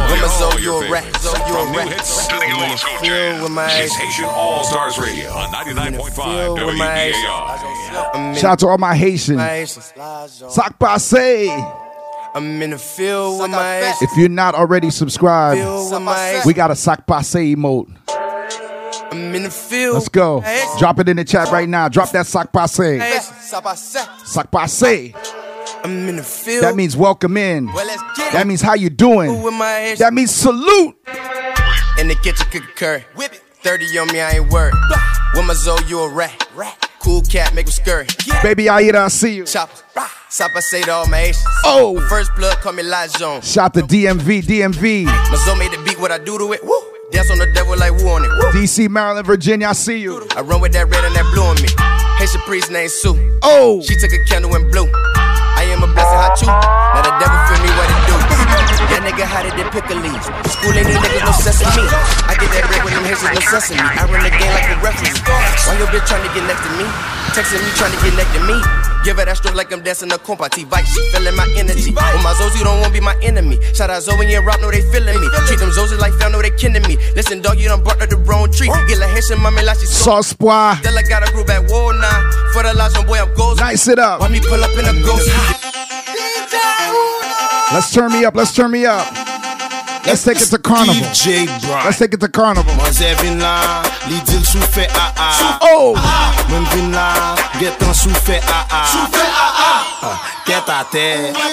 Play 0.09 0.17
it 0.17 0.21
all, 0.21 0.21
With 0.21 0.21
play 0.21 0.21
my 0.21 0.23
all 0.23 0.51
soul, 0.51 0.59
your 0.59 0.83
you 0.83 0.87
a 0.87 0.91
rat. 0.91 1.03
favorites. 1.03 1.23
So 1.23 1.37
you 1.47 1.53
a 1.53 1.77
rat. 1.77 1.87
hits 1.89 2.27
to 2.27 2.35
the 2.35 2.41
I'm 2.41 2.49
in 2.49 2.55
old 2.61 2.71
the 2.71 2.77
school 2.77 2.97
field 2.99 3.41
with 3.43 3.51
my 3.51 3.71
It's 3.71 3.95
Haitian 3.95 4.25
All 4.25 4.63
Stars 4.63 4.97
Radio 4.99 5.29
on 5.31 5.49
99.5 5.53 6.03
with 6.03 6.77
my 6.77 7.11
WBAI. 7.13 8.09
I'm 8.13 8.29
in 8.31 8.35
Shout 8.35 8.51
out 8.51 8.59
to 8.59 8.67
all 8.67 8.77
my 8.77 8.95
Haitians. 8.95 9.37
my 9.37 9.63
Sac 9.65 10.79
passe. 10.79 11.49
I'm 12.35 12.61
in 12.61 12.69
the 12.71 12.77
field 12.77 13.41
with 13.41 13.51
my 13.51 13.75
Haitians. 13.79 14.01
If 14.11 14.17
you're 14.17 14.29
not 14.29 14.55
already 14.55 14.89
subscribed, 14.89 15.59
Field 15.59 15.91
with 15.93 16.01
my 16.01 16.15
Haitians. 16.17 16.45
we 16.45 16.53
got 16.53 16.71
a 16.71 16.75
sac 16.75 17.05
passe 17.07 17.55
emote. 17.55 17.89
I'm 19.11 19.33
in 19.33 19.43
the 19.43 19.49
field. 19.51 19.95
Let's 19.95 20.09
go. 20.09 20.35
with 20.35 20.43
my 20.45 20.49
Haitians. 20.51 20.79
Drop 20.79 20.99
it 20.99 21.09
in 21.09 21.17
the 21.17 21.23
chat 21.25 21.51
right 21.51 21.67
now. 21.67 21.89
Drop 21.89 22.11
that 22.11 22.25
sac 22.27 22.51
passe. 22.51 22.97
Haitians. 22.99 23.25
Sac 24.25 24.51
passe. 24.51 25.13
I'm 25.83 26.09
in 26.09 26.15
the 26.17 26.23
field. 26.23 26.63
That 26.63 26.75
means 26.75 26.95
welcome 26.97 27.37
in. 27.37 27.67
Well, 27.67 27.85
let's 27.85 28.01
get 28.17 28.33
That 28.33 28.41
it. 28.43 28.47
means 28.47 28.61
how 28.61 28.73
you 28.73 28.89
doing. 28.89 29.41
with 29.41 29.53
my 29.53 29.95
That 29.99 30.13
means 30.13 30.31
salute. 30.31 30.95
In 31.97 32.07
the 32.07 32.15
kitchen, 32.23 32.45
cook 32.51 32.63
a 32.63 32.73
curry. 32.75 33.03
30 33.61 33.97
on 33.99 34.07
me, 34.13 34.21
I 34.21 34.31
ain't 34.37 34.51
worried. 34.51 34.73
With 35.35 35.45
my 35.45 35.53
Zoe, 35.53 35.77
you 35.87 35.99
a 35.99 36.09
rat. 36.09 36.47
rat. 36.55 36.89
Cool 36.99 37.21
cat, 37.21 37.53
make 37.55 37.65
him 37.67 37.71
scurry. 37.71 38.07
Baby 38.43 38.69
Aida, 38.69 38.99
I 38.99 39.07
see 39.07 39.35
you. 39.35 39.45
Chop. 39.45 39.69
Stop, 40.29 40.51
I 40.55 40.59
say 40.59 40.81
to 40.83 40.91
all 40.91 41.07
my 41.07 41.17
Haitians. 41.17 41.43
Oh. 41.65 41.99
First 42.09 42.31
blood, 42.35 42.57
call 42.57 42.73
me 42.73 42.83
Lajon. 42.83 43.41
Shout 43.43 43.73
the 43.73 43.81
DMV, 43.81 44.43
DMV, 44.43 45.05
My 45.05 45.35
Zoe 45.45 45.57
made 45.57 45.71
the 45.71 45.81
beat, 45.83 45.99
what 45.99 46.11
I 46.11 46.17
do 46.19 46.37
to 46.37 46.51
it. 46.53 46.63
Woo. 46.63 46.79
Dance 47.11 47.31
on 47.31 47.39
the 47.39 47.51
devil 47.53 47.75
like 47.77 47.91
woo 47.93 48.09
on 48.09 48.23
it. 48.23 48.27
Woo. 48.27 48.51
DC, 48.51 48.87
Maryland, 48.89 49.25
Virginia, 49.25 49.67
I 49.67 49.73
see 49.73 49.97
you. 49.99 50.27
I 50.35 50.41
run 50.41 50.61
with 50.61 50.73
that 50.73 50.87
red 50.87 51.03
and 51.03 51.15
that 51.15 51.25
blue 51.33 51.41
on 51.43 51.55
me. 51.61 51.69
Haitian 52.19 52.41
priest 52.41 52.69
named 52.71 52.91
Sue. 52.91 53.39
Oh. 53.43 53.81
She 53.81 53.95
took 53.97 54.11
a 54.13 54.23
candle 54.25 54.53
and 54.55 54.69
blew. 54.71 54.85
Hot 56.19 56.35
chew. 56.35 56.51
Now 56.51 56.99
the 56.99 57.13
devil 57.15 57.39
feel 57.47 57.59
me 57.63 57.71
what 57.79 57.87
it 57.87 58.01
do. 58.11 58.15
That 58.91 59.01
nigga 59.05 59.23
hotter 59.23 59.53
than 59.55 59.69
pickle 59.71 59.99
leaves. 60.03 60.27
School 60.51 60.75
ain't 60.75 60.87
these 60.89 60.99
niggas 60.99 61.23
no 61.23 61.31
sesame. 61.31 61.87
I 62.27 62.35
get 62.35 62.51
that 62.51 62.67
bread 62.67 62.83
with 62.83 62.93
them 62.93 63.05
Haitians 63.07 63.31
no 63.31 63.41
sesame. 63.47 63.79
I 63.79 64.03
run 64.11 64.25
the 64.25 64.33
game 64.33 64.51
like 64.51 64.67
a 64.67 64.75
referee. 64.83 65.15
Why 65.63 65.79
your 65.79 65.87
bitch 65.93 66.03
trying 66.09 66.25
to 66.27 66.31
get 66.35 66.43
next 66.43 66.65
to 66.67 66.71
me? 66.75 66.85
Texting 67.31 67.61
me 67.63 67.71
trying 67.77 67.93
to 67.93 67.99
get 68.03 68.13
next 68.19 68.33
to 68.35 68.41
me. 68.43 68.57
Give 69.05 69.15
her 69.15 69.23
that 69.23 69.37
stroke 69.39 69.55
like 69.55 69.71
I'm 69.71 69.79
dancing 69.79 70.11
a 70.11 70.19
compati 70.19 70.67
vibe. 70.67 70.83
She 70.83 70.99
feeling 71.15 71.37
my 71.37 71.47
energy. 71.55 71.95
With 71.95 72.23
my 72.25 72.35
Zoes, 72.35 72.57
you 72.57 72.65
don't 72.67 72.81
wanna 72.83 72.91
be 72.91 72.99
my 72.99 73.15
enemy. 73.23 73.61
Shout 73.71 73.93
out 73.93 74.03
Zoe 74.03 74.19
and 74.19 74.43
Rob, 74.43 74.59
know 74.59 74.73
they 74.73 74.83
feeling 74.91 75.15
me. 75.15 75.27
Treat 75.47 75.61
them 75.61 75.71
Zoes 75.71 75.95
like 76.01 76.11
fam, 76.19 76.33
know 76.33 76.41
they 76.41 76.51
kidding 76.51 76.83
me. 76.83 76.99
Listen, 77.15 77.39
dog, 77.39 77.61
you 77.61 77.69
done 77.69 77.85
brought 77.85 78.01
up 78.01 78.09
the 78.09 78.17
wrong 78.27 78.51
tree. 78.51 78.67
Get 78.89 78.99
la 78.99 79.07
Haitian 79.07 79.39
mommy 79.39 79.63
like 79.63 79.79
she's 79.79 79.93
so. 79.93 80.19
Sauce 80.19 80.33
boy. 80.33 80.75
Still 80.81 80.97
I 80.97 81.05
got 81.07 81.23
a 81.23 81.31
group 81.31 81.47
at 81.47 81.63
war 81.69 81.93
now. 81.93 82.51
For 82.51 82.65
the 82.65 82.73
last 82.73 82.97
one, 82.97 83.07
boy, 83.07 83.21
I'm 83.21 83.31
ghost. 83.37 83.61
Nice 83.61 83.87
it 83.87 83.99
up. 83.99 84.19
Why 84.19 84.27
me 84.27 84.41
pull 84.41 84.59
up 84.59 84.73
in 84.75 84.83
a 84.83 84.93
ghost? 85.05 85.29
Let's 87.71 87.93
turn 87.93 88.11
me 88.11 88.25
up. 88.25 88.35
Let's 88.35 88.53
turn 88.53 88.71
me 88.71 88.85
up. 88.85 89.38
Let's 90.05 90.23
take 90.23 90.37
it 90.41 90.49
to 90.49 90.57
carnival. 90.57 90.95
DJ 90.95 91.45
Brian. 91.61 91.85
Let's 91.85 91.99
take 91.99 92.13
it 92.13 92.19
to 92.21 92.27
carnival. 92.29 92.73
Mwen 92.79 92.93
zè 92.95 93.11
vin 93.21 93.37
la, 93.39 93.83
li 94.09 94.17
dil 94.25 94.41
sou 94.47 94.61
fe 94.73 94.87
a 94.95 95.05
a 95.19 95.29
Oh! 95.69 95.93
Mwen 96.49 96.65
vin 96.73 96.91
la, 96.95 97.35
getan 97.59 97.93
sou 97.93 98.09
fe 98.25 98.39
a 98.39 98.61
a 98.73 98.83
Sou 98.89 99.05
fe 99.13 99.25
a 99.27 99.47
a 99.59 100.13
Ket 100.49 100.69
a 100.73 100.79
te, 100.89 101.03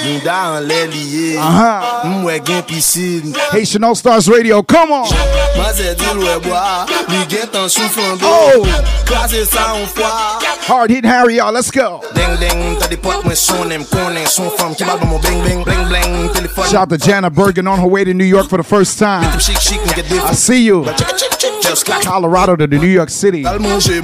nou 0.06 0.20
da 0.24 0.36
an 0.56 0.68
lè 0.70 0.86
liye 0.89 1.35
Uh-huh. 1.36 2.06
Mwen 2.23 2.44
gen 2.47 2.62
pisin 2.70 3.35
Haitian 3.51 3.85
All 3.85 3.97
Stars 3.98 4.28
Radio. 4.32 4.62
Come 4.62 4.94
on. 5.02 5.10
Mwen 5.59 5.74
zè 5.77 5.93
dil 6.01 6.23
wè 6.24 6.39
boa, 6.47 6.86
li 7.10 7.24
getan 7.32 7.68
sou 7.68 7.90
flando 7.93 8.31
Oh! 8.31 8.64
Krasè 9.06 9.44
sa 9.47 9.73
an 9.74 9.85
fwa 9.93 10.14
Hard 10.66 10.90
hitting 10.90 11.09
Harry, 11.10 11.36
y'all. 11.36 11.52
Let's 11.52 11.70
go. 11.70 12.01
Deng 12.16 12.39
deng, 12.40 12.62
ta 12.81 12.89
di 12.90 12.97
pot 12.98 13.23
mwen 13.27 13.36
son 13.39 13.70
em 13.74 13.85
konen 13.90 14.27
Son 14.31 14.48
fam 14.59 14.73
ki 14.74 14.86
bal 14.89 14.98
bon 15.02 15.20
bling 15.20 15.43
bling 15.44 15.62
Bling 15.66 15.85
bling, 15.90 16.16
telefon 16.35 16.66
Shout 16.73 16.86
out 16.86 16.90
to 16.90 16.98
Jana 16.98 17.31
Bergen 17.31 17.66
on 17.68 17.78
her 17.78 17.86
way 17.86 18.02
to 18.05 18.14
New 18.14 18.24
York 18.24 18.35
for 18.44 18.58
the 18.58 18.62
first 18.64 18.98
time. 18.98 19.38
Chic 19.38 19.56
chic, 19.60 19.80
nge 19.80 20.20
I 20.24 20.34
see 20.34 20.64
you. 20.66 20.84
Colorado 22.02 22.56
to 22.56 22.66
the 22.66 22.78
New 22.78 22.86
York 22.86 23.10
City. 23.10 23.44
Al 23.44 23.58
manje 23.58 24.02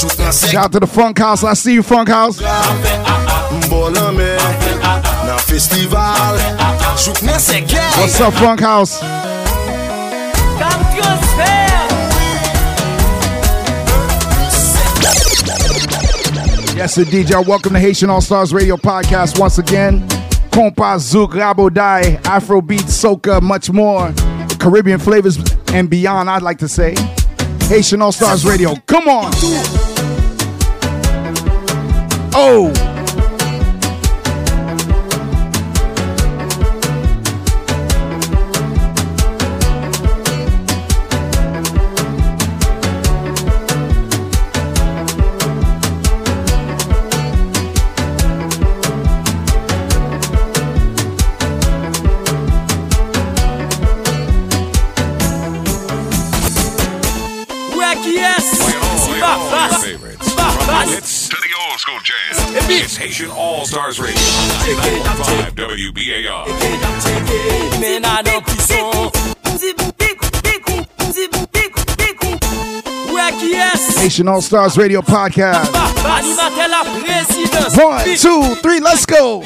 Shout 0.00 0.54
out 0.54 0.72
to 0.72 0.80
the 0.80 0.86
Funk 0.86 1.18
House. 1.18 1.44
I 1.44 1.52
see 1.52 1.74
you, 1.74 1.82
Funk 1.82 2.08
House. 2.08 2.40
Mbolan 2.40 4.16
me 4.16 4.34
Nan 5.26 5.38
festival 5.40 6.00
Jout 6.96 7.22
nan 7.22 7.38
sek 7.38 7.64
What's 7.98 8.18
up, 8.18 8.32
Funk 8.32 8.60
House? 8.60 9.02
Yes, 16.74 16.94
sir, 16.94 17.04
DJ. 17.04 17.46
Welcome 17.46 17.74
to 17.74 17.78
Haitian 17.78 18.08
All 18.08 18.22
Stars 18.22 18.54
Radio 18.54 18.78
Podcast 18.78 19.38
once 19.38 19.58
again. 19.58 20.00
Compa, 20.48 20.96
Zouk, 20.96 21.32
Rabo 21.32 21.70
Dai, 21.70 22.18
Afrobeat, 22.22 22.88
Soca, 22.88 23.42
much 23.42 23.70
more. 23.70 24.14
Caribbean 24.58 24.98
flavors 24.98 25.36
and 25.74 25.90
beyond, 25.90 26.30
I'd 26.30 26.40
like 26.40 26.56
to 26.60 26.68
say. 26.68 26.94
Haitian 27.68 28.00
All 28.00 28.12
Stars 28.12 28.46
Radio. 28.46 28.74
Come 28.86 29.06
on. 29.08 29.89
Oh. 32.32 32.72
Playing 59.10 59.22
all 59.22 59.68
your 59.68 59.78
favorites. 59.80 61.28
From 61.28 61.50
the 61.70 61.86
hits 61.86 61.86
to 61.86 61.86
the 61.86 61.94
old 61.94 62.00
school 62.00 62.00
jam. 62.02 62.70
It's 62.70 62.96
Haitian 62.96 63.30
All 63.30 63.66
Stars 63.66 64.00
Radio. 64.00 64.14
99.5 64.16 65.54
WBAI. 65.54 66.46
Men 67.80 68.04
a 68.04 68.22
nan 68.22 68.42
prison 68.42 69.10
Wè 73.10 73.30
ki 73.38 73.54
es 73.54 73.98
Haitian 73.98 74.28
All 74.28 74.42
Stars 74.42 74.76
Radio 74.76 75.02
Podcast. 75.02 75.74
Animate 75.74 76.68
la 76.68 76.84
prezidans 77.02 77.76
One, 77.76 78.16
two, 78.16 78.54
three, 78.62 78.80
let's 78.80 79.04
go. 79.06 79.42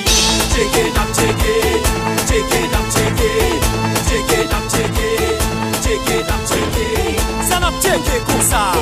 Take 0.55 0.77
it 0.81 0.97
up, 0.97 1.09
take 1.15 1.31
it 1.31 1.83
Take 2.27 2.55
it 2.55 2.73
up, 2.73 2.87
take 2.95 3.25
it 3.25 3.63
Take 4.07 4.39
it 4.39 4.53
up, 4.53 4.69
take 4.71 5.01
it 5.03 5.41
Take 5.83 6.11
it 6.15 6.31
up, 6.31 6.41
take 6.47 6.79
it 6.79 7.21
Sa 7.49 7.59
nap 7.59 7.75
teke 7.83 8.21
kon 8.27 8.41
sa 8.41 8.73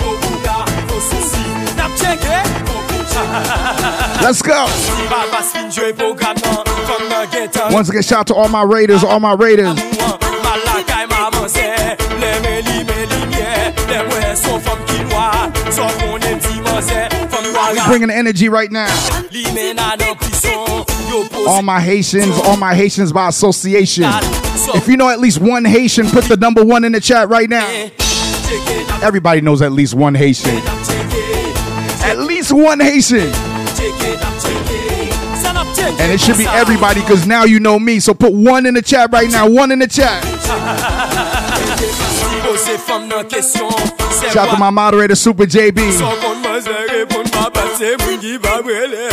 Fo 0.00 0.10
bouga, 0.20 0.64
fo 0.88 0.98
souci 0.98 1.42
Nap 1.76 1.90
teke, 1.96 2.42
fo 2.66 2.72
boucha 2.72 2.73
Let's 4.22 4.42
go. 4.42 4.66
Once 7.72 7.88
again, 7.88 8.02
shout 8.02 8.18
out 8.20 8.26
to 8.28 8.34
all 8.34 8.48
my 8.48 8.62
Raiders, 8.62 9.04
all 9.04 9.20
my 9.20 9.34
Raiders. 9.34 9.78
We 17.72 17.80
bringing 17.86 18.10
energy 18.10 18.48
right 18.48 18.70
now. 18.70 18.88
All 21.46 21.62
my 21.62 21.80
Haitians, 21.80 22.36
all 22.44 22.56
my 22.56 22.74
Haitians 22.74 23.12
by 23.12 23.28
association. 23.28 24.04
If 24.74 24.88
you 24.88 24.96
know 24.96 25.08
at 25.08 25.20
least 25.20 25.40
one 25.40 25.64
Haitian, 25.64 26.06
put 26.06 26.24
the 26.24 26.36
number 26.36 26.64
one 26.64 26.84
in 26.84 26.92
the 26.92 27.00
chat 27.00 27.28
right 27.28 27.48
now. 27.48 27.66
Everybody 29.02 29.40
knows 29.40 29.62
at 29.62 29.72
least 29.72 29.94
one 29.94 30.14
Haitian. 30.14 30.60
One 32.52 32.80
Haitian. 32.80 33.32
And 36.00 36.12
it 36.12 36.20
should 36.20 36.36
be 36.38 36.46
everybody 36.46 37.00
because 37.00 37.26
now 37.26 37.44
you 37.44 37.60
know 37.60 37.78
me. 37.78 38.00
So 38.00 38.14
put 38.14 38.32
one 38.32 38.66
in 38.66 38.74
the 38.74 38.82
chat 38.82 39.12
right 39.12 39.30
now. 39.30 39.48
One 39.48 39.70
in 39.72 39.78
the 39.78 39.86
chat. 39.86 40.22
Pose 42.44 42.76
fam 42.78 43.08
nan 43.08 43.24
kesyon 43.28 43.70
Se 44.12 44.30
Shout 44.30 44.48
out 44.48 44.54
to 44.54 44.58
my 44.60 44.70
moderator, 44.70 45.14
Super 45.14 45.46
JB. 45.46 45.92
Son 45.98 46.16
kon 46.20 46.42
man 46.42 46.60
se 46.62 46.74
repon 46.90 47.24
ma 47.34 47.48
pase 47.50 47.96
Mwen 48.02 48.20
ki 48.20 48.36
ba 48.38 48.60
brele 48.62 49.08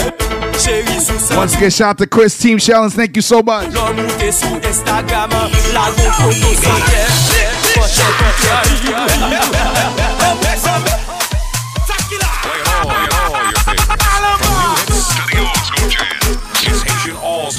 Chéri 0.60 1.00
sou 1.00 1.18
sa 1.20 1.38
Once 1.38 1.56
again, 1.56 1.70
shout 1.72 1.90
out 1.90 1.98
to 1.98 2.08
Chris 2.08 2.38
Team 2.38 2.58
Challenge. 2.60 2.94
Thank 2.94 3.16
you 3.16 3.22
so 3.22 3.42
much. 3.42 3.72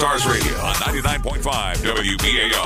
Stars 0.03 0.27
Radio 0.27 0.59
on 0.59 0.75
99.5 0.75 1.77
WBAI. 1.77 2.65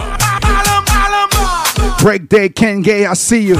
Break 2.01 2.31
Day 2.31 2.49
Ken 2.49 2.81
Gay, 2.81 3.05
I 3.05 3.13
see 3.13 3.43
you. 3.43 3.57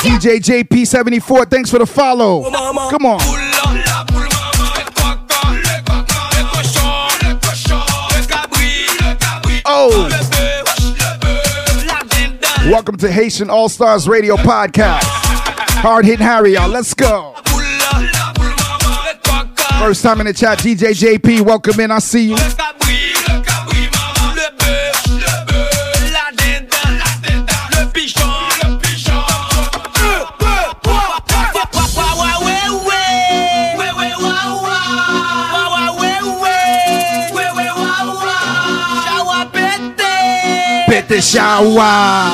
DJ 0.00 0.40
JP74, 0.40 1.48
thanks 1.48 1.70
for 1.70 1.78
the 1.78 1.86
follow. 1.86 2.50
Come 2.90 3.06
on. 3.06 3.20
Oh. 9.64 10.08
Welcome 12.68 12.96
to 12.96 13.12
Haitian 13.12 13.50
All 13.50 13.68
Stars 13.68 14.08
Radio 14.08 14.34
Podcast. 14.34 15.04
Hard 15.78 16.04
hitting 16.04 16.26
Harry, 16.26 16.54
y'all. 16.54 16.68
Let's 16.68 16.92
go. 16.92 17.36
First 19.80 20.02
time 20.02 20.20
in 20.20 20.26
the 20.26 20.34
chat, 20.34 20.58
DJ 20.58 20.92
JP. 20.92 21.40
Welcome 21.40 21.80
in. 21.80 21.90
I 21.90 22.00
see 22.00 22.28
you. 22.28 22.36
Pete. 22.36 22.54
Shower. 41.24 42.28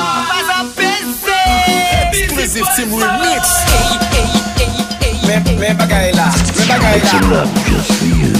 Exclusive 2.11 2.67
Team 2.75 2.91
Remix. 2.91 3.47
Men, 5.25 5.43
men 5.59 5.77
bagay 5.77 6.11
la 6.11 6.46
Men 6.79 6.99
Mixing 6.99 7.33
up 7.33 7.47
just 7.65 7.91
for 7.99 8.05
you. 8.05 8.33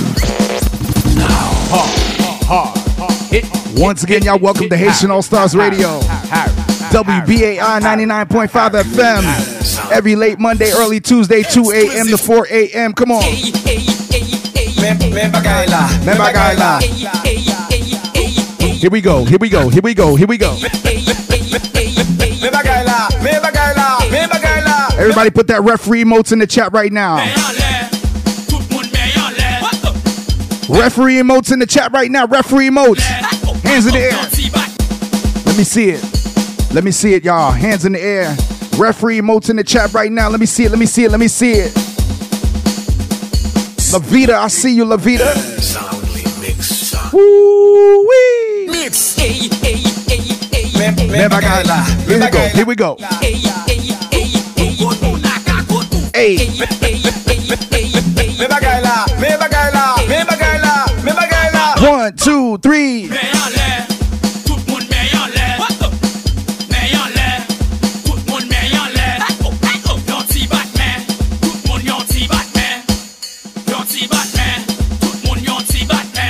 Once 3.81 4.03
again, 4.03 4.23
y'all 4.23 4.39
welcome 4.39 4.69
to 4.69 4.77
Haitian 4.77 5.11
All 5.11 5.21
Stars 5.21 5.55
Radio. 5.55 5.99
WBAI 6.89 7.79
99.5 7.81 8.47
FM. 8.83 9.91
Every 9.91 10.15
late 10.15 10.39
Monday, 10.39 10.71
early 10.71 10.99
Tuesday, 10.99 11.43
2 11.43 11.71
a.m. 11.71 12.07
to 12.07 12.17
4 12.17 12.47
a.m. 12.49 12.93
Come 12.93 13.11
on. 13.11 13.21
Here 18.77 18.89
we 18.91 19.01
go, 19.01 19.25
here 19.25 19.37
we 19.39 19.49
go, 19.49 19.69
here 19.69 19.81
we 19.81 19.93
go, 19.93 20.15
here 20.15 20.27
we 20.27 20.37
go. 20.37 20.57
Everybody 24.99 25.29
put 25.29 25.47
that 25.47 25.61
referee 25.63 26.03
emotes 26.03 26.31
in 26.31 26.39
the 26.39 26.47
chat 26.47 26.73
right 26.73 26.91
now. 26.91 27.17
Referee 30.69 31.15
emotes 31.15 31.51
in 31.53 31.59
the 31.59 31.65
chat 31.65 31.91
right 31.93 32.11
now. 32.11 32.27
Referee 32.27 32.69
emotes. 32.69 32.99
Hands 32.99 33.85
in 33.85 33.93
the 33.93 33.99
air. 33.99 34.11
Let 35.45 35.57
me 35.57 35.63
see 35.63 35.89
it. 35.89 36.73
Let 36.73 36.83
me 36.83 36.91
see 36.91 37.13
it, 37.13 37.23
y'all. 37.23 37.51
Hands 37.51 37.85
in 37.85 37.93
the 37.93 38.01
air. 38.01 38.35
Referee 38.77 39.21
emotes 39.21 39.49
in 39.49 39.55
the 39.55 39.63
chat 39.63 39.93
right 39.93 40.11
now. 40.11 40.29
Let 40.29 40.41
me 40.41 40.45
see 40.45 40.65
it. 40.65 40.69
Let 40.69 40.79
me 40.79 40.85
see 40.85 41.05
it. 41.05 41.11
Let 41.11 41.19
me 41.19 41.29
see 41.29 41.53
it. 41.53 41.73
La 43.93 43.99
Vida, 43.99 44.37
I 44.37 44.49
see 44.49 44.75
you, 44.75 44.83
La 44.83 44.97
Vida. 44.97 45.33
Woo 47.13 48.07
wee. 48.07 48.67
Mix. 48.69 49.15
Here 49.15 49.49
we 52.19 52.29
go. 52.29 52.39
Here 52.49 52.65
we 52.65 52.75
go. 52.75 52.97
Hey. 56.13 56.37
One, 62.07 62.15
two, 62.15 62.57
three. 62.59 63.09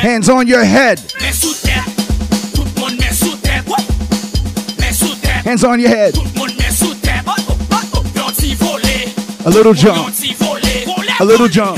Hands 0.02 0.30
on 0.30 0.48
your 0.48 0.64
head. 0.64 1.00
Hands 5.46 5.64
on 5.64 5.80
your 5.80 5.90
head. 5.90 6.16
A 9.46 9.50
little 9.52 9.74
jump. 9.74 10.12
A 11.20 11.24
little 11.24 11.48
jump. 11.48 11.78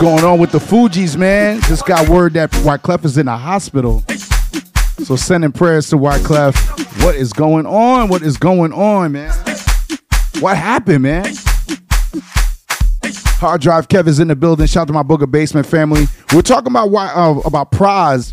Going 0.00 0.24
on 0.24 0.38
with 0.38 0.50
the 0.50 0.58
Fugees, 0.58 1.14
man? 1.14 1.60
Just 1.64 1.84
got 1.84 2.08
word 2.08 2.32
that 2.32 2.50
Wyclef 2.52 3.04
is 3.04 3.18
in 3.18 3.26
the 3.26 3.36
hospital. 3.36 4.02
So 5.04 5.14
sending 5.14 5.52
prayers 5.52 5.90
to 5.90 5.96
Wyclef. 5.96 6.56
What 7.04 7.16
is 7.16 7.34
going 7.34 7.66
on? 7.66 8.08
What 8.08 8.22
is 8.22 8.38
going 8.38 8.72
on, 8.72 9.12
man? 9.12 9.30
What 10.38 10.56
happened, 10.56 11.02
man? 11.02 11.26
Hard 13.36 13.60
Drive 13.60 13.88
Kev 13.88 14.06
is 14.06 14.20
in 14.20 14.28
the 14.28 14.34
building. 14.34 14.66
Shout 14.66 14.84
out 14.84 14.86
to 14.86 14.94
my 14.94 15.02
Booger 15.02 15.30
Basement 15.30 15.66
family. 15.66 16.06
We're 16.32 16.40
talking 16.40 16.72
about 16.72 16.88
why 16.90 17.08
uh, 17.08 17.38
about 17.44 17.70
Pras. 17.70 18.32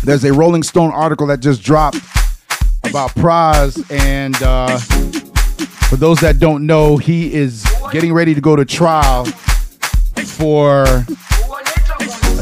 There's 0.00 0.24
a 0.24 0.32
Rolling 0.32 0.62
Stone 0.62 0.92
article 0.92 1.26
that 1.26 1.40
just 1.40 1.62
dropped 1.62 1.98
about 2.84 3.10
Pras, 3.10 3.78
and 3.90 4.42
uh, 4.42 4.78
for 5.88 5.96
those 5.96 6.20
that 6.20 6.38
don't 6.38 6.64
know, 6.64 6.96
he 6.96 7.34
is 7.34 7.62
getting 7.92 8.14
ready 8.14 8.34
to 8.34 8.40
go 8.40 8.56
to 8.56 8.64
trial 8.64 9.26
for 10.32 11.04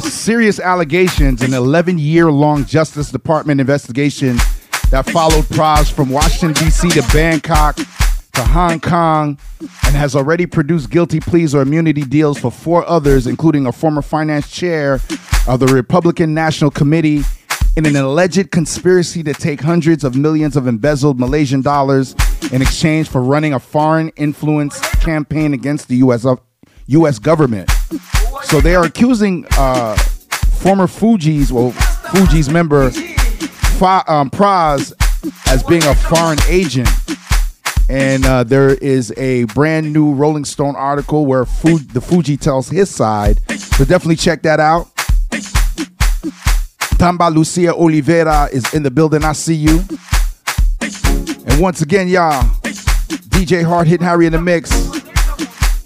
serious 0.01 0.61
allegations, 0.61 1.43
an 1.43 1.55
11 1.55 1.99
year 1.99 2.31
long 2.31 2.65
Justice 2.65 3.11
Department 3.11 3.61
investigation 3.61 4.37
that 4.91 5.09
followed 5.11 5.45
Pras 5.47 5.91
from 5.93 6.11
Washington, 6.11 6.53
D.C. 6.65 6.91
to 6.91 7.03
Bangkok 7.13 7.77
to 7.77 8.45
Hong 8.45 8.81
Kong 8.81 9.39
and 9.61 9.95
has 9.95 10.17
already 10.17 10.47
produced 10.47 10.91
guilty 10.91 11.21
pleas 11.21 11.55
or 11.55 11.63
immunity 11.63 12.03
deals 12.03 12.39
for 12.39 12.51
four 12.51 12.87
others, 12.89 13.27
including 13.27 13.67
a 13.67 13.73
former 13.73 14.03
finance 14.03 14.51
chair 14.51 14.95
of 15.47 15.61
the 15.61 15.67
Republican 15.67 16.35
National 16.35 16.71
Committee. 16.71 17.23
In 17.77 17.87
an 17.87 17.95
alleged 17.97 18.51
conspiracy 18.51 19.23
to 19.23 19.33
take 19.33 19.61
hundreds 19.61 20.03
of 20.03 20.17
millions 20.17 20.57
of 20.57 20.67
embezzled 20.67 21.21
Malaysian 21.21 21.63
dollars 21.63 22.17
in 22.53 22.63
exchange 22.63 23.09
for 23.09 23.23
running 23.23 23.55
a 23.55 23.61
foreign 23.61 24.09
influence 24.17 24.81
campaign 24.97 25.55
against 25.55 25.87
the 25.87 25.97
U.S. 25.97 26.27
U.S. 26.89 27.19
government. 27.21 27.71
So 28.45 28.61
they 28.61 28.75
are 28.75 28.85
accusing 28.85 29.47
uh, 29.59 29.97
former 29.97 30.87
Fugees, 30.87 31.51
well, 31.51 31.73
Fugees 32.13 32.53
member 32.53 32.91
Fa, 32.91 34.05
um, 34.07 34.31
Pras 34.31 34.93
as 35.47 35.63
being 35.63 35.85
a 35.85 35.95
foreign 35.95 36.39
agent. 36.49 36.89
And 37.89 38.25
uh, 38.25 38.45
there 38.45 38.75
is 38.75 39.13
a 39.17 39.45
brand 39.45 39.93
new 39.93 40.15
Rolling 40.15 40.45
Stone 40.45 40.77
article 40.77 41.27
where 41.27 41.45
the 41.45 42.01
Fuji 42.01 42.37
tells 42.37 42.69
his 42.69 42.89
side. 42.89 43.41
So 43.51 43.85
definitely 43.85 44.17
check 44.17 44.43
that 44.43 44.61
out. 44.61 44.89
Tamba 46.99 47.31
Lucia 47.31 47.75
Oliveira 47.75 48.49
is 48.53 48.73
in 48.75 48.83
the 48.83 48.91
building. 48.91 49.25
I 49.25 49.33
see 49.33 49.55
you. 49.55 49.83
And 50.81 51.61
once 51.61 51.83
again, 51.83 52.09
y'all, 52.09 52.43
DJ 53.31 53.65
Hard 53.65 53.89
Hit 53.89 54.03
Harry 54.03 54.27
in 54.27 54.33
the 54.33 54.41
mix. 54.41 54.71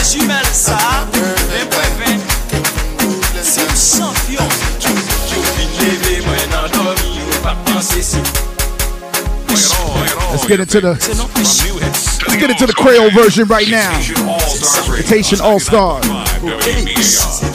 Babas, 0.00 0.52
ça. 0.52 0.78
Les 1.52 1.66
prévins. 1.66 2.18
C'est 3.42 3.60
un 3.60 3.74
champion. 3.74 4.48
Yo 5.30 5.40
vin 5.42 5.68
leve, 5.80 6.22
mwen 6.24 6.48
nan 6.50 6.70
dormi, 6.72 7.18
yo 7.18 7.40
pa 7.42 7.54
panse 7.66 8.02
si. 8.02 8.16
Let's 10.32 10.46
get 10.46 10.60
into 10.60 10.80
the 10.80 10.92
let's 10.92 12.36
get 12.36 12.50
into 12.50 12.66
the 12.66 12.72
Creole 12.72 13.10
version 13.10 13.46
right 13.48 13.68
now. 13.68 13.92
It's 13.98 15.08
Haitian 15.10 15.40
All 15.40 15.60
Stars. 15.60 16.06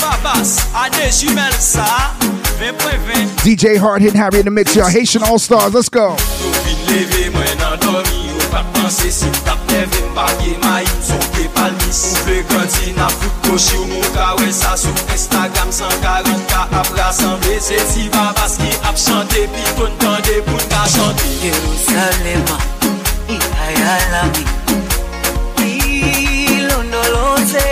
Babas, 0.02 0.68
allez, 0.76 1.12
jumelle 1.12 1.54
ça. 1.60 2.14
Les 2.60 2.74
prévins. 2.74 3.28
DJ 3.44 3.78
Hard 3.80 4.02
Hit 4.02 4.16
Harry 4.16 4.40
in 4.40 4.46
the 4.46 4.52
mix, 4.52 4.76
y'all. 4.76 4.88
Haitian 4.88 5.24
All 5.24 5.40
Stars. 5.40 5.74
Let's 5.74 5.90
go. 5.90 6.16
Fak 8.56 8.64
panse 8.72 9.12
si 9.12 9.28
ou 9.28 9.40
tap 9.44 9.60
neve 9.70 10.00
Mbage 10.12 10.52
ma 10.64 10.80
yi 10.80 10.88
msoke 11.00 11.44
palmis. 11.56 12.00
Ou 12.08 12.16
vle 12.24 12.38
ganti 12.48 12.94
na 12.96 13.08
fout 13.10 13.34
koshi 13.44 13.76
ou 13.76 13.88
moun 13.90 14.08
kawe 14.16 14.48
Sa 14.56 14.78
sou 14.80 14.96
Instagram 15.12 15.74
140k 15.76 16.54
ap 16.80 16.88
rasanble 16.96 17.58
Se 17.60 17.76
si 17.90 18.08
va 18.14 18.30
baske 18.38 18.70
ap 18.88 18.96
chante 18.96 19.44
Pi 19.52 19.64
ton 19.76 19.92
tande 20.00 20.40
pou 20.48 20.56
nka 20.56 20.86
chante. 20.94 21.28
Yerusalema, 21.44 22.56
ikaya 23.28 23.98
lami 24.14 24.44
Ilondoloze, 25.68 27.68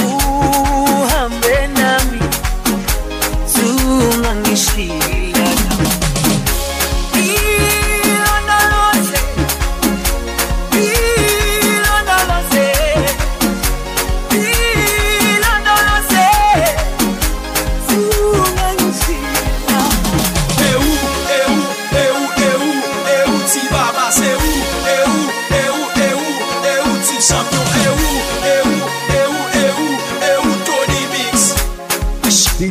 uhambe 0.00 1.56
nami 1.76 2.24
Tunangishi 3.52 5.15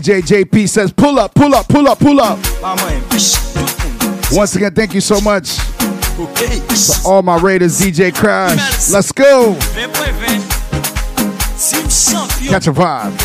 DJ 0.05 0.21
JP 0.21 0.69
says, 0.69 0.93
pull 0.93 1.17
up, 1.17 1.33
pull 1.33 1.55
up, 1.55 1.67
pull 1.67 1.87
up, 1.87 1.97
pull 1.97 2.21
up. 2.21 2.37
Once 4.31 4.55
again, 4.55 4.71
thank 4.71 4.93
you 4.93 5.01
so 5.01 5.19
much 5.19 5.55
to 5.55 7.01
all 7.07 7.23
my 7.23 7.39
Raiders, 7.39 7.81
DJ 7.81 8.13
Crash. 8.13 8.91
Let's 8.91 9.11
go. 9.11 9.55
Catch 12.45 12.67
a 12.67 12.71
vibe. 12.71 13.17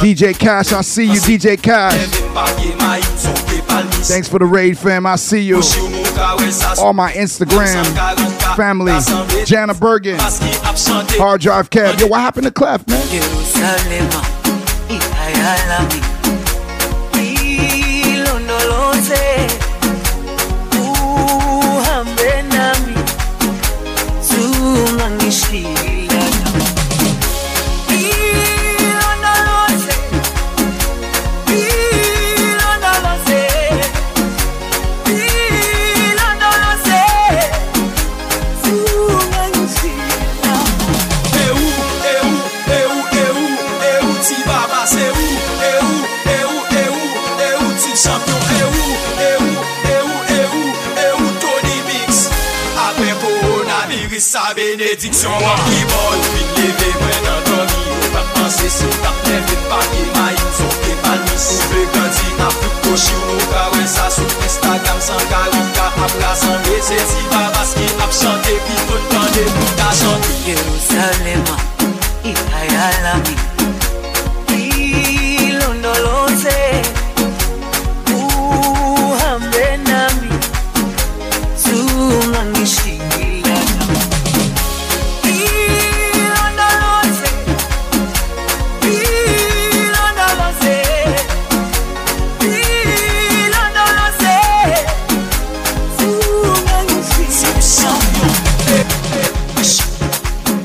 DJ 0.00 0.38
Cash, 0.38 0.74
I 0.74 0.82
see 0.82 1.06
you, 1.06 1.20
DJ 1.20 1.56
Cash. 1.62 1.94
Thanks 4.08 4.28
for 4.28 4.38
the 4.38 4.44
raid, 4.44 4.76
fam. 4.76 5.06
I 5.06 5.16
see 5.16 5.40
you. 5.40 5.62
All 6.78 6.92
my 6.92 7.12
Instagram 7.12 7.86
family. 8.56 8.92
Jana 9.46 9.72
Bergen. 9.72 10.18
Hard 10.20 11.40
Drive 11.40 11.70
Cab. 11.70 11.98
Yo, 11.98 12.08
what 12.08 12.20
happened 12.20 12.44
to 12.44 12.52
Clef, 12.52 12.86
man? 12.86 14.39
Ikayalami 14.94 16.00
ilondoloze 18.12 19.24
uhambe 20.82 22.32
nami 22.52 22.94
sa 54.30 54.54
benediksyon 54.54 55.34
wap. 55.42 55.58
Ki 55.66 55.82
bon, 55.90 56.18
vin 56.30 56.50
leve 56.54 56.90
mwen 57.00 57.20
nan 57.26 57.40
doni 57.48 57.82
Ou 57.90 58.10
pa 58.14 58.22
panse 58.36 58.68
se 58.70 58.90
tap 59.02 59.18
leve 59.26 59.56
pa 59.66 59.80
ki 59.90 60.04
may. 60.14 60.38
Son 60.54 60.70
te 60.84 60.94
panis 61.02 61.46
Ou 61.56 61.70
ve 61.72 61.82
ganti 61.96 62.30
na 62.38 62.50
pou 62.60 62.70
koshi 62.86 63.16
ou 63.18 63.34
nou 63.34 63.50
pa 63.50 63.66
we 63.74 63.82
sa 63.90 64.06
Sou 64.14 64.30
Instagram 64.46 65.02
san 65.02 65.22
kalon 65.32 65.70
ka 65.74 65.90
ap 66.06 66.18
la 66.22 66.34
san 66.38 66.58
Me 66.68 66.78
se 66.78 67.00
ti 67.10 67.26
babas 67.34 67.74
ki 67.74 67.88
ap 67.98 68.14
chante 68.22 68.58
Ki 68.68 68.82
ton 68.86 69.08
tande 69.14 69.46
pou 69.56 69.78
ta 69.80 69.90
chante. 69.98 70.36
Yerusalema, 70.46 71.56
Ikayalami 72.30 73.59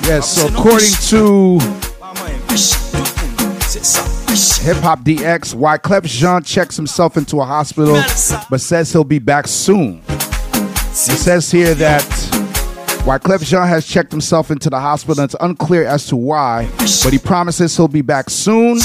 Yes, 0.07 0.36
so 0.36 0.48
according 0.48 0.91
to 1.10 1.57
Hip 4.64 4.77
Hop 4.84 4.99
DX, 5.03 5.56
Wyclef 5.56 6.03
Jean 6.06 6.44
checks 6.44 6.76
himself 6.76 7.18
into 7.18 7.41
a 7.41 7.45
hospital, 7.45 7.95
but 8.49 8.61
says 8.61 8.91
he'll 8.91 9.03
be 9.03 9.18
back 9.19 9.48
soon. 9.48 10.02
It 10.10 10.95
says 11.18 11.49
here 11.52 11.73
that 11.76 12.03
Wyclef 13.06 13.44
Jean 13.44 13.68
has 13.68 13.88
checked 13.88 14.11
himself 14.11 14.52
into 14.52 14.69
the 14.69 14.80
hospital. 14.80 15.23
and 15.23 15.32
It's 15.32 15.41
unclear 15.41 15.86
as 15.86 16.06
to 16.07 16.15
why, 16.15 16.69
but 17.03 17.11
he 17.11 17.18
promises 17.18 17.76
he'll 17.76 17.88
be 17.88 18.02
back 18.02 18.30
soon. 18.30 18.77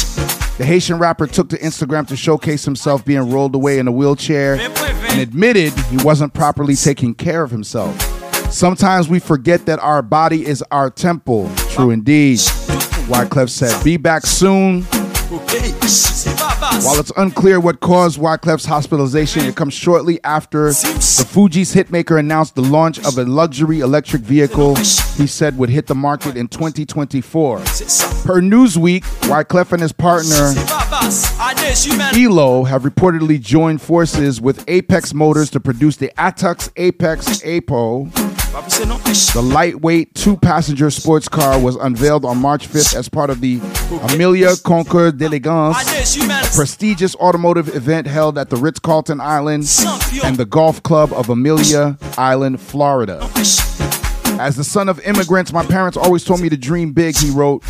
The 0.58 0.64
Haitian 0.66 0.98
rapper 0.98 1.26
took 1.26 1.48
to 1.50 1.58
Instagram 1.58 2.06
to 2.08 2.16
showcase 2.16 2.64
himself 2.64 3.04
being 3.04 3.30
rolled 3.30 3.54
away 3.54 3.78
in 3.78 3.88
a 3.88 3.92
wheelchair 3.92 4.54
and 4.58 5.20
admitted 5.20 5.72
he 5.90 5.96
wasn't 5.98 6.32
properly 6.34 6.76
taking 6.76 7.14
care 7.14 7.42
of 7.42 7.50
himself. 7.50 8.19
Sometimes 8.50 9.08
we 9.08 9.20
forget 9.20 9.66
that 9.66 9.78
our 9.78 10.02
body 10.02 10.44
is 10.44 10.62
our 10.70 10.90
temple. 10.90 11.50
True 11.70 11.90
indeed. 11.90 12.38
Wyclef 13.08 13.48
said, 13.48 13.82
Be 13.84 13.96
back 13.96 14.26
soon. 14.26 14.82
While 15.30 16.98
it's 16.98 17.12
unclear 17.16 17.60
what 17.60 17.78
caused 17.78 18.18
Wyclef's 18.18 18.64
hospitalization, 18.64 19.44
it 19.44 19.54
comes 19.54 19.74
shortly 19.74 20.18
after 20.24 20.66
the 20.66 20.72
Fugees' 20.72 21.74
hitmaker 21.74 22.18
announced 22.18 22.56
the 22.56 22.62
launch 22.62 22.98
of 23.06 23.16
a 23.16 23.24
luxury 23.24 23.78
electric 23.80 24.22
vehicle 24.22 24.74
he 24.74 25.28
said 25.28 25.56
would 25.56 25.70
hit 25.70 25.86
the 25.86 25.94
market 25.94 26.36
in 26.36 26.48
2024. 26.48 27.58
Per 27.58 27.62
Newsweek, 28.40 29.02
Wyclef 29.28 29.72
and 29.72 29.82
his 29.82 29.92
partner 29.92 30.52
Elo 32.16 32.64
have 32.64 32.82
reportedly 32.82 33.40
joined 33.40 33.80
forces 33.80 34.40
with 34.40 34.64
Apex 34.68 35.14
Motors 35.14 35.50
to 35.50 35.60
produce 35.60 35.96
the 35.96 36.12
Atux 36.18 36.70
Apex 36.76 37.44
APO. 37.44 38.10
The 39.32 39.42
lightweight 39.42 40.14
two 40.14 40.36
passenger 40.36 40.90
sports 40.90 41.28
car 41.28 41.60
was 41.60 41.76
unveiled 41.76 42.24
on 42.24 42.38
March 42.38 42.66
5th 42.68 42.96
as 42.96 43.08
part 43.08 43.30
of 43.30 43.40
the 43.40 43.60
Amelia 44.12 44.56
Concours 44.64 45.12
d'Elegance, 45.12 45.76
a 46.18 46.56
prestigious 46.56 47.14
automotive 47.16 47.74
event 47.76 48.08
held 48.08 48.36
at 48.38 48.50
the 48.50 48.56
Ritz 48.56 48.80
Carlton 48.80 49.20
Island 49.20 49.68
and 50.24 50.36
the 50.36 50.44
Golf 50.44 50.82
Club 50.82 51.12
of 51.12 51.28
Amelia 51.30 51.96
Island, 52.18 52.60
Florida. 52.60 53.20
As 54.40 54.56
the 54.56 54.64
son 54.64 54.88
of 54.88 54.98
immigrants, 55.06 55.52
my 55.52 55.64
parents 55.64 55.96
always 55.96 56.24
told 56.24 56.40
me 56.40 56.48
to 56.48 56.56
dream 56.56 56.92
big, 56.92 57.16
he 57.16 57.30
wrote 57.30 57.62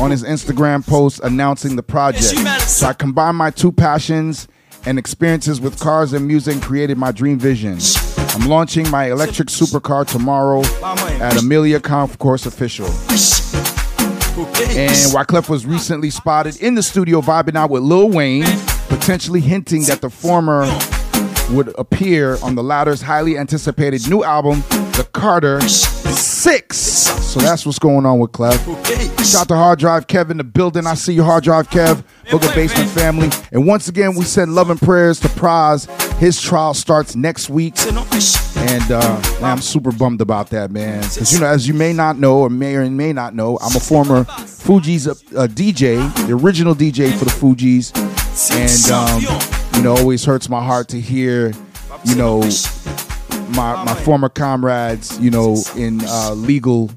on 0.00 0.10
his 0.10 0.22
Instagram 0.22 0.86
post 0.86 1.20
announcing 1.20 1.76
the 1.76 1.82
project. 1.82 2.24
So 2.62 2.86
I 2.88 2.92
combined 2.92 3.38
my 3.38 3.50
two 3.50 3.72
passions 3.72 4.48
and 4.86 4.98
experiences 4.98 5.60
with 5.60 5.78
cars 5.78 6.12
and 6.12 6.26
music 6.26 6.62
created 6.62 6.96
my 6.96 7.12
dream 7.12 7.38
vision. 7.38 7.78
I'm 8.34 8.48
launching 8.48 8.88
my 8.90 9.10
electric 9.10 9.48
supercar 9.48 10.06
tomorrow 10.06 10.62
at 11.20 11.36
Amelia 11.36 11.80
Concourse 11.80 12.46
Official. 12.46 12.86
And 14.76 15.12
Wyclef 15.12 15.48
was 15.48 15.66
recently 15.66 16.10
spotted 16.10 16.60
in 16.60 16.74
the 16.74 16.82
studio 16.82 17.20
vibing 17.20 17.56
out 17.56 17.70
with 17.70 17.82
Lil 17.82 18.10
Wayne, 18.10 18.44
potentially 18.88 19.40
hinting 19.40 19.84
that 19.84 20.00
the 20.00 20.10
former 20.10 20.64
would 21.50 21.74
appear 21.78 22.38
on 22.42 22.54
the 22.54 22.62
latter's 22.62 23.02
highly 23.02 23.38
anticipated 23.38 24.08
new 24.08 24.24
album, 24.24 24.60
The 24.96 25.08
Carter 25.12 25.60
Six. 25.60 26.76
So 26.76 27.40
that's 27.40 27.66
what's 27.66 27.78
going 27.78 28.06
on 28.06 28.18
with 28.18 28.32
Clef. 28.32 28.64
Shout 29.24 29.42
out 29.42 29.48
to 29.48 29.56
Hard 29.56 29.78
Drive 29.78 30.06
Kev 30.06 30.30
in 30.30 30.38
the 30.38 30.44
building. 30.44 30.86
I 30.86 30.94
see 30.94 31.12
you, 31.12 31.22
Hard 31.22 31.44
Drive 31.44 31.68
Kev, 31.68 32.02
Booker 32.30 32.52
Basement 32.54 32.90
family. 32.90 33.28
And 33.52 33.66
once 33.66 33.88
again, 33.88 34.14
we 34.14 34.24
send 34.24 34.54
love 34.54 34.70
and 34.70 34.80
prayers 34.80 35.20
to 35.20 35.28
Pras. 35.28 35.86
His 36.18 36.40
trial 36.40 36.72
starts 36.74 37.14
next 37.14 37.50
week. 37.50 37.74
And 37.78 38.90
uh, 38.90 39.20
man, 39.40 39.44
I'm 39.44 39.60
super 39.60 39.92
bummed 39.92 40.20
about 40.20 40.50
that, 40.50 40.70
man. 40.70 41.02
Because, 41.02 41.32
you 41.32 41.40
know, 41.40 41.46
as 41.46 41.68
you 41.68 41.74
may 41.74 41.92
not 41.92 42.18
know, 42.18 42.38
or 42.38 42.48
may 42.50 42.74
or 42.76 42.88
may 42.88 43.12
not 43.12 43.34
know, 43.34 43.58
I'm 43.58 43.76
a 43.76 43.80
former 43.80 44.24
Fugees 44.24 45.06
uh, 45.36 45.46
DJ, 45.46 46.26
the 46.26 46.32
original 46.32 46.74
DJ 46.74 47.12
for 47.16 47.26
the 47.26 47.30
Fugees. 47.30 47.92
And, 48.52 49.50
um, 49.50 49.55
you 49.76 49.82
know, 49.82 49.94
always 49.96 50.24
hurts 50.24 50.48
my 50.48 50.64
heart 50.64 50.88
to 50.88 51.00
hear, 51.00 51.52
you 52.04 52.14
know, 52.14 52.40
my, 53.50 53.84
my 53.84 53.94
former 54.04 54.28
comrades, 54.28 55.18
you 55.20 55.30
know, 55.30 55.56
in 55.76 56.00
uh, 56.04 56.32
legal 56.34 56.90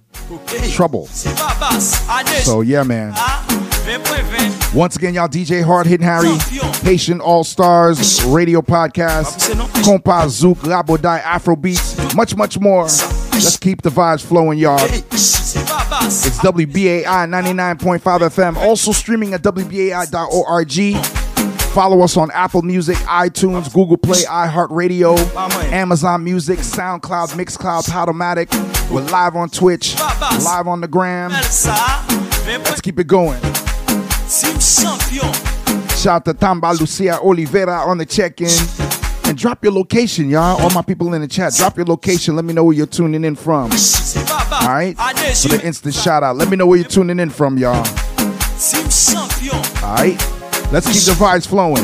trouble. 0.72 1.08
So, 1.08 2.62
yeah, 2.62 2.84
man. 2.84 3.14
Once 4.74 4.96
again, 4.96 5.14
y'all, 5.16 5.28
DJ 5.28 5.64
Hard 5.64 5.88
Hitting 5.88 6.06
Harry, 6.06 6.38
Haitian 6.84 7.20
All 7.22 7.44
Stars, 7.44 8.24
Radio 8.24 8.62
Podcast, 8.62 9.50
Compa 9.84 10.26
Zouk, 10.28 10.64
Afro 11.24 11.56
Beats, 11.56 12.16
much, 12.16 12.36
much 12.36 12.60
more. 12.60 12.84
Let's 12.84 13.58
keep 13.58 13.82
the 13.82 13.90
vibes 13.90 14.24
flowing, 14.24 14.60
y'all. 14.60 14.80
It's 14.82 16.38
WBAI 16.40 17.04
99.5 17.04 18.00
FM, 18.00 18.58
also 18.58 18.92
streaming 18.92 19.34
at 19.34 19.42
WBAI.org. 19.42 21.19
Follow 21.74 22.02
us 22.02 22.18
on 22.18 22.30
Apple 22.32 22.62
Music, 22.64 22.98
iTunes, 22.98 23.72
Google 23.74 23.96
Play, 23.96 24.24
iHeartRadio, 24.24 25.18
Amazon 25.72 26.24
Music, 26.24 26.60
SoundCloud, 26.60 27.30
Mixcloud, 27.36 27.88
Podomatic. 27.88 28.50
We're 28.92 29.02
live 29.04 29.36
on 29.36 29.50
Twitch, 29.50 29.98
live 29.98 30.68
on 30.68 30.82
the 30.82 30.88
gram. 30.88 31.32
Let's 31.32 32.82
keep 32.82 33.00
it 33.00 33.08
going. 33.08 33.40
Shout 35.96 36.08
out 36.08 36.26
to 36.26 36.34
Tamba 36.34 36.74
Lucia 36.78 37.20
Oliveira 37.22 37.82
on 37.88 37.98
the 37.98 38.06
check-in. 38.06 38.50
And 39.30 39.38
drop 39.38 39.64
your 39.64 39.72
location, 39.72 40.28
y'all. 40.30 40.60
All 40.60 40.72
my 40.72 40.82
people 40.82 41.14
in 41.14 41.22
the 41.22 41.28
chat, 41.28 41.54
drop 41.54 41.78
your 41.78 41.86
location. 41.86 42.36
Let 42.36 42.46
me 42.46 42.54
know 42.54 42.64
where 42.64 42.76
you're 42.76 42.88
tuning 42.88 43.24
in 43.24 43.36
from. 43.36 43.72
All 43.72 44.68
right? 44.68 44.98
For 44.98 45.50
the 45.50 45.62
instant 45.64 45.94
shout 45.94 46.24
out. 46.24 46.36
Let 46.36 46.50
me 46.50 46.58
know 46.58 46.66
where 46.66 46.80
you're 46.80 46.88
tuning 46.88 47.20
in 47.20 47.30
from, 47.30 47.58
y'all. 47.60 47.86
All 49.84 49.96
right? 49.96 50.39
Let's 50.72 50.86
keep 50.86 51.04
the 51.04 51.14
vibes 51.20 51.48
flowing. 51.48 51.84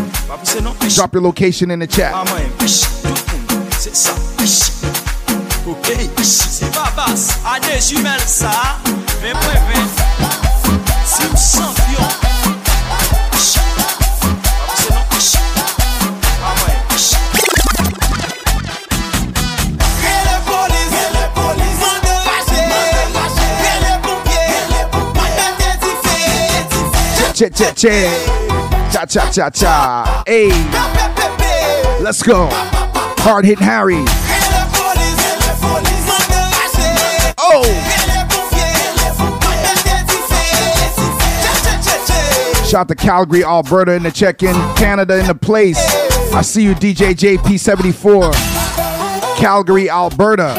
Drop 0.94 1.14
your 1.14 1.24
location 1.24 1.72
in 1.72 1.80
the 1.80 1.88
chat. 1.88 2.12
Ah 2.14 2.24
man, 2.26 2.52
tout 2.60 2.70
Cha 28.96 29.06
cha 29.06 29.30
cha 29.30 29.50
cha. 29.50 30.24
Hey. 30.26 30.48
Let's 32.02 32.24
go. 32.24 32.48
Hard 33.20 33.44
hitting 33.44 33.66
Harry. 33.66 33.98
Oh. 37.38 37.66
Shout 42.66 42.88
to 42.88 42.96
Calgary, 42.96 43.44
Alberta 43.44 43.92
in 43.96 44.04
the 44.04 44.12
check-in, 44.12 44.54
Canada 44.78 45.20
in 45.20 45.28
the 45.28 45.36
place. 45.36 45.78
I 46.34 46.42
see 46.42 46.64
you, 46.64 46.74
DJ 46.74 47.16
JP74. 47.16 48.32
Calgary, 49.36 49.90
Alberta. 49.90 50.54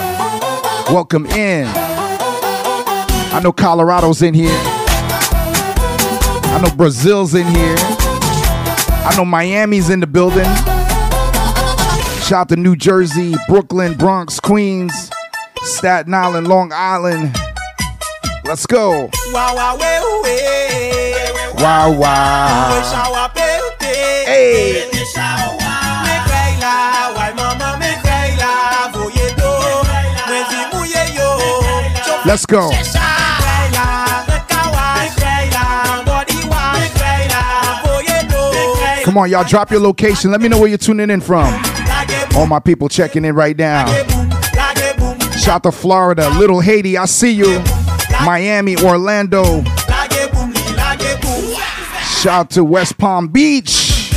Welcome 0.90 1.24
in. 1.24 1.66
I 1.68 3.40
know 3.42 3.54
Colorado's 3.54 4.20
in 4.20 4.34
here. 4.34 4.60
I 6.52 6.60
know 6.62 6.76
Brazil's 6.76 7.34
in 7.34 7.46
here. 7.46 7.95
I 9.06 9.14
know 9.16 9.24
Miami's 9.24 9.88
in 9.88 10.00
the 10.00 10.06
building. 10.08 10.44
Shout 12.22 12.48
to 12.48 12.56
New 12.56 12.74
Jersey, 12.74 13.36
Brooklyn, 13.46 13.94
Bronx, 13.94 14.40
Queens, 14.40 15.12
Staten 15.62 16.12
Island, 16.12 16.48
Long 16.48 16.72
Island. 16.74 17.32
Let's 18.44 18.66
go. 18.66 19.08
Wow, 19.32 19.54
wow, 19.54 19.76
way, 19.78 20.00
way. 20.24 21.32
Wow, 21.54 21.96
wow. 21.96 22.76
We 22.76 22.84
shower 22.84 23.30
pete. 23.32 24.26
Hey. 24.26 24.90
Me 24.92 25.06
cry 32.48 33.35
Come 39.16 39.22
on, 39.22 39.30
y'all, 39.30 39.44
drop 39.44 39.70
your 39.70 39.80
location. 39.80 40.30
Let 40.30 40.42
me 40.42 40.48
know 40.48 40.58
where 40.58 40.68
you're 40.68 40.76
tuning 40.76 41.08
in 41.08 41.22
from. 41.22 41.46
All 42.36 42.44
my 42.46 42.60
people 42.60 42.86
checking 42.86 43.24
in 43.24 43.34
right 43.34 43.56
now. 43.56 43.86
Shout 45.38 45.62
to 45.62 45.72
Florida, 45.72 46.28
Little 46.38 46.60
Haiti, 46.60 46.98
I 46.98 47.06
see 47.06 47.32
you. 47.32 47.64
Miami, 48.26 48.76
Orlando. 48.76 49.64
Shout 52.20 52.50
to 52.50 52.62
West 52.62 52.98
Palm 52.98 53.28
Beach. 53.28 54.10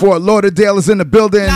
Fort 0.00 0.22
Lauderdale 0.22 0.78
is 0.78 0.88
in 0.88 0.96
the 0.96 1.04
building. 1.04 1.50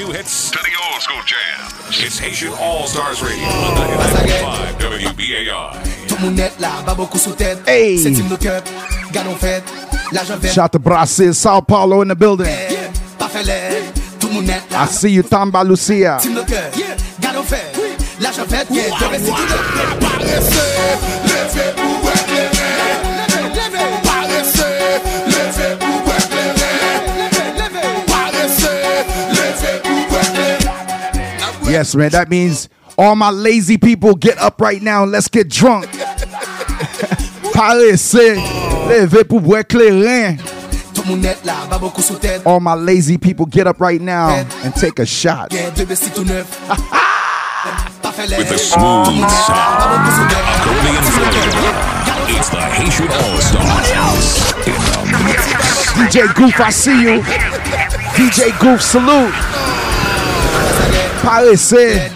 New 0.00 0.12
hits 0.12 0.50
to 0.50 0.58
the 0.58 0.72
old 0.84 1.02
school 1.02 1.20
jams. 1.26 2.00
It's 2.00 2.18
Haitian 2.18 2.52
All 2.54 2.86
Stars 2.86 3.22
Radio 3.22 3.44
on 3.44 3.74
99.5 3.76 4.78
WBAI. 4.78 5.76
Tout 6.08 6.18
moun 6.20 6.34
net 6.34 6.52
la, 6.58 6.80
ba 6.86 6.94
beaucoup 6.94 7.18
sous 7.18 7.32
tête. 7.32 7.60
Hey. 7.66 7.98
C'est 7.98 8.12
team 8.12 8.28
no 8.28 8.36
cup, 8.36 8.66
fête. 9.38 9.64
L'argent 10.12 10.38
vert, 10.38 10.52
Shout 10.52 10.68
to 10.72 10.78
Brazil, 10.78 11.34
Sao 11.34 11.60
Paulo 11.60 12.02
in 12.02 12.08
the 12.08 12.14
building. 12.16 12.46
pas 13.18 13.28
fait 13.28 13.42
l'air. 13.42 13.72
Tout 14.18 14.30
moun 14.30 14.44
net 14.46 14.62
la. 14.70 14.84
I 14.84 14.88
see 14.88 15.10
you, 15.10 15.22
Tamba 15.22 15.62
Lucia. 15.64 16.18
Team 16.22 16.34
no 16.34 16.44
cup, 16.44 16.74
gadon 17.20 17.42
fête. 17.42 17.78
L'argent 18.20 18.46
fête, 18.48 18.68
yeah. 18.70 18.88
De 18.88 19.04
rester 19.04 19.32
tout 21.76 22.29
Yes, 31.70 31.94
man, 31.94 32.10
that 32.10 32.28
means 32.28 32.68
all 32.98 33.14
my 33.14 33.30
lazy 33.30 33.78
people 33.78 34.16
get 34.16 34.36
up 34.38 34.60
right 34.60 34.82
now 34.82 35.04
and 35.04 35.12
let's 35.12 35.28
get 35.28 35.48
drunk. 35.48 35.86
Paressez, 37.54 38.34
levez 38.88 39.22
pour 39.22 39.40
boire 39.40 39.62
clairin. 39.64 40.36
Tout 40.92 41.04
moun 41.06 41.20
net 41.20 41.38
la, 41.44 41.66
ba 41.70 41.78
beaucoup 41.78 42.02
sous 42.02 42.18
tête. 42.18 42.42
All 42.44 42.58
my 42.58 42.74
lazy 42.74 43.18
people 43.18 43.46
get 43.46 43.68
up 43.68 43.80
right 43.80 44.00
now 44.00 44.30
and 44.64 44.74
take 44.74 44.98
a 44.98 45.06
shot. 45.06 45.52
Yeah, 45.52 45.70
de 45.70 45.84
bestie 45.84 46.10
tout 46.10 46.24
neuf. 46.24 46.58
Pas 48.02 48.10
fait 48.10 48.26
l'air. 48.26 48.40
With 48.40 48.48
the 48.48 48.58
smooth 48.58 49.30
sound 49.30 50.08
of 50.08 50.50
Caribbean 50.64 51.04
flavor. 51.04 52.00
It's 52.36 52.48
the 52.50 52.58
Haitian 52.58 53.06
All 53.12 53.38
Stars. 53.38 54.54
In 54.66 54.74
the 55.12 55.18
mix. 55.24 55.46
DJ 55.94 56.34
Goof, 56.34 56.58
I 56.60 56.70
see 56.70 57.00
you. 57.00 57.22
DJ 58.16 58.58
Goof, 58.58 58.82
salute. 58.82 59.69
Parese 61.22 62.10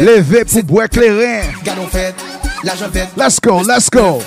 Leve 0.00 0.44
pou 0.44 0.62
bwe 0.68 0.86
kleren 0.92 1.54
Let's 3.16 3.38
go, 3.40 3.60
let's 3.62 3.88
go. 3.90 4.20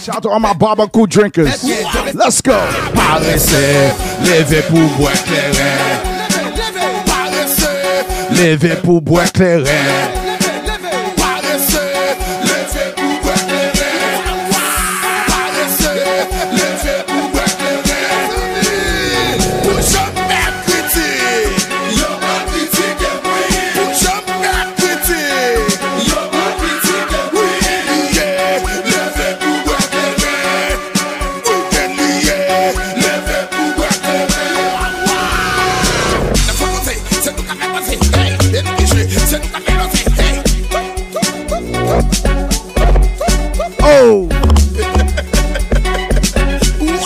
Shout 0.00 0.16
out 0.16 0.26
all 0.26 0.40
my 0.40 0.52
barbecue 0.54 1.06
drinkers. 1.06 1.64
Let's 2.14 2.40
go. 2.40 2.58
Parese 2.94 3.92
Leve 4.24 4.62
pou 4.70 4.88
bwe 4.96 5.12
kleren 5.28 6.00
Leve 8.40 8.76
pou 8.82 9.00
bwe 9.00 9.28
kleren 9.36 10.21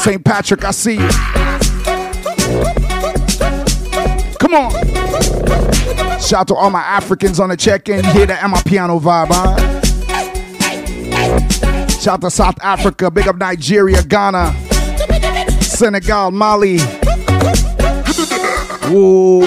St. 0.07 0.25
Patrick, 0.25 0.65
I 0.65 0.71
see 0.71 0.93
you. 0.93 1.09
Come 4.39 4.55
on. 4.55 4.71
Shout 6.21 6.43
out 6.43 6.47
to 6.47 6.55
all 6.55 6.71
my 6.71 6.81
Africans 6.81 7.41
on 7.41 7.49
the 7.49 7.57
check-in. 7.57 8.05
You 8.05 8.11
hear 8.13 8.27
the 8.27 8.35
Amapiano 8.35 9.01
vibe, 9.01 9.27
huh? 9.31 9.57
Shout 11.89 12.15
out 12.15 12.21
to 12.21 12.31
South 12.31 12.57
Africa. 12.63 13.11
Big 13.11 13.27
up 13.27 13.35
Nigeria, 13.35 14.01
Ghana, 14.05 14.55
Senegal, 15.61 16.31
Mali. 16.31 16.79
Whoa. 18.89 19.41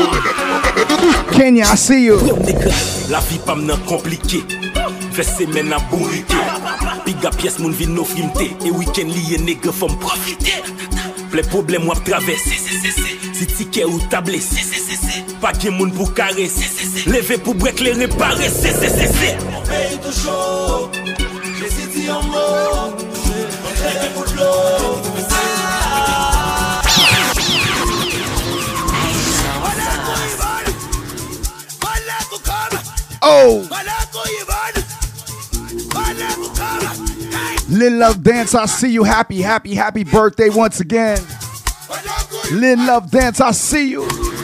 Kenya, 1.32 1.68
I 1.68 1.76
see 1.76 2.04
you. 2.04 2.18
La 3.08 3.22
vi 3.22 3.38
pam 3.46 3.66
nan 3.66 3.80
Ve 5.20 5.24
semen 5.24 5.70
nan 5.70 5.82
bourrike 5.92 6.38
Piga 7.06 7.30
piyes 7.36 7.58
moun 7.60 7.74
vin 7.76 7.90
nou 7.92 8.08
frimte 8.08 8.46
E 8.64 8.70
weekend 8.72 9.12
liye 9.12 9.40
nege 9.44 9.74
fom 9.76 9.98
profite 10.00 10.54
Ple 11.34 11.44
problem 11.52 11.90
wap 11.90 12.00
travese 12.08 12.56
Si 13.36 13.48
tike 13.58 13.84
ou 13.84 14.00
table 14.14 14.40
Pa 15.42 15.52
gen 15.60 15.76
moun 15.76 15.92
pou 15.98 16.08
kare 16.16 16.48
Leve 17.12 17.36
pou 17.44 17.52
brek 17.52 17.84
le 17.84 17.98
repare 18.00 18.48
Mon. 22.32 22.60
Oh. 33.22 33.62
Lil 37.70 37.98
Love 38.00 38.24
Dance, 38.24 38.56
I 38.56 38.66
see 38.66 38.92
you. 38.92 39.04
Happy, 39.04 39.42
happy, 39.42 39.76
happy 39.76 40.04
birthday 40.04 40.50
once 40.50 40.80
again. 40.80 41.20
Lil 42.52 42.78
Love 42.80 43.12
Dance, 43.12 43.40
I 43.42 43.52
see 43.52 43.92
you. 43.92 44.04
You 44.04 44.39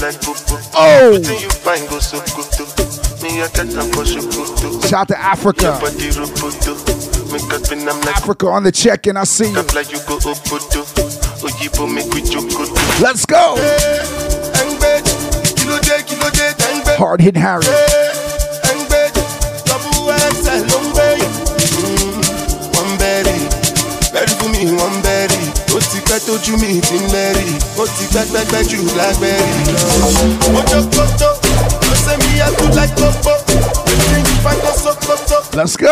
me, 0.00 0.06
I 0.06 0.10
do 0.12 0.16
like 0.16 0.20
popo. 0.20 0.56
Oh. 0.74 1.12
You 1.16 1.50
find 1.50 1.88
go 1.88 1.98
so 1.98 2.18
good. 2.34 2.52
Me, 3.22 3.40
I 3.42 3.48
get 3.48 3.68
them 3.68 3.90
for 3.92 4.04
shukutu. 4.04 4.88
Shout 4.88 5.08
to 5.08 5.18
Africa. 5.18 5.78
Body 5.80 6.10
roboto. 6.10 6.76
Make 7.32 7.52
up 7.52 7.72
in 7.72 7.80
I'm 7.88 8.00
like 8.00 8.16
Africa 8.16 8.46
on 8.48 8.62
the 8.62 8.72
check 8.72 9.06
in, 9.06 9.16
I 9.16 9.24
see 9.24 9.48
you. 9.50 9.62
like 9.74 9.90
you 9.90 9.98
go 10.06 10.18
opoto. 10.18 10.84
Oyibo 11.42 11.86
make 11.92 12.12
we 12.14 12.20
jokoto. 12.22 12.74
Let's 13.00 13.26
go. 13.26 13.56
Engbe, 14.60 15.02
kilo 15.56 15.78
de, 15.80 16.02
kilo. 16.04 16.26
Hard 16.96 17.20
hit 17.20 17.36
Harry. 17.36 17.64
Engbe, 18.70 19.12
double 19.66 20.12
XL, 20.32 20.64
long 20.72 20.88
bay. 20.94 21.18
Mm, 21.76 22.76
One 22.76 22.98
berry, 22.98 23.36
berry 24.12 24.32
for 24.38 24.48
me, 24.48 24.72
one 24.76 25.02
berry. 25.02 25.15
Ó 25.76 25.78
ti 25.78 25.98
pẹ́ 26.08 26.18
tójú 26.26 26.56
mi 26.60 26.80
ti 26.80 26.94
ń 26.96 27.04
bẹ̀rì. 27.12 27.46
Ó 27.78 27.84
ti 27.86 28.04
pẹ́ 28.12 28.24
pẹ́ 28.32 28.44
pẹ́ 28.50 28.62
jù 28.68 28.78
lágbẹ̀rì. 28.98 29.52
Ojokoto, 30.58 31.30
ó 31.90 31.94
ṣe 32.04 32.14
mi 32.22 32.30
yẹ 32.40 32.48
kú 32.56 32.64
like 32.76 32.94
popo. 32.96 33.32
Wetin 33.86 34.24
you 34.26 34.36
find 34.44 34.60
go 34.62 34.70
sokoto. 34.82 35.38
Let's 35.56 35.76
go. 35.76 35.86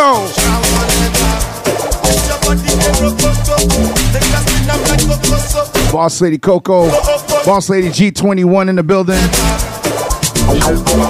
Your 2.29 2.39
body 2.45 2.71
dey 2.81 2.95
rokoto. 3.03 3.55
Take 4.13 4.35
a 4.37 4.41
spin 4.41 4.71
am 4.71 4.81
like 4.89 5.05
kokoso. 5.09 5.61
Boss 5.93 6.21
Lady 6.21 6.39
Coco. 6.39 6.89
Boss 7.45 7.69
Lady 7.69 7.89
G21 7.91 8.69
in 8.71 8.77
the 8.77 8.83
building. 8.83 9.21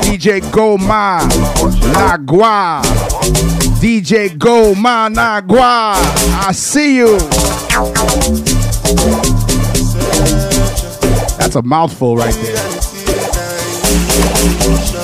DJ 0.02 0.40
Go 0.50 0.76
Ma 0.78 1.20
Nagua. 1.94 2.82
DJ 3.80 4.36
Go 4.38 4.74
Ma 4.74 5.08
Nagua. 5.08 5.94
I 6.48 6.52
see 6.52 6.96
you. 6.96 7.18
That's 11.38 11.56
a 11.56 11.62
mouthful 11.62 12.16
right 12.16 12.34
there. 12.34 12.54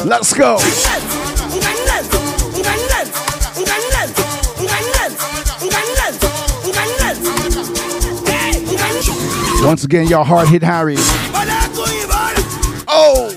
Let's 0.05 0.35
go. 0.35 0.59
Once 9.63 9.85
again, 9.85 10.09
y'all 10.09 10.25
hard 10.25 10.49
hit 10.49 10.63
Harry. 10.63 10.97
Oh! 12.89 13.31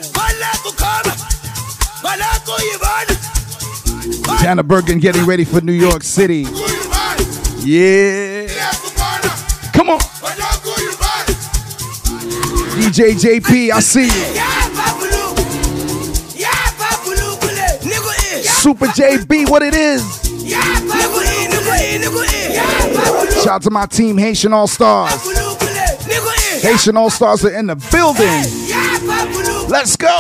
Tanner 4.40 4.64
Bergen 4.64 5.00
getting 5.00 5.26
ready 5.26 5.46
for 5.46 5.62
New 5.62 5.74
York 5.74 6.04
City. 6.04 6.46
Yeah. 7.60 8.48
Come 9.74 9.90
on. 9.90 10.00
DJ 12.84 13.14
JP, 13.16 13.72
I 13.72 13.80
see 13.80 14.04
you. 14.04 14.10
Super 18.44 18.88
JB, 18.88 19.50
what 19.50 19.64
it 19.64 19.74
is. 19.74 20.04
Shout 23.42 23.48
out 23.48 23.62
to 23.62 23.70
my 23.70 23.86
team, 23.86 24.18
Haitian 24.18 24.52
All 24.52 24.68
Stars. 24.68 25.14
Haitian 26.62 26.98
All 26.98 27.10
Stars 27.10 27.46
are 27.46 27.58
in 27.58 27.68
the 27.68 27.76
building. 27.90 28.28
Let's 29.70 29.96
go. 29.96 30.20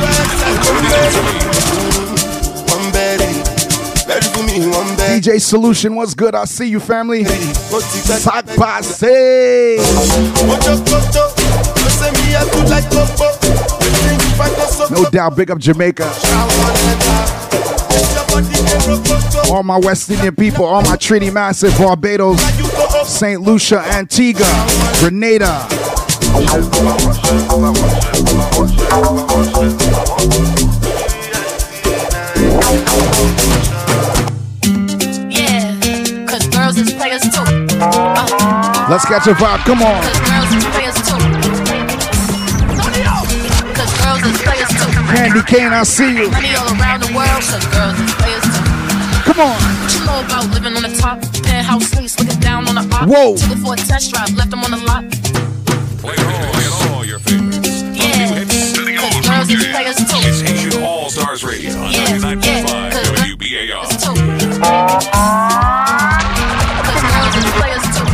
One 2.69 2.91
berry, 2.91 3.31
berry 4.07 4.27
for 4.33 4.43
me, 4.43 4.67
one 4.67 4.95
berry. 4.97 5.19
DJ 5.21 5.39
Solution, 5.39 5.95
what's 5.95 6.13
good? 6.13 6.35
I 6.35 6.43
see 6.43 6.67
you, 6.67 6.81
family. 6.81 7.23
Sac 7.23 8.45
passe. 8.57 9.77
Ojokoto, 11.91 11.99
ó 11.99 11.99
ṣe 11.99 12.11
mi 12.11 12.31
yẹ 12.33 12.41
kú 12.51 12.59
like 12.69 12.89
popo. 12.89 13.25
Wetin 13.79 14.19
you 14.21 14.29
find 14.37 14.55
go 14.55 14.65
so 14.67 14.87
No 14.93 15.09
doubt, 15.09 15.35
big 15.35 15.51
up 15.51 15.59
Jamaica. 15.59 16.09
All 19.51 19.63
my 19.63 19.77
West 19.77 20.09
Indian 20.09 20.35
people, 20.35 20.65
all 20.65 20.81
my 20.83 20.95
Trinity 20.95 21.31
Massive, 21.31 21.77
Barbados, 21.77 22.39
St. 23.05 23.41
Lucia, 23.41 23.79
Antigua, 23.81 24.45
Grenada. 24.99 25.67
Yeah, 35.29 36.25
cause 36.27 36.47
girls 36.49 36.77
is 36.77 36.93
players 36.93 37.21
too. 37.21 37.43
Uh, 37.79 38.87
Let's 38.89 39.05
catch 39.05 39.27
a 39.27 39.33
vibe. 39.33 39.59
Come 39.65 39.81
on. 39.83 41.40
Candy 44.39 45.41
Cane, 45.43 45.73
I 45.73 45.83
see 45.83 46.15
you. 46.15 46.31
Money 46.31 46.55
all 46.55 46.67
around 46.79 47.03
the 47.03 47.11
world, 47.13 47.43
cause 47.43 47.65
girls 47.67 47.99
is 47.99 48.13
players 48.15 48.43
too. 48.47 48.63
Come 49.27 49.39
on. 49.43 49.59
What 49.59 49.91
you 49.93 49.99
know 50.05 50.19
about 50.23 50.45
living 50.55 50.75
on 50.75 50.83
the 50.83 50.93
top? 50.97 51.19
Penthouse 51.43 51.89
suites, 51.91 52.17
looking 52.19 52.39
down 52.39 52.67
on 52.69 52.75
the 52.75 52.81
op. 52.95 53.07
Whoa. 53.07 53.35
Took 53.35 53.51
it 53.51 53.59
for 53.59 53.73
a 53.73 53.77
test 53.77 54.11
drive, 54.13 54.31
left 54.35 54.49
them 54.51 54.63
on 54.63 54.71
the 54.71 54.77
lot. 54.87 55.03
Play 55.99 56.15
all, 56.15 56.51
play 56.53 56.67
all 56.95 57.05
your 57.05 57.19
favorites. 57.19 57.83
Yeah, 57.91 58.45
cause 58.97 59.19
girls 59.27 59.49
is 59.51 59.67
players 59.67 59.95
too. 59.99 60.19
It's 60.23 60.41
Haitian 60.41 60.81
All 60.83 61.09
Stars 61.09 61.43
Radio 61.43 61.71
on 61.75 61.91
Yeah, 61.91 62.17
99.5 62.17 62.45
yeah, 62.45 62.91
cause- 62.91 63.11
WBAI. 63.19 63.83
Cause 66.87 67.03
girls 67.03 67.35
is 67.35 67.47
players 67.59 67.85
too. 67.95 68.07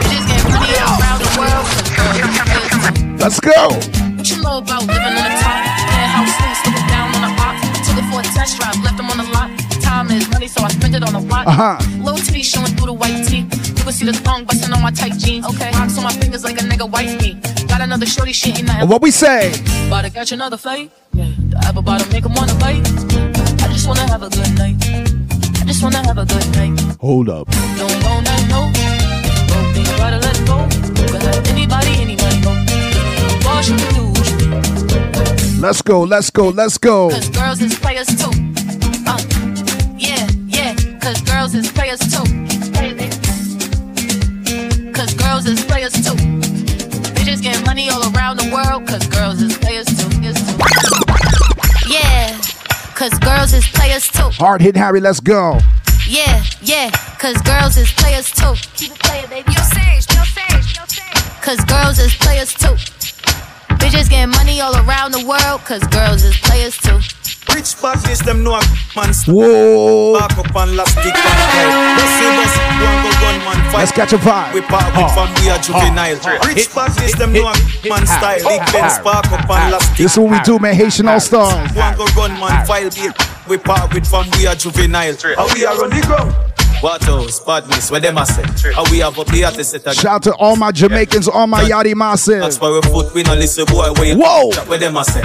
Bitches 0.00 0.26
get 0.30 0.42
money 0.54 0.78
all 0.86 0.96
around 1.02 1.18
the 1.18 1.30
world, 1.34 1.66
cause 1.66 1.90
girls 1.90 2.14
is 2.22 2.38
players 2.46 2.70
too. 2.94 3.16
Let's 3.18 3.40
go. 3.40 4.05
What 4.26 4.34
you 4.34 4.42
know 4.42 4.58
about 4.58 4.82
living 4.82 5.06
on 5.06 5.14
the 5.14 5.38
top? 5.38 5.62
Penthouse 5.86 6.34
suites, 6.34 6.66
looking 6.66 6.86
down 6.90 7.14
on 7.14 7.22
the 7.22 7.30
op. 7.46 7.54
Took 7.86 7.94
it 7.94 8.06
for 8.10 8.18
a 8.18 8.24
test 8.34 8.58
drive, 8.58 8.74
left 8.82 8.96
them 8.96 9.06
on 9.06 9.18
the 9.18 9.28
lot. 9.30 9.54
Time 9.80 10.10
is 10.10 10.28
money, 10.30 10.48
so 10.48 10.64
I 10.64 10.68
spend 10.70 10.96
it 10.96 11.06
on 11.06 11.14
a 11.14 11.22
watch. 11.22 11.46
Uh-huh. 11.46 11.78
Little 12.02 12.18
titty 12.18 12.42
showing 12.42 12.74
through 12.74 12.86
the 12.86 12.92
white 12.92 13.22
tee. 13.22 13.46
You 13.46 13.84
can 13.86 13.92
see 13.92 14.04
the 14.04 14.12
thong 14.26 14.44
busting 14.44 14.72
on 14.72 14.82
my 14.82 14.90
tight 14.90 15.16
jeans. 15.16 15.46
Okay. 15.46 15.70
Rocks 15.78 15.96
on 15.96 16.02
my 16.02 16.10
fingers 16.10 16.42
like 16.42 16.60
a 16.60 16.64
nigga 16.64 16.90
wife 16.90 17.14
me. 17.22 17.38
Got 17.68 17.82
another 17.82 18.04
shorty, 18.04 18.32
she 18.32 18.50
ain't 18.50 18.64
nothing. 18.64 18.88
What 18.88 19.00
we 19.00 19.12
say? 19.12 19.54
About 19.86 20.02
to 20.02 20.10
catch 20.10 20.32
another 20.32 20.56
fight. 20.56 20.90
Yeah. 21.12 21.30
The 21.50 21.58
apple 21.58 21.82
bottom 21.82 22.10
make 22.10 22.24
'em 22.24 22.34
wanna 22.34 22.54
bite. 22.54 22.82
I 23.62 23.68
just 23.70 23.86
wanna 23.86 24.10
have 24.10 24.24
a 24.24 24.28
good 24.28 24.58
night. 24.58 24.74
I 25.62 25.64
just 25.70 25.84
wanna 25.84 26.02
have 26.02 26.18
a 26.18 26.26
good 26.26 26.46
night. 26.56 26.74
Hold 27.00 27.28
up. 27.28 27.46
Don't 27.78 28.02
go 28.02 28.20
night, 28.20 28.48
no. 28.48 28.72
Don't 29.46 29.72
think 29.72 29.86
you 29.86 29.96
gotta 29.96 30.18
let 30.18 30.36
go. 30.50 30.66
You 30.98 31.06
can 31.14 31.46
anybody, 31.54 31.92
anybody 32.02 32.40
go. 32.40 32.56
What 33.46 33.68
you 33.68 33.76
can 33.76 33.94
do, 33.94 34.02
what 34.02 34.08
you 34.08 34.12
can 34.12 34.15
Let's 35.66 35.82
go. 35.82 36.02
Let's 36.02 36.30
go. 36.30 36.48
Let's 36.50 36.78
go. 36.78 37.10
Cause 37.10 37.28
girls 37.30 37.60
is 37.60 37.76
players 37.76 38.06
too. 38.06 38.30
Uh, 39.04 39.18
yeah, 39.98 40.24
yeah, 40.46 40.74
cause 41.00 41.20
girls 41.22 41.56
is 41.56 41.72
players 41.72 41.98
too. 41.98 42.22
Cause 44.92 45.12
girls 45.14 45.46
is 45.46 45.64
players 45.64 45.92
too. 45.92 46.14
Bitches 47.18 47.42
get 47.42 47.66
money 47.66 47.90
all 47.90 48.00
around 48.14 48.38
the 48.38 48.48
world, 48.54 48.86
cause 48.86 49.08
girls 49.08 49.42
is 49.42 49.58
players 49.58 49.86
too. 49.86 50.08
Yes, 50.22 50.38
too. 50.38 50.56
Yeah, 51.90 52.38
cause 52.94 53.18
girls 53.18 53.52
is 53.52 53.66
players 53.66 54.06
too. 54.06 54.30
Hard 54.38 54.60
hit 54.60 54.76
Harry. 54.76 55.00
Let's 55.00 55.18
go. 55.18 55.58
Yeah, 56.08 56.44
yeah, 56.62 56.90
cause 57.18 57.42
girls 57.42 57.76
is 57.76 57.90
players 57.90 58.30
too. 58.30 58.54
Keep 58.76 58.92
it 58.92 58.98
playing, 59.00 59.28
baby. 59.30 59.50
Yo, 59.50 59.62
Sage, 59.62 60.14
yo, 60.14 60.22
Sage, 60.22 60.76
yo, 60.76 60.84
Sage. 60.86 61.42
Cause 61.42 61.58
girls 61.64 61.98
is 61.98 62.14
players 62.14 62.54
too. 62.54 62.95
Bitches 63.78 64.08
get 64.10 64.26
money 64.26 64.60
all 64.60 64.74
around 64.76 65.12
the 65.12 65.24
world, 65.24 65.60
cause 65.64 65.82
girls 65.88 66.22
is 66.22 66.36
players 66.38 66.76
too. 66.76 66.98
Rich 67.54 67.80
badness, 67.80 68.20
them 68.20 68.42
know 68.42 68.54
a 68.54 68.62
man 68.96 69.14
Whoa. 69.26 70.18
Back 70.18 70.36
up 70.36 70.54
and 70.56 70.76
last 70.76 70.94
kick 70.96 71.14
on 71.14 71.22
style. 71.22 71.72
Bossy 71.96 72.26
boss, 72.36 72.54
one 72.82 72.98
go 73.02 73.10
gunman 73.22 73.58
fight. 73.70 73.78
Let's 73.78 73.92
catch 73.92 74.12
a 74.12 74.18
vibe. 74.18 74.54
We 74.54 74.60
park 74.62 74.86
with 74.92 75.08
Ha. 75.08 75.14
fam, 75.14 75.30
we 75.40 75.50
are 75.50 75.58
juvenile. 75.58 76.18
Rich 76.46 76.74
badness, 76.74 77.14
them 77.14 77.32
know 77.32 77.52
man 77.88 78.06
style. 78.06 78.42
Big 78.42 78.60
Benz, 78.72 78.98
park 78.98 79.30
up 79.32 79.48
and 79.48 79.72
last 79.72 79.88
kick. 79.90 79.98
This 79.98 80.12
is 80.12 80.18
what 80.18 80.30
we 80.32 80.40
do, 80.40 80.58
man. 80.58 80.74
Haitian 80.74 81.08
All 81.08 81.20
Stars. 81.20 81.72
One 81.74 81.96
go 81.96 82.06
gunman 82.14 82.66
file. 82.66 82.90
We 83.48 83.58
park 83.58 83.92
with 83.92 84.06
fam, 84.06 84.28
we 84.36 84.46
are 84.46 84.54
juvenile. 84.54 85.14
How 85.36 85.46
we 85.54 85.64
are 85.64 85.82
on 85.82 85.90
the 85.90 86.02
ground. 86.06 86.34
What 86.86 87.04
else? 87.08 87.40
Badness, 87.40 87.90
where 87.90 87.98
them 87.98 88.16
a 88.16 88.24
say? 88.24 88.70
How 88.70 88.88
we 88.92 89.00
have 89.00 89.18
up 89.18 89.26
the 89.26 89.42
artist 89.42 89.72
set 89.72 89.84
a 89.88 89.92
Shout 89.92 90.22
to 90.22 90.34
all 90.36 90.54
my 90.54 90.70
Jamaicans, 90.70 91.26
all 91.26 91.48
my 91.48 91.64
Yachty 91.64 91.96
Massive. 91.96 92.38
that's 92.38 92.60
why 92.60 92.70
we 92.70 92.80
foot 92.82 93.12
we 93.12 93.24
no 93.24 93.34
listen 93.34 93.64
boy 93.64 93.92
where 93.94 94.04
you 94.04 94.16
Whoa. 94.16 94.52
where 94.66 94.78
them 94.78 94.96
a 94.96 95.02
say 95.02 95.24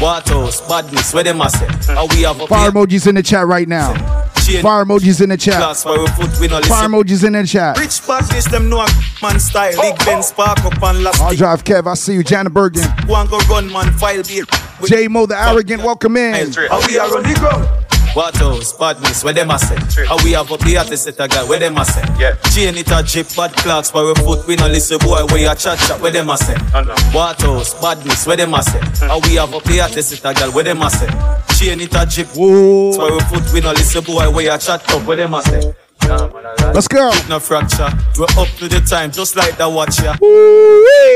What 0.00 0.28
else? 0.28 0.66
Badness 0.68 1.14
where 1.14 1.22
them 1.22 1.40
a 1.40 1.48
say 1.48 1.68
How 1.94 2.08
we 2.08 2.22
have 2.22 2.40
up 2.40 2.48
Fire 2.48 2.72
emojis 2.72 3.06
in 3.06 3.14
the 3.14 3.22
chat 3.22 3.46
right 3.46 3.68
now. 3.68 3.94
Fire 4.34 4.84
emojis 4.84 5.22
in 5.22 5.28
the 5.28 5.36
chat. 5.36 5.60
That's 5.60 5.84
why 5.84 5.96
we 5.96 6.08
foot 6.08 6.40
we 6.40 6.48
no 6.48 6.60
Fire 6.62 6.88
emojis 6.88 7.24
in 7.24 7.34
the 7.34 7.46
chat. 7.46 7.78
Rich 7.78 8.04
badness 8.04 8.46
them 8.46 8.68
know 8.68 8.80
a 8.80 8.88
man 9.22 9.38
style 9.38 9.80
Big 9.80 9.96
Ben 10.04 10.24
spark 10.24 10.58
up 10.64 10.82
and 10.82 11.04
last 11.04 11.20
I'll 11.20 11.36
drive 11.36 11.62
Kev. 11.62 11.86
I 11.86 11.94
see 11.94 12.14
you, 12.14 12.24
Janet 12.24 12.52
Bergen. 12.52 12.82
One 13.06 13.28
go 13.28 13.38
run 13.48 13.70
man 13.70 13.92
file 13.92 14.24
beat 14.24 14.46
J 14.84 15.06
Mo 15.06 15.26
the 15.26 15.40
Arrogant, 15.40 15.84
welcome 15.84 16.16
in. 16.16 16.52
How 16.52 16.84
we 16.88 16.98
are 16.98 17.16
on 17.16 17.22
the 17.22 17.36
ground 17.38 17.85
what 18.16 18.40
else? 18.40 18.72
Badness, 18.72 19.22
where 19.22 19.34
them 19.34 19.50
a 19.50 19.58
say? 19.58 19.76
How 20.06 20.16
we 20.24 20.32
have 20.32 20.50
up 20.50 20.60
the 20.60 20.78
artist 20.78 21.04
set 21.04 21.20
a 21.20 21.28
guy, 21.28 21.44
where 21.44 21.58
them 21.58 21.76
a 21.76 21.84
say? 21.84 22.02
Yeah. 22.18 22.34
Chain 22.48 22.74
it 22.76 22.90
a 22.90 23.02
jip, 23.02 23.28
bad 23.36 23.52
clocks, 23.52 23.90
for 23.90 24.10
a 24.10 24.14
foot, 24.14 24.46
we 24.46 24.56
no 24.56 24.66
listen 24.66 24.98
boy, 24.98 25.26
where 25.26 25.38
you 25.38 25.54
chat 25.54 25.78
chat, 25.78 26.00
where 26.00 26.10
them 26.10 26.30
a 26.30 26.36
say? 26.38 26.56
What 27.12 27.44
else? 27.44 27.74
Badness, 27.74 28.26
where 28.26 28.38
them 28.38 28.54
a 28.54 28.62
say? 28.62 28.80
Hmm. 28.80 29.08
How 29.08 29.20
we 29.20 29.34
have 29.34 29.52
up 29.52 29.62
the 29.64 29.80
artist 29.82 30.08
set 30.08 30.30
a 30.30 30.34
guy, 30.34 30.48
where 30.48 30.64
them 30.64 30.80
a 30.80 30.88
say? 30.88 31.08
Chain 31.58 31.80
it 31.80 31.94
a 31.94 32.06
jip, 32.06 32.28
for 32.28 33.12
a 33.12 33.20
foot, 33.28 33.52
we 33.52 33.60
no 33.60 33.72
listen 33.72 34.02
boy, 34.02 34.30
where 34.30 34.50
you 34.50 34.58
chat 34.58 34.88
up, 34.90 35.06
where 35.06 35.16
them 35.18 35.34
a 35.34 35.42
say? 35.42 35.74
Let's 36.00 36.88
go. 36.88 37.10
No 37.28 37.40
fracture. 37.40 37.88
We're 38.18 38.24
up 38.36 38.48
to 38.58 38.68
the 38.68 38.84
time, 38.88 39.10
just 39.10 39.34
like 39.36 39.56
the 39.56 39.68
watcher. 39.68 40.14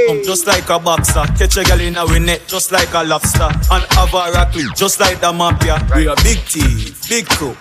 Come 0.08 0.24
just 0.24 0.46
like 0.46 0.68
a 0.68 0.78
boxer. 0.78 1.24
Catch 1.36 1.56
a 1.58 1.64
girl 1.64 1.80
in 1.80 1.96
a 1.96 2.18
net, 2.18 2.42
just 2.46 2.72
like 2.72 2.92
a 2.94 3.04
lobster. 3.04 3.44
And 3.70 3.84
have 3.92 4.14
a 4.14 4.50
clip, 4.50 4.74
just 4.74 5.00
like 5.00 5.20
the 5.20 5.32
mafia. 5.32 5.78
We 5.94 6.06
a 6.06 6.14
big 6.16 6.38
thief, 6.38 7.08
big 7.08 7.26
crook. 7.26 7.56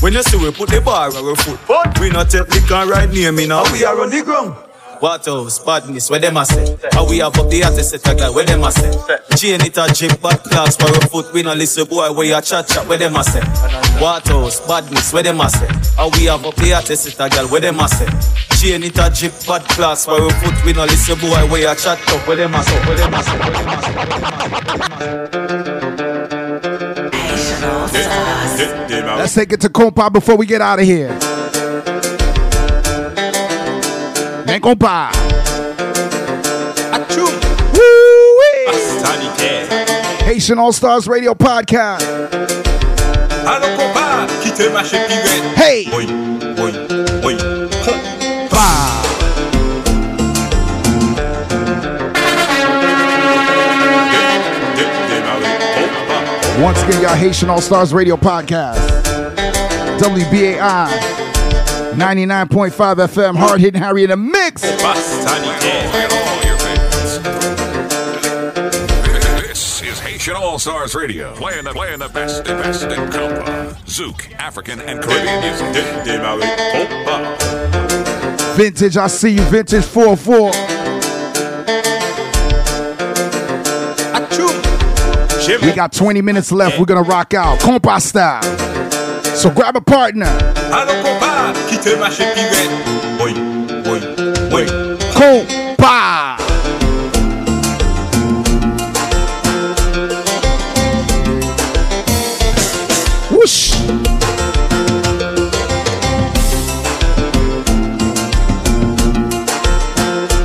When 0.00 0.12
you 0.14 0.22
see 0.22 0.36
we 0.36 0.50
put 0.50 0.68
the 0.70 0.80
bar 0.80 1.08
on 1.08 1.16
our 1.16 1.36
foot, 1.36 1.60
but 1.68 1.98
we 2.00 2.10
not 2.10 2.30
take 2.30 2.48
liquor 2.48 2.86
right 2.86 3.10
near 3.10 3.32
me 3.32 3.46
now. 3.46 3.64
We 3.72 3.84
are 3.84 4.00
on 4.00 4.10
the 4.10 4.22
ground. 4.22 4.56
What 5.02 5.26
else? 5.26 5.58
Badness, 5.58 6.10
where 6.10 6.20
them 6.20 6.36
a 6.36 6.46
say? 6.46 6.78
How 6.92 7.04
we 7.08 7.18
have 7.18 7.36
up 7.36 7.50
the 7.50 7.64
artist 7.64 7.90
set 7.90 8.06
a 8.06 8.14
guy, 8.14 8.30
where 8.30 8.44
them 8.44 8.62
a 8.62 8.70
say? 8.70 8.88
Chain 9.34 9.60
it 9.60 9.76
a 9.76 9.92
jip, 9.92 10.22
bad 10.22 10.38
clocks 10.44 10.76
for 10.76 10.86
a 10.86 11.00
foot. 11.08 11.32
We 11.34 11.42
no 11.42 11.54
listen 11.54 11.88
boy, 11.88 12.12
where 12.12 12.24
you 12.28 12.40
chat 12.40 12.68
chat, 12.68 12.86
where 12.86 12.98
them 12.98 13.16
a 13.16 13.24
say? 13.24 13.42
What 13.98 14.30
else? 14.30 14.60
Badness, 14.64 15.12
where 15.12 15.24
them 15.24 15.40
a 15.40 15.50
say? 15.50 15.66
How 15.96 16.08
we 16.10 16.26
have 16.26 16.46
up 16.46 16.54
the 16.54 16.74
artist 16.74 17.02
set 17.02 17.18
a 17.18 17.28
guy, 17.28 17.44
where 17.50 17.60
them 17.60 17.80
a 17.80 17.88
say? 17.88 18.06
Chain 18.62 18.84
it 18.84 18.96
a 18.96 19.10
jip, 19.10 19.32
bad 19.44 19.64
clocks 19.74 20.04
for 20.04 20.24
a 20.24 20.30
foot. 20.30 20.64
We 20.64 20.72
no 20.72 20.84
listen 20.84 21.18
boy, 21.18 21.50
where 21.50 21.68
you 21.68 21.74
chat 21.74 21.98
up, 22.06 22.28
where 22.28 22.36
them 22.36 22.54
a 22.54 22.62
say? 22.62 22.78
Where 22.86 22.96
them 22.96 23.12
a 23.12 23.22
say? 23.24 23.38
Where 23.38 23.50
them 23.50 23.68
a 23.74 23.82
say? 23.82 24.22
Let's 29.18 29.34
take 29.34 29.52
it 29.52 29.60
to 29.62 29.68
compa 29.68 30.12
before 30.12 30.36
we 30.36 30.46
get 30.46 30.60
out 30.60 30.78
of 30.78 30.84
here. 30.84 31.10
Man, 34.52 34.60
compa. 34.60 35.10
Haitian 40.26 40.58
All 40.58 40.72
Stars 40.74 41.08
Radio 41.08 41.34
Podcast. 41.34 42.06
Alors 43.46 43.76
compas, 43.78 44.26
qui 44.42 44.50
te 44.50 44.68
mâche 44.68 44.90
pirate. 44.90 45.56
Hey. 45.56 45.88
Oui, 45.96 46.06
oui, 46.58 46.72
oui. 47.24 47.36
Once 56.60 56.82
again, 56.82 57.00
y'all 57.00 57.14
Haitian 57.14 57.48
All 57.48 57.62
Stars 57.62 57.94
Radio 57.94 58.18
Podcast. 58.18 58.78
WBAI 59.98 61.21
99.5 61.96 62.70
FM, 62.96 63.36
hard 63.36 63.60
hitting 63.60 63.80
Harry 63.80 64.04
in 64.04 64.10
the 64.10 64.16
mix. 64.16 64.62
This 69.42 69.82
is 69.82 70.00
Haitian 70.00 70.34
All 70.36 70.58
Stars 70.58 70.94
Radio, 70.94 71.34
playing 71.34 71.64
the 71.64 71.72
playing 71.72 71.98
the 71.98 72.08
best 72.08 72.48
and 72.48 72.62
best 72.62 72.84
in 72.84 72.90
compa, 73.10 73.74
Zouk, 73.84 74.32
African 74.34 74.80
and 74.80 75.02
Caribbean 75.02 75.40
music. 75.42 75.74
Vintage, 78.56 78.96
I 78.96 79.06
see 79.08 79.30
you, 79.30 79.42
Vintage 79.42 79.84
44. 79.84 80.52
We 85.60 85.72
got 85.72 85.92
20 85.92 86.22
minutes 86.22 86.50
left. 86.52 86.78
We're 86.78 86.86
gonna 86.86 87.02
rock 87.02 87.34
out, 87.34 87.58
compa 87.60 88.00
style. 88.00 88.42
So 89.34 89.50
grab 89.50 89.76
a 89.76 89.80
partner. 89.80 90.26
Compa. 95.14 96.38
Whoosh. 103.30 103.72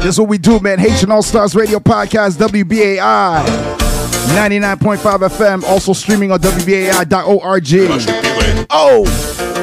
This 0.01 0.15
is 0.15 0.19
what 0.21 0.29
we 0.29 0.37
do, 0.37 0.59
man. 0.61 0.79
Haitian 0.79 1.11
All 1.11 1.21
Stars 1.21 1.53
Radio 1.53 1.79
Podcast, 1.79 2.37
WBAI 2.37 3.43
99.5 4.27 4.97
FM, 4.97 5.63
also 5.63 5.93
streaming 5.93 6.31
on 6.31 6.39
WBAI.org. 6.39 8.26
Oh! 8.69 9.56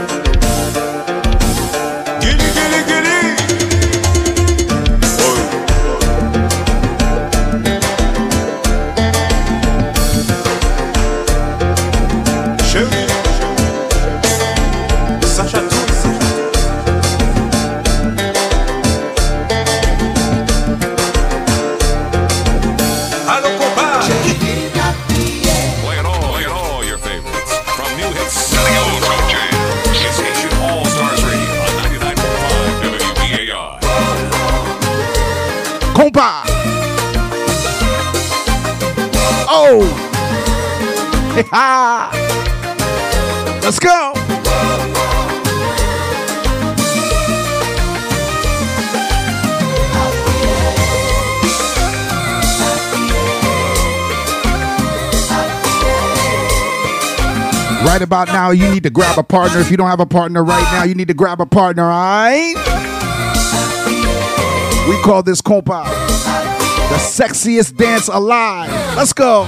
Right 57.95 58.03
about 58.03 58.27
now, 58.27 58.51
you 58.51 58.69
need 58.73 58.83
to 58.83 58.91
grab 58.91 59.19
a 59.19 59.23
partner. 59.23 59.61
If 59.61 59.71
you 59.71 59.77
don't 59.77 59.87
have 59.87 60.01
a 60.01 60.05
partner 60.05 60.43
right 60.43 60.65
now, 60.73 60.83
you 60.83 60.97
need 60.97 61.07
to 61.07 61.15
grab 61.15 61.41
a 61.41 61.47
partner, 61.47 61.85
all 61.85 61.91
right? 61.91 62.55
We 64.89 65.01
call 65.05 65.23
this 65.23 65.41
compa 65.41 65.85
the 65.85 66.97
sexiest 66.97 67.77
dance 67.77 68.09
alive. 68.09 68.69
Let's 68.97 69.13
go. 69.13 69.45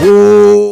Whoa. 0.00 0.69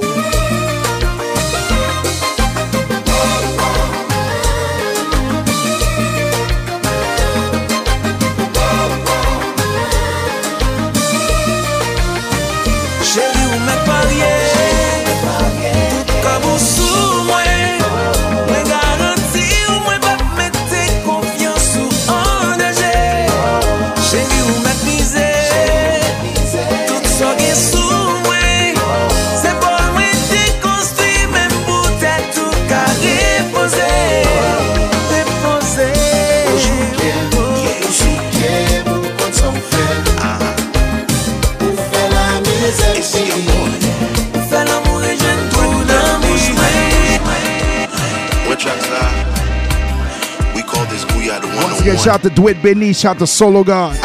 Once 51.78 51.86
again, 51.86 52.04
shout 52.04 52.14
out 52.14 52.22
to 52.22 52.30
Dwight 52.30 52.60
Benny, 52.60 52.92
shout 52.92 53.14
out 53.14 53.18
to 53.20 53.26
Solo 53.28 53.62
God. 53.62 53.96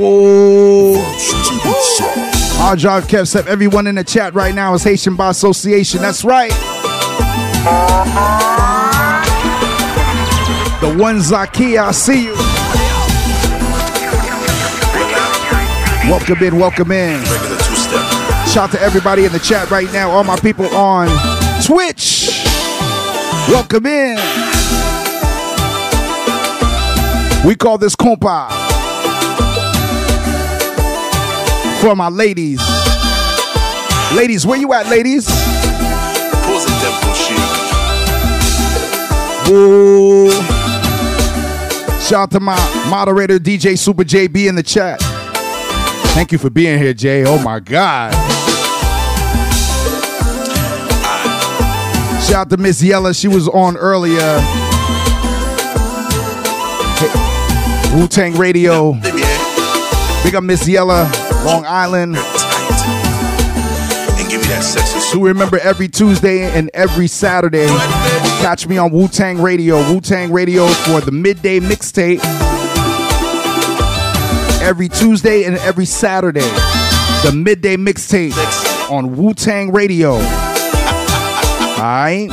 Whoa. 0.00 0.94
Hard 2.56 2.78
Drive 2.78 3.06
Kev 3.06 3.28
Step. 3.28 3.46
Everyone 3.46 3.86
in 3.86 3.96
the 3.96 4.04
chat 4.04 4.32
right 4.32 4.54
now 4.54 4.72
is 4.72 4.82
Haitian 4.82 5.16
by 5.16 5.28
Association. 5.28 6.00
That's 6.00 6.24
right. 6.24 6.50
The 10.80 10.96
one 10.98 11.18
Zakia, 11.18 11.88
I 11.88 11.90
see 11.90 12.24
you. 12.24 12.34
Welcome 16.10 16.42
in, 16.42 16.58
welcome 16.58 16.90
in. 16.90 17.22
Shout 18.46 18.56
out 18.56 18.70
to 18.70 18.80
everybody 18.80 19.26
in 19.26 19.32
the 19.32 19.40
chat 19.40 19.70
right 19.70 19.92
now. 19.92 20.10
All 20.10 20.24
my 20.24 20.36
people 20.36 20.74
on 20.74 21.08
Twitch. 21.62 22.30
Welcome 23.50 23.84
in. 23.84 24.47
We 27.46 27.54
call 27.54 27.78
this 27.78 27.94
compa. 27.94 28.48
For 31.80 31.94
my 31.94 32.08
ladies. 32.08 32.60
Ladies, 34.12 34.44
where 34.46 34.58
you 34.58 34.72
at, 34.72 34.88
ladies? 34.88 35.26
Pose 36.44 36.64
a 36.64 36.70
tempo 36.80 37.12
shit. 37.14 37.38
Woo. 39.48 40.30
Shout 42.00 42.22
out 42.22 42.30
to 42.32 42.40
my 42.40 42.56
moderator, 42.88 43.38
DJ 43.38 43.78
Super 43.78 44.02
JB 44.02 44.48
in 44.48 44.54
the 44.54 44.62
chat. 44.62 45.00
Thank 46.14 46.32
you 46.32 46.38
for 46.38 46.50
being 46.50 46.78
here, 46.78 46.94
Jay. 46.94 47.24
Oh 47.24 47.38
my 47.38 47.60
God. 47.60 48.12
Shout 52.24 52.34
out 52.34 52.50
to 52.50 52.56
Miss 52.56 52.82
Yella. 52.82 53.14
She 53.14 53.28
was 53.28 53.46
on 53.48 53.76
earlier. 53.76 54.67
Wu 57.94 58.06
Tang 58.06 58.36
Radio. 58.36 58.92
Big 60.22 60.34
up 60.34 60.44
Miss 60.44 60.68
Yella, 60.68 61.10
Long 61.44 61.64
Island. 61.66 62.16
So 65.10 65.20
remember 65.20 65.58
every 65.58 65.88
Tuesday 65.88 66.42
and 66.42 66.70
every 66.74 67.06
Saturday, 67.06 67.66
catch 68.40 68.66
me 68.66 68.76
on 68.76 68.92
Wu 68.92 69.08
Tang 69.08 69.40
Radio. 69.40 69.78
Wu 69.90 70.00
Tang 70.00 70.32
Radio 70.32 70.66
for 70.66 71.00
the 71.00 71.12
midday 71.12 71.60
mixtape. 71.60 72.20
Every 74.60 74.88
Tuesday 74.88 75.44
and 75.44 75.56
every 75.58 75.86
Saturday, 75.86 76.40
the 77.22 77.32
midday 77.34 77.76
mixtape 77.76 78.90
on 78.90 79.16
Wu 79.16 79.32
Tang 79.32 79.72
Radio. 79.72 80.12
All 80.12 80.20
right. 81.84 82.28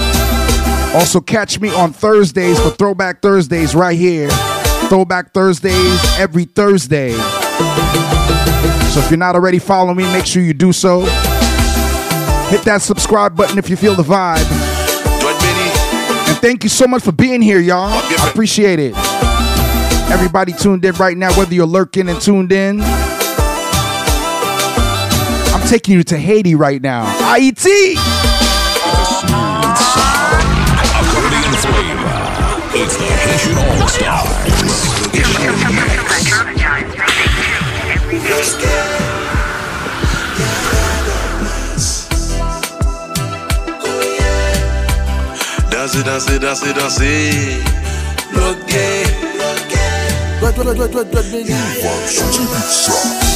Also 0.95 1.22
catch 1.22 1.60
me 1.60 1.73
on 1.73 1.94
Thursdays 1.94 2.60
for 2.60 2.72
Throwback 2.72 3.22
Thursdays 3.22 3.76
right 3.76 3.98
here. 3.98 4.30
Throwback 4.90 5.34
Thursdays 5.34 5.99
every 6.18 6.45
Thursday. 6.45 7.12
So 7.12 8.99
if 9.02 9.10
you're 9.10 9.18
not 9.18 9.36
already 9.36 9.60
following 9.60 9.98
me, 9.98 10.03
make 10.14 10.26
sure 10.26 10.41
you 10.41 10.53
do 10.53 10.72
so. 10.72 11.02
Hit 12.49 12.62
that 12.64 12.82
subscribe 12.82 13.36
button 13.36 13.57
if 13.57 13.70
you 13.70 13.76
feel 13.76 13.95
the 13.95 14.03
vibe. 14.03 14.45
And 16.28 16.38
thank 16.38 16.64
you 16.64 16.70
so 16.70 16.88
much 16.88 17.03
for 17.03 17.12
being 17.12 17.41
here, 17.41 17.60
y'all. 17.60 17.90
I 17.90 18.30
appreciate 18.30 18.80
it. 18.80 18.94
Everybody 20.12 20.53
tuned 20.53 20.86
in 20.86 20.94
right 20.95 21.18
now, 21.18 21.34
whether 21.34 21.53
you're 21.53 21.66
lurking 21.66 22.07
and 22.07 22.22
tuned 22.22 22.52
in. 22.52 22.80
I'm 25.52 25.68
taking 25.68 25.95
you 25.95 26.03
to 26.03 26.18
Haiti 26.18 26.53
right 26.56 26.82
now. 26.82 27.06
IET! 27.36 27.66
Accordion 31.02 31.53
flavor. 31.57 32.26
It's 32.78 32.98
the 32.98 33.06
Haitian 33.06 33.57
All 33.57 33.88
Stars. 33.88 34.35
Dansez, 45.72 46.03
dansez, 46.03 46.39
dansez, 46.39 46.73
dansez. 46.73 47.63
Bloqué. 48.34 49.03
Compa! 52.31 53.35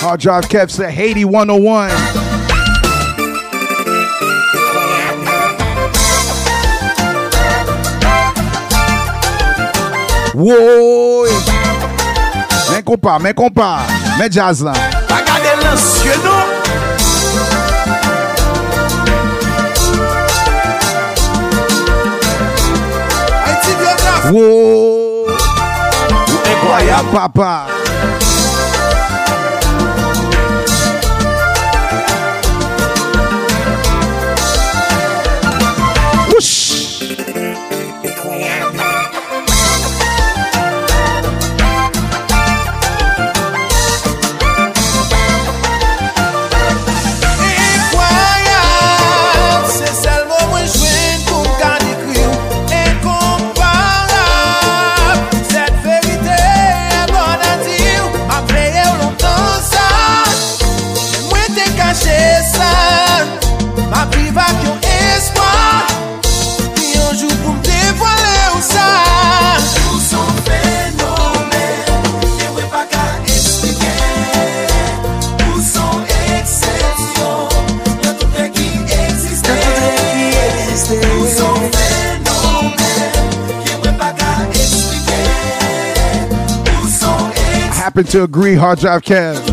Hard 0.00 0.20
Drive 0.20 0.44
Kev 0.44 0.70
said 0.70 0.92
Haiti 0.92 1.24
101. 1.24 1.90
Whoa! 10.34 11.24
Men 12.70 12.82
compa, 12.84 13.18
men 13.20 13.34
compa, 13.34 13.82
men 14.20 14.30
jazz 14.30 14.62
lan. 14.62 14.76
Regardez 15.10 15.56
l'ancien 15.64 16.16
nom. 16.22 16.46
Haïti 23.42 23.72
biographe. 23.80 24.30
Whoa! 24.32 25.26
Incroyable, 26.46 27.10
papa. 27.10 27.66
Happen 87.98 88.12
to 88.12 88.22
agree, 88.22 88.54
Hard 88.54 88.78
Drive 88.78 89.02
Kev. 89.02 89.47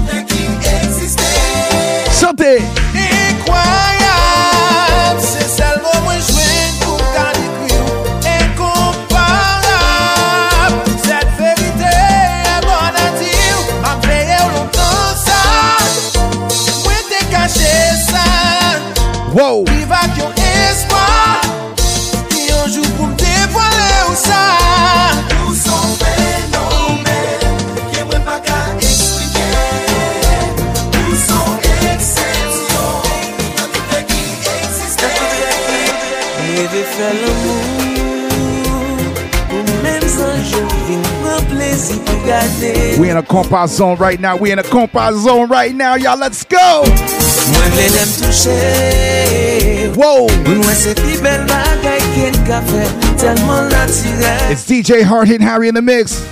We 42.25 43.11
in 43.11 43.17
a 43.17 43.21
compa 43.21 43.67
zone 43.67 43.97
right 43.97 44.19
now. 44.19 44.35
We 44.35 44.51
in 44.51 44.57
a 44.57 44.63
compa 44.63 45.13
zone 45.13 45.47
right 45.47 45.75
now, 45.75 45.93
y'all. 45.93 46.17
Let's 46.17 46.43
go! 46.43 46.81
Moi 47.51 47.69
vle 47.69 47.89
lem 47.93 48.09
touche 48.17 48.55
Wow! 49.95 50.25
Mwen 50.47 50.75
se 50.75 50.95
pi 50.95 51.19
bel 51.21 51.45
bagay 51.45 52.01
ken 52.15 52.33
ka 52.47 52.63
fe 52.65 52.81
tellement 53.21 53.69
naturel 53.69 54.51
It's 54.51 54.65
DJ 54.65 55.03
Hard 55.03 55.27
Hitting 55.27 55.45
Harry 55.45 55.67
in 55.67 55.75
the 55.75 55.83
mix. 55.83 56.23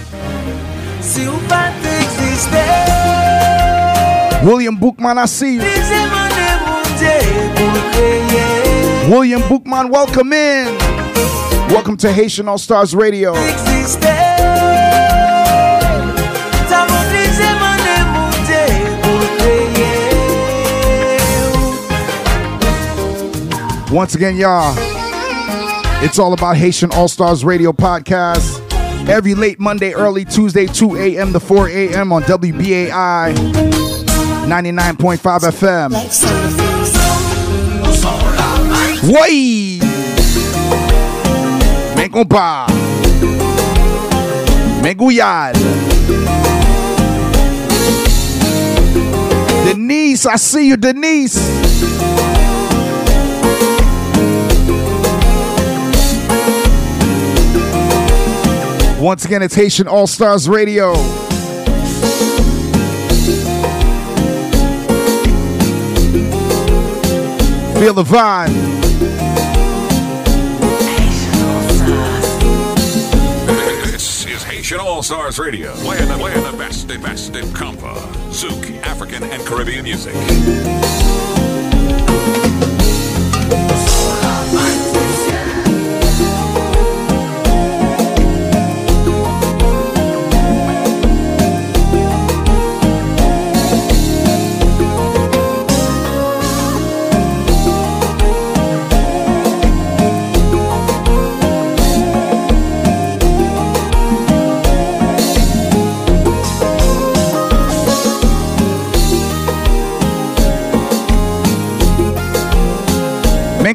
Si 1.00 1.28
ou 1.28 1.38
pa 1.48 1.70
t'existe 1.84 2.66
William 4.44 4.76
Bookman, 4.76 5.20
I 5.20 5.28
see 5.28 5.56
you. 5.56 5.62
Dize 5.62 6.02
mane 6.10 6.50
moun 6.66 6.90
Dieu 6.98 7.22
pou 7.54 7.88
kreye 7.94 9.14
William 9.14 9.46
Bookman, 9.48 9.92
welcome 9.92 10.34
in. 10.34 10.74
Welcome 11.70 11.98
to 11.98 12.12
Haitian 12.12 12.48
All 12.50 12.58
Stars 12.58 12.96
Radio. 12.96 13.36
Once 23.94 24.16
again, 24.16 24.36
y'all, 24.36 24.74
it's 26.04 26.18
all 26.18 26.34
about 26.34 26.58
Haitian 26.58 26.90
All 26.94 27.08
Stars 27.08 27.46
Radio 27.46 27.72
podcast. 27.72 28.60
Every 29.08 29.36
late 29.36 29.60
Monday, 29.60 29.94
early 29.94 30.26
Tuesday, 30.26 30.66
2 30.66 30.96
a.m. 30.96 31.32
to 31.32 31.40
4 31.40 31.70
a.m. 31.70 32.12
on 32.12 32.24
WBAI 32.24 33.36
99.5 34.48 35.42
FM. 35.52 35.92
Oui! 39.14 39.78
Men 41.96 42.10
compa! 42.10 42.68
Denise, 49.68 50.26
I 50.26 50.36
see 50.38 50.70
you, 50.70 50.78
Denise! 50.78 51.73
Once 59.04 59.26
again, 59.26 59.42
it's 59.42 59.54
Haitian 59.54 59.86
All 59.86 60.08
Stars 60.08 60.48
Radio. 60.48 60.94
Feel 67.82 67.94
the 67.94 68.06
vibe. 68.06 68.72
All 74.80 75.04
Stars 75.04 75.38
Radio, 75.38 75.74
playing 75.76 76.08
the, 76.08 76.16
playing 76.16 76.44
the 76.50 76.58
best 76.58 76.90
and 76.90 77.04
best 77.04 77.36
in 77.36 77.44
compa, 77.48 77.94
zouk, 78.30 78.82
African, 78.84 79.22
and 79.22 79.46
Caribbean 79.46 79.84
music. 79.84 80.16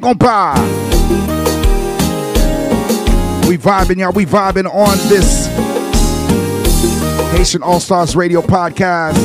Men 0.01 0.17
buy. 0.17 0.55
We 3.49 3.57
vibing, 3.57 3.99
y'all. 3.99 4.13
We 4.13 4.27
vibing 4.27 4.73
on 4.73 4.97
this 5.09 5.47
Haitian 7.33 7.63
All 7.63 7.81
Stars 7.81 8.15
Radio 8.15 8.41
podcast. 8.43 9.17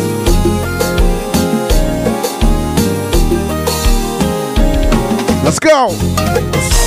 Let's 5.43 5.59
go. 5.59 6.82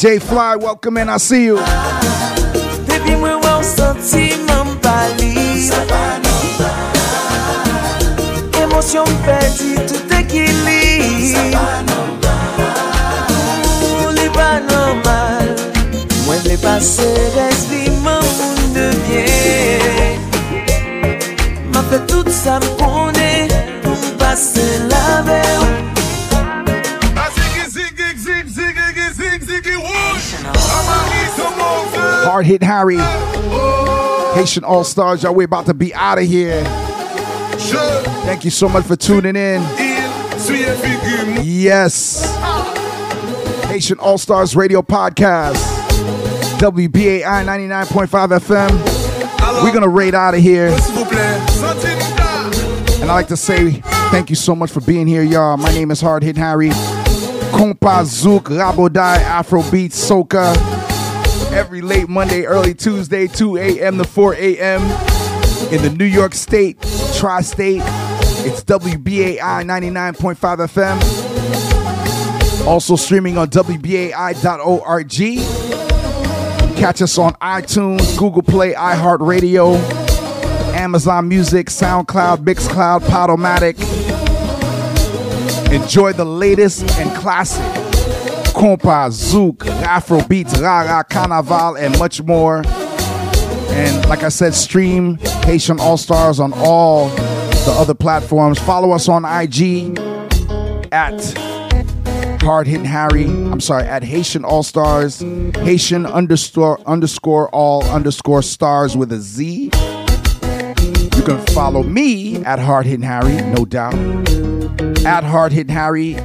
DJ 0.00 0.18
Fly, 0.18 0.56
welcome 0.56 0.96
in, 0.96 1.10
I 1.10 1.18
see 1.18 1.44
you. 1.44 1.56
Baby, 2.88 3.20
mwen 3.20 3.36
waw 3.44 3.60
santi 3.60 4.32
mwen 4.48 4.80
pali. 4.80 5.60
Sa 5.60 5.76
pa 5.90 6.16
nan 6.24 6.46
pa 6.56 6.70
Emosyon 8.62 9.04
pedi, 9.26 9.76
tout 9.84 10.14
ekili. 10.16 11.34
Sa 11.34 11.44
pa 11.52 11.66
nan 11.84 12.16
pa 12.24 12.32
Li 14.16 14.24
pa 14.32 14.48
nan 14.70 15.04
mal 15.04 15.52
Mwen 16.24 16.48
le 16.48 16.56
pase, 16.64 17.10
resvi 17.36 17.92
mwen 18.00 18.24
moun 18.24 18.72
devye 18.72 20.16
Ma 21.76 21.84
fe 21.92 22.00
tout 22.08 22.32
sa 22.32 22.56
mpone 22.64 23.52
Pou 23.84 24.00
mpase 24.16 24.64
la 24.88 25.20
ve 25.28 25.44
ou. 25.60 25.89
Hard 32.40 32.46
hit 32.46 32.62
Harry. 32.62 32.96
Haitian 34.34 34.64
All 34.64 34.82
Stars, 34.82 35.22
y'all. 35.22 35.34
We're 35.34 35.44
about 35.44 35.66
to 35.66 35.74
be 35.74 35.92
out 35.92 36.16
of 36.16 36.24
here. 36.24 36.64
Thank 38.24 38.46
you 38.46 38.50
so 38.50 38.66
much 38.66 38.86
for 38.86 38.96
tuning 38.96 39.36
in. 39.36 39.60
Yes. 41.44 42.24
Haitian 43.66 43.98
All 43.98 44.16
Stars 44.16 44.56
Radio 44.56 44.80
Podcast. 44.80 45.56
WBAI 46.58 47.44
99.5 47.44 48.38
FM. 48.38 49.62
We're 49.62 49.72
going 49.72 49.82
to 49.82 49.90
raid 49.90 50.14
out 50.14 50.32
of 50.32 50.40
here. 50.40 50.68
And 50.68 50.78
I'd 53.10 53.14
like 53.14 53.28
to 53.28 53.36
say 53.36 53.72
thank 54.10 54.30
you 54.30 54.36
so 54.36 54.54
much 54.54 54.70
for 54.70 54.80
being 54.80 55.06
here, 55.06 55.22
y'all. 55.22 55.58
My 55.58 55.72
name 55.72 55.90
is 55.90 56.00
Hard 56.00 56.22
Hit 56.22 56.38
Harry. 56.38 56.70
Compa 56.70 58.02
Zouk, 58.06 58.44
Raboday, 58.44 59.18
Afrobeat, 59.24 59.90
Soca. 59.90 60.79
Every 61.52 61.80
late 61.80 62.08
Monday, 62.08 62.44
early 62.44 62.74
Tuesday, 62.74 63.26
2 63.26 63.56
a.m. 63.56 63.98
to 63.98 64.04
4 64.04 64.34
a.m. 64.34 64.82
in 65.72 65.82
the 65.82 65.92
New 65.98 66.04
York 66.04 66.32
State, 66.34 66.80
Tri 67.16 67.40
State. 67.40 67.82
It's 68.46 68.62
WBAI 68.62 69.38
99.5 69.38 70.68
FM. 70.68 72.66
Also 72.66 72.94
streaming 72.94 73.36
on 73.36 73.48
WBAI.org. 73.48 75.10
Catch 76.76 77.02
us 77.02 77.18
on 77.18 77.34
iTunes, 77.34 78.16
Google 78.16 78.42
Play, 78.42 78.72
iHeartRadio, 78.74 79.74
Amazon 80.74 81.28
Music, 81.28 81.66
SoundCloud, 81.66 82.44
Mixcloud, 82.44 83.00
Podomatic. 83.00 83.76
Enjoy 85.72 86.12
the 86.12 86.24
latest 86.24 86.88
and 86.98 87.10
classic 87.16 87.89
compa, 88.60 89.08
zouk, 89.08 89.66
Afro 89.66 90.22
beats, 90.24 90.58
rara, 90.60 91.02
carnaval, 91.02 91.78
and 91.78 91.98
much 91.98 92.22
more. 92.22 92.62
And 92.66 94.06
like 94.06 94.22
I 94.22 94.28
said, 94.28 94.52
stream 94.52 95.16
Haitian 95.44 95.80
All 95.80 95.96
Stars 95.96 96.38
on 96.38 96.52
all 96.54 97.08
the 97.08 97.74
other 97.78 97.94
platforms. 97.94 98.58
Follow 98.58 98.90
us 98.90 99.08
on 99.08 99.24
IG 99.24 99.98
at 100.92 101.22
Hard 102.42 102.66
Hitting 102.66 102.84
Harry. 102.84 103.24
I'm 103.24 103.60
sorry, 103.60 103.84
at 103.84 104.04
Haitian 104.04 104.44
All 104.44 104.62
Stars, 104.62 105.20
Haitian 105.20 106.04
underscore 106.04 106.78
underscore 106.86 107.48
all 107.54 107.82
underscore 107.84 108.42
stars 108.42 108.94
with 108.94 109.10
a 109.10 109.20
Z. 109.20 109.70
You 111.16 111.22
can 111.22 111.38
follow 111.54 111.82
me 111.82 112.44
at 112.44 112.58
Hard 112.58 112.84
Hitting 112.84 113.02
Harry, 113.02 113.40
no 113.54 113.64
doubt. 113.64 113.94
At 115.06 115.24
Hard 115.24 115.52
Hitting 115.52 115.74
Harry. 115.74 116.18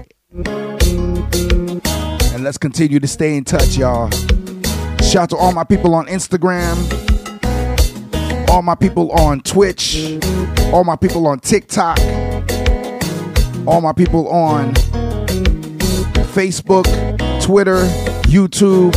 Let's 2.45 2.59
continue 2.59 2.99
to 2.99 3.07
stay 3.07 3.37
in 3.37 3.43
touch, 3.43 3.75
y'all. 3.75 4.11
Shout 5.01 5.15
out 5.15 5.29
to 5.31 5.35
all 5.35 5.51
my 5.51 5.63
people 5.63 5.95
on 5.95 6.05
Instagram, 6.05 6.77
all 8.51 8.61
my 8.61 8.75
people 8.75 9.11
on 9.13 9.41
Twitch, 9.41 10.19
all 10.71 10.83
my 10.83 10.95
people 10.95 11.25
on 11.25 11.39
TikTok, 11.39 11.97
all 13.65 13.81
my 13.81 13.93
people 13.93 14.27
on 14.29 14.75
Facebook, 16.35 16.85
Twitter, 17.41 17.77
YouTube. 18.27 18.95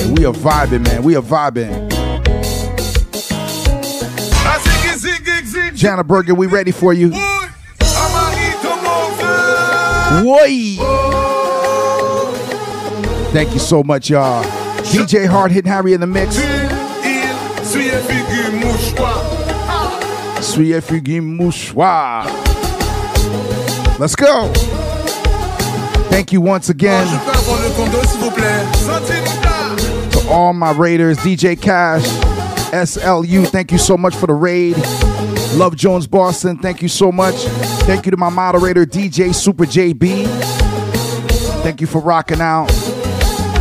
And 0.00 0.16
we 0.16 0.26
are 0.26 0.32
vibing, 0.32 0.84
man. 0.84 1.02
We 1.02 1.16
are 1.16 1.22
vibing. 1.22 1.88
Jana 5.74 6.04
Burger, 6.04 6.36
we 6.36 6.46
ready 6.46 6.70
for 6.70 6.92
you. 6.92 7.10
Woi! 10.22 11.07
Thank 13.32 13.52
you 13.52 13.58
so 13.58 13.82
much, 13.82 14.10
y'all. 14.10 14.42
DJ 14.84 15.26
Hard 15.26 15.52
Hitting 15.52 15.70
Harry 15.70 15.92
in 15.92 16.00
the 16.00 16.06
mix. 16.06 16.36
Let's 23.98 24.16
go. 24.16 24.50
Thank 26.08 26.32
you 26.32 26.40
once 26.40 26.70
again 26.70 27.06
to 30.10 30.28
all 30.30 30.52
my 30.52 30.72
raiders. 30.72 31.18
DJ 31.18 31.60
Cash, 31.60 32.04
SLU, 32.72 33.46
thank 33.48 33.70
you 33.72 33.78
so 33.78 33.96
much 33.96 34.14
for 34.16 34.26
the 34.26 34.34
raid. 34.34 34.76
Love 35.54 35.76
Jones 35.76 36.06
Boston, 36.06 36.56
thank 36.58 36.80
you 36.80 36.88
so 36.88 37.12
much. 37.12 37.34
Thank 37.84 38.06
you 38.06 38.10
to 38.10 38.16
my 38.16 38.30
moderator, 38.30 38.86
DJ 38.86 39.34
Super 39.34 39.64
JB. 39.64 40.26
Thank 41.62 41.80
you 41.80 41.86
for 41.86 42.00
rocking 42.00 42.40
out. 42.40 42.68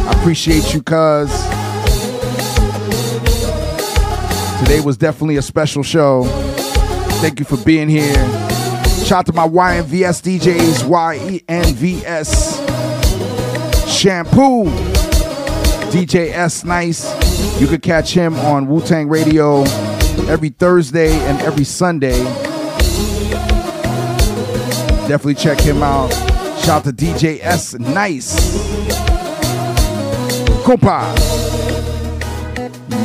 I 0.07 0.19
appreciate 0.19 0.73
you, 0.73 0.81
cuz. 0.81 1.29
Today 4.59 4.79
was 4.81 4.97
definitely 4.97 5.37
a 5.37 5.41
special 5.41 5.83
show. 5.83 6.23
Thank 7.21 7.39
you 7.39 7.45
for 7.45 7.57
being 7.57 7.89
here. 7.89 8.15
Shout 9.03 9.19
out 9.19 9.25
to 9.27 9.33
my 9.33 9.47
YNVS 9.47 10.21
DJs, 10.21 10.83
YNVS 11.47 12.29
Shampoo, 13.87 14.65
DJ 15.91 16.31
S 16.31 16.63
Nice. 16.63 17.61
You 17.61 17.67
could 17.67 17.81
catch 17.81 18.13
him 18.13 18.35
on 18.35 18.67
Wu 18.67 18.81
Tang 18.81 19.07
Radio 19.09 19.63
every 20.27 20.49
Thursday 20.49 21.11
and 21.27 21.39
every 21.41 21.63
Sunday. 21.63 22.21
Definitely 25.07 25.35
check 25.35 25.59
him 25.59 25.81
out. 25.81 26.11
Shout 26.59 26.69
out 26.69 26.83
to 26.83 26.91
DJ 26.91 27.39
S 27.41 27.75
Nice. 27.75 29.06
Compa. 30.67 31.15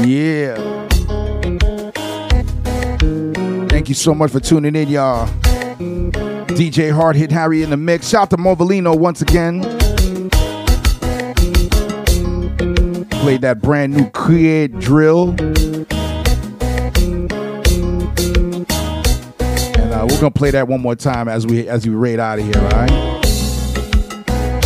Yeah. 0.04 0.56
Thank 3.68 3.88
you 3.88 3.94
so 3.94 4.16
much 4.16 4.32
for 4.32 4.40
tuning 4.40 4.74
in, 4.74 4.88
y'all. 4.88 5.28
DJ 6.48 6.90
Hard 6.90 7.14
Hit 7.14 7.30
Harry 7.30 7.62
in 7.62 7.70
the 7.70 7.76
mix. 7.76 8.08
Shout 8.08 8.22
out 8.22 8.30
to 8.30 8.36
Movalino 8.36 8.98
once 8.98 9.22
again. 9.22 9.60
Played 13.20 13.42
that 13.42 13.60
brand 13.62 13.94
new 13.94 14.10
Create 14.10 14.76
drill. 14.80 15.28
And 15.28 15.92
uh, 19.92 20.04
we're 20.10 20.20
gonna 20.20 20.32
play 20.32 20.50
that 20.50 20.66
one 20.66 20.80
more 20.80 20.96
time 20.96 21.28
as 21.28 21.46
we 21.46 21.68
as 21.68 21.86
we 21.86 21.94
raid 21.94 22.18
out 22.18 22.40
of 22.40 22.44
here, 22.44 22.60
all 22.60 22.70
right? 22.70 23.11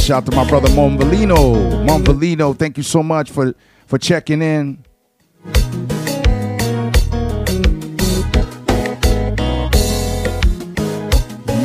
Shout 0.06 0.22
out 0.22 0.30
to 0.30 0.36
my 0.36 0.48
brother 0.48 0.68
Monvalino. 0.68 1.84
Monvalino, 1.84 2.56
thank 2.56 2.76
you 2.76 2.84
so 2.84 3.02
much 3.02 3.28
for 3.28 3.56
for 3.86 3.98
checking 3.98 4.40
in. 4.40 4.84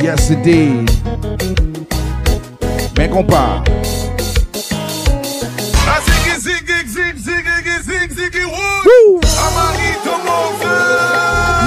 Yes, 0.02 0.32
indeed. 0.32 0.88
Ben 2.96 3.12
compa. 3.12 3.64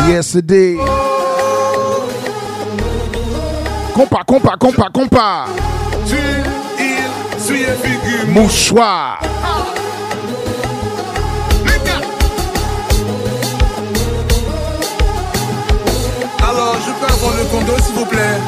Yes, 0.09 0.35
indeed. 0.35 0.79
Compa, 3.95 4.25
compa, 4.25 4.57
compa, 4.59 4.91
compa. 4.91 6.34
Mouchoir. 8.29 9.21
Alors, 16.43 16.77
je 16.81 16.93
peux 16.93 17.13
avoir 17.13 17.37
le 17.37 17.45
condo, 17.51 17.77
s'il 17.83 17.95
vous 17.95 18.07
plaît. 18.07 18.41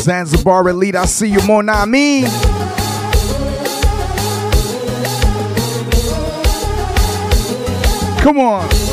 Zanzibar 0.00 0.68
elite, 0.68 0.96
I 0.96 1.06
see 1.06 1.28
you, 1.28 1.42
mon 1.42 1.68
ami. 1.68 2.24
Come 8.22 8.38
on. 8.38 8.91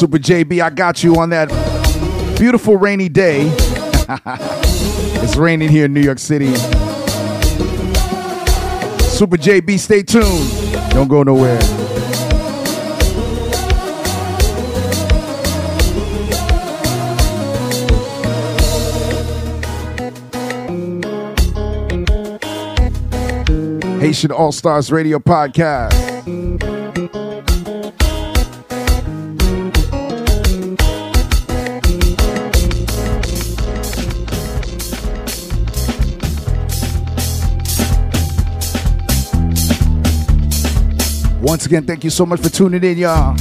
Super 0.00 0.16
JB, 0.16 0.62
I 0.62 0.70
got 0.70 1.04
you 1.04 1.16
on 1.16 1.28
that 1.28 1.50
beautiful 2.38 2.78
rainy 2.78 3.10
day. 3.10 3.42
it's 5.22 5.36
raining 5.36 5.68
here 5.68 5.84
in 5.84 5.92
New 5.92 6.00
York 6.00 6.18
City. 6.18 6.54
Super 9.04 9.36
JB, 9.36 9.78
stay 9.78 10.02
tuned. 10.02 10.50
Don't 10.92 11.08
go 11.08 11.22
nowhere. 11.22 11.60
Haitian 24.00 24.32
All 24.32 24.50
Stars 24.50 24.90
Radio 24.90 25.18
Podcast. 25.18 26.79
Once 41.50 41.66
again, 41.66 41.84
thank 41.84 42.04
you 42.04 42.10
so 42.10 42.24
much 42.24 42.40
for 42.40 42.48
tuning 42.48 42.84
in, 42.84 42.96
y'all. 42.96 43.34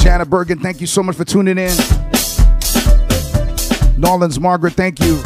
Janet 0.00 0.30
Bergen, 0.30 0.60
thank 0.60 0.80
you 0.80 0.86
so 0.86 1.02
much 1.02 1.16
for 1.16 1.24
tuning 1.24 1.58
in. 1.58 1.72
Norlands 3.98 4.38
Margaret, 4.38 4.74
thank 4.74 5.00
you. 5.00 5.20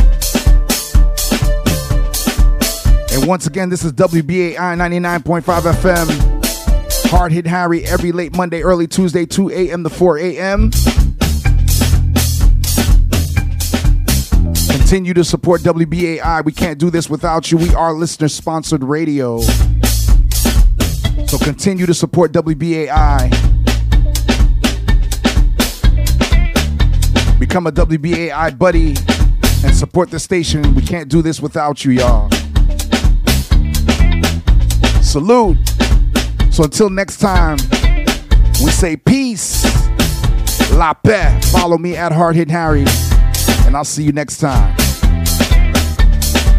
And 3.13 3.29
once 3.29 3.47
again, 3.47 3.69
this 3.69 3.85
is 3.85 3.93
WBAI 3.93 4.57
99.5 4.57 5.43
FM. 5.43 7.11
Hard 7.11 7.33
Hit 7.33 7.47
Harry 7.47 7.85
every 7.85 8.13
late 8.13 8.35
Monday, 8.35 8.63
early 8.63 8.87
Tuesday, 8.87 9.27
2 9.27 9.51
a.m. 9.51 9.85
to 9.85 9.91
4 9.91 10.17
a.m. 10.21 10.71
Continue 14.93 15.15
to 15.15 15.25
support 15.25 15.63
WBAI. 15.63 16.45
We 16.45 16.53
can't 16.53 16.79
do 16.79 16.91
this 16.91 17.09
without 17.09 17.51
you. 17.51 17.57
We 17.57 17.75
are 17.75 17.95
listener 17.95 18.29
sponsored 18.29 18.85
radio. 18.85 19.41
So 19.41 21.39
continue 21.39 21.87
to 21.87 21.95
support 21.95 22.31
WBAI. 22.33 23.31
Become 27.41 27.69
a 27.69 27.73
WBAI 27.73 28.59
buddy 28.59 28.89
and 29.65 29.75
support 29.75 30.11
the 30.11 30.21
station. 30.21 30.75
We 30.75 30.83
can't 30.83 31.09
do 31.09 31.23
this 31.23 31.41
without 31.41 31.87
you, 31.87 31.93
y'all. 31.93 32.31
Salute. 35.01 35.57
So 36.51 36.65
until 36.65 36.91
next 36.91 37.17
time, 37.17 37.57
we 38.63 38.71
say 38.71 38.99
peace. 38.99 39.65
La 40.73 40.93
paix. 40.93 41.51
Follow 41.51 41.79
me 41.79 41.97
at 41.97 42.13
Hard 42.13 42.37
Hit 42.37 42.51
Harry. 42.51 42.85
And 43.73 43.79
I'll 43.79 43.85
see 43.87 44.03
you 44.03 44.13
next 44.13 44.37
time. 44.37 44.77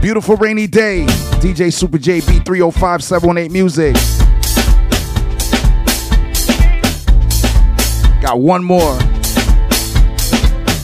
Beautiful 0.01 0.35
rainy 0.35 0.65
day. 0.65 1.05
DJ 1.43 1.71
Super 1.71 1.99
JB 1.99 2.43
305 2.43 3.03
718 3.03 3.53
Music. 3.53 3.93
Got 8.19 8.39
one 8.39 8.63
more. 8.63 8.97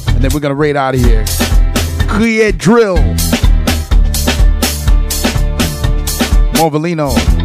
And 0.10 0.23
then 0.23 0.31
we're 0.31 0.39
gonna 0.39 0.53
raid 0.53 0.76
out 0.76 0.93
of 0.93 1.01
here. 1.01 1.26
Create 2.07 2.60
drill. 2.60 2.97
Movalino. 6.53 7.39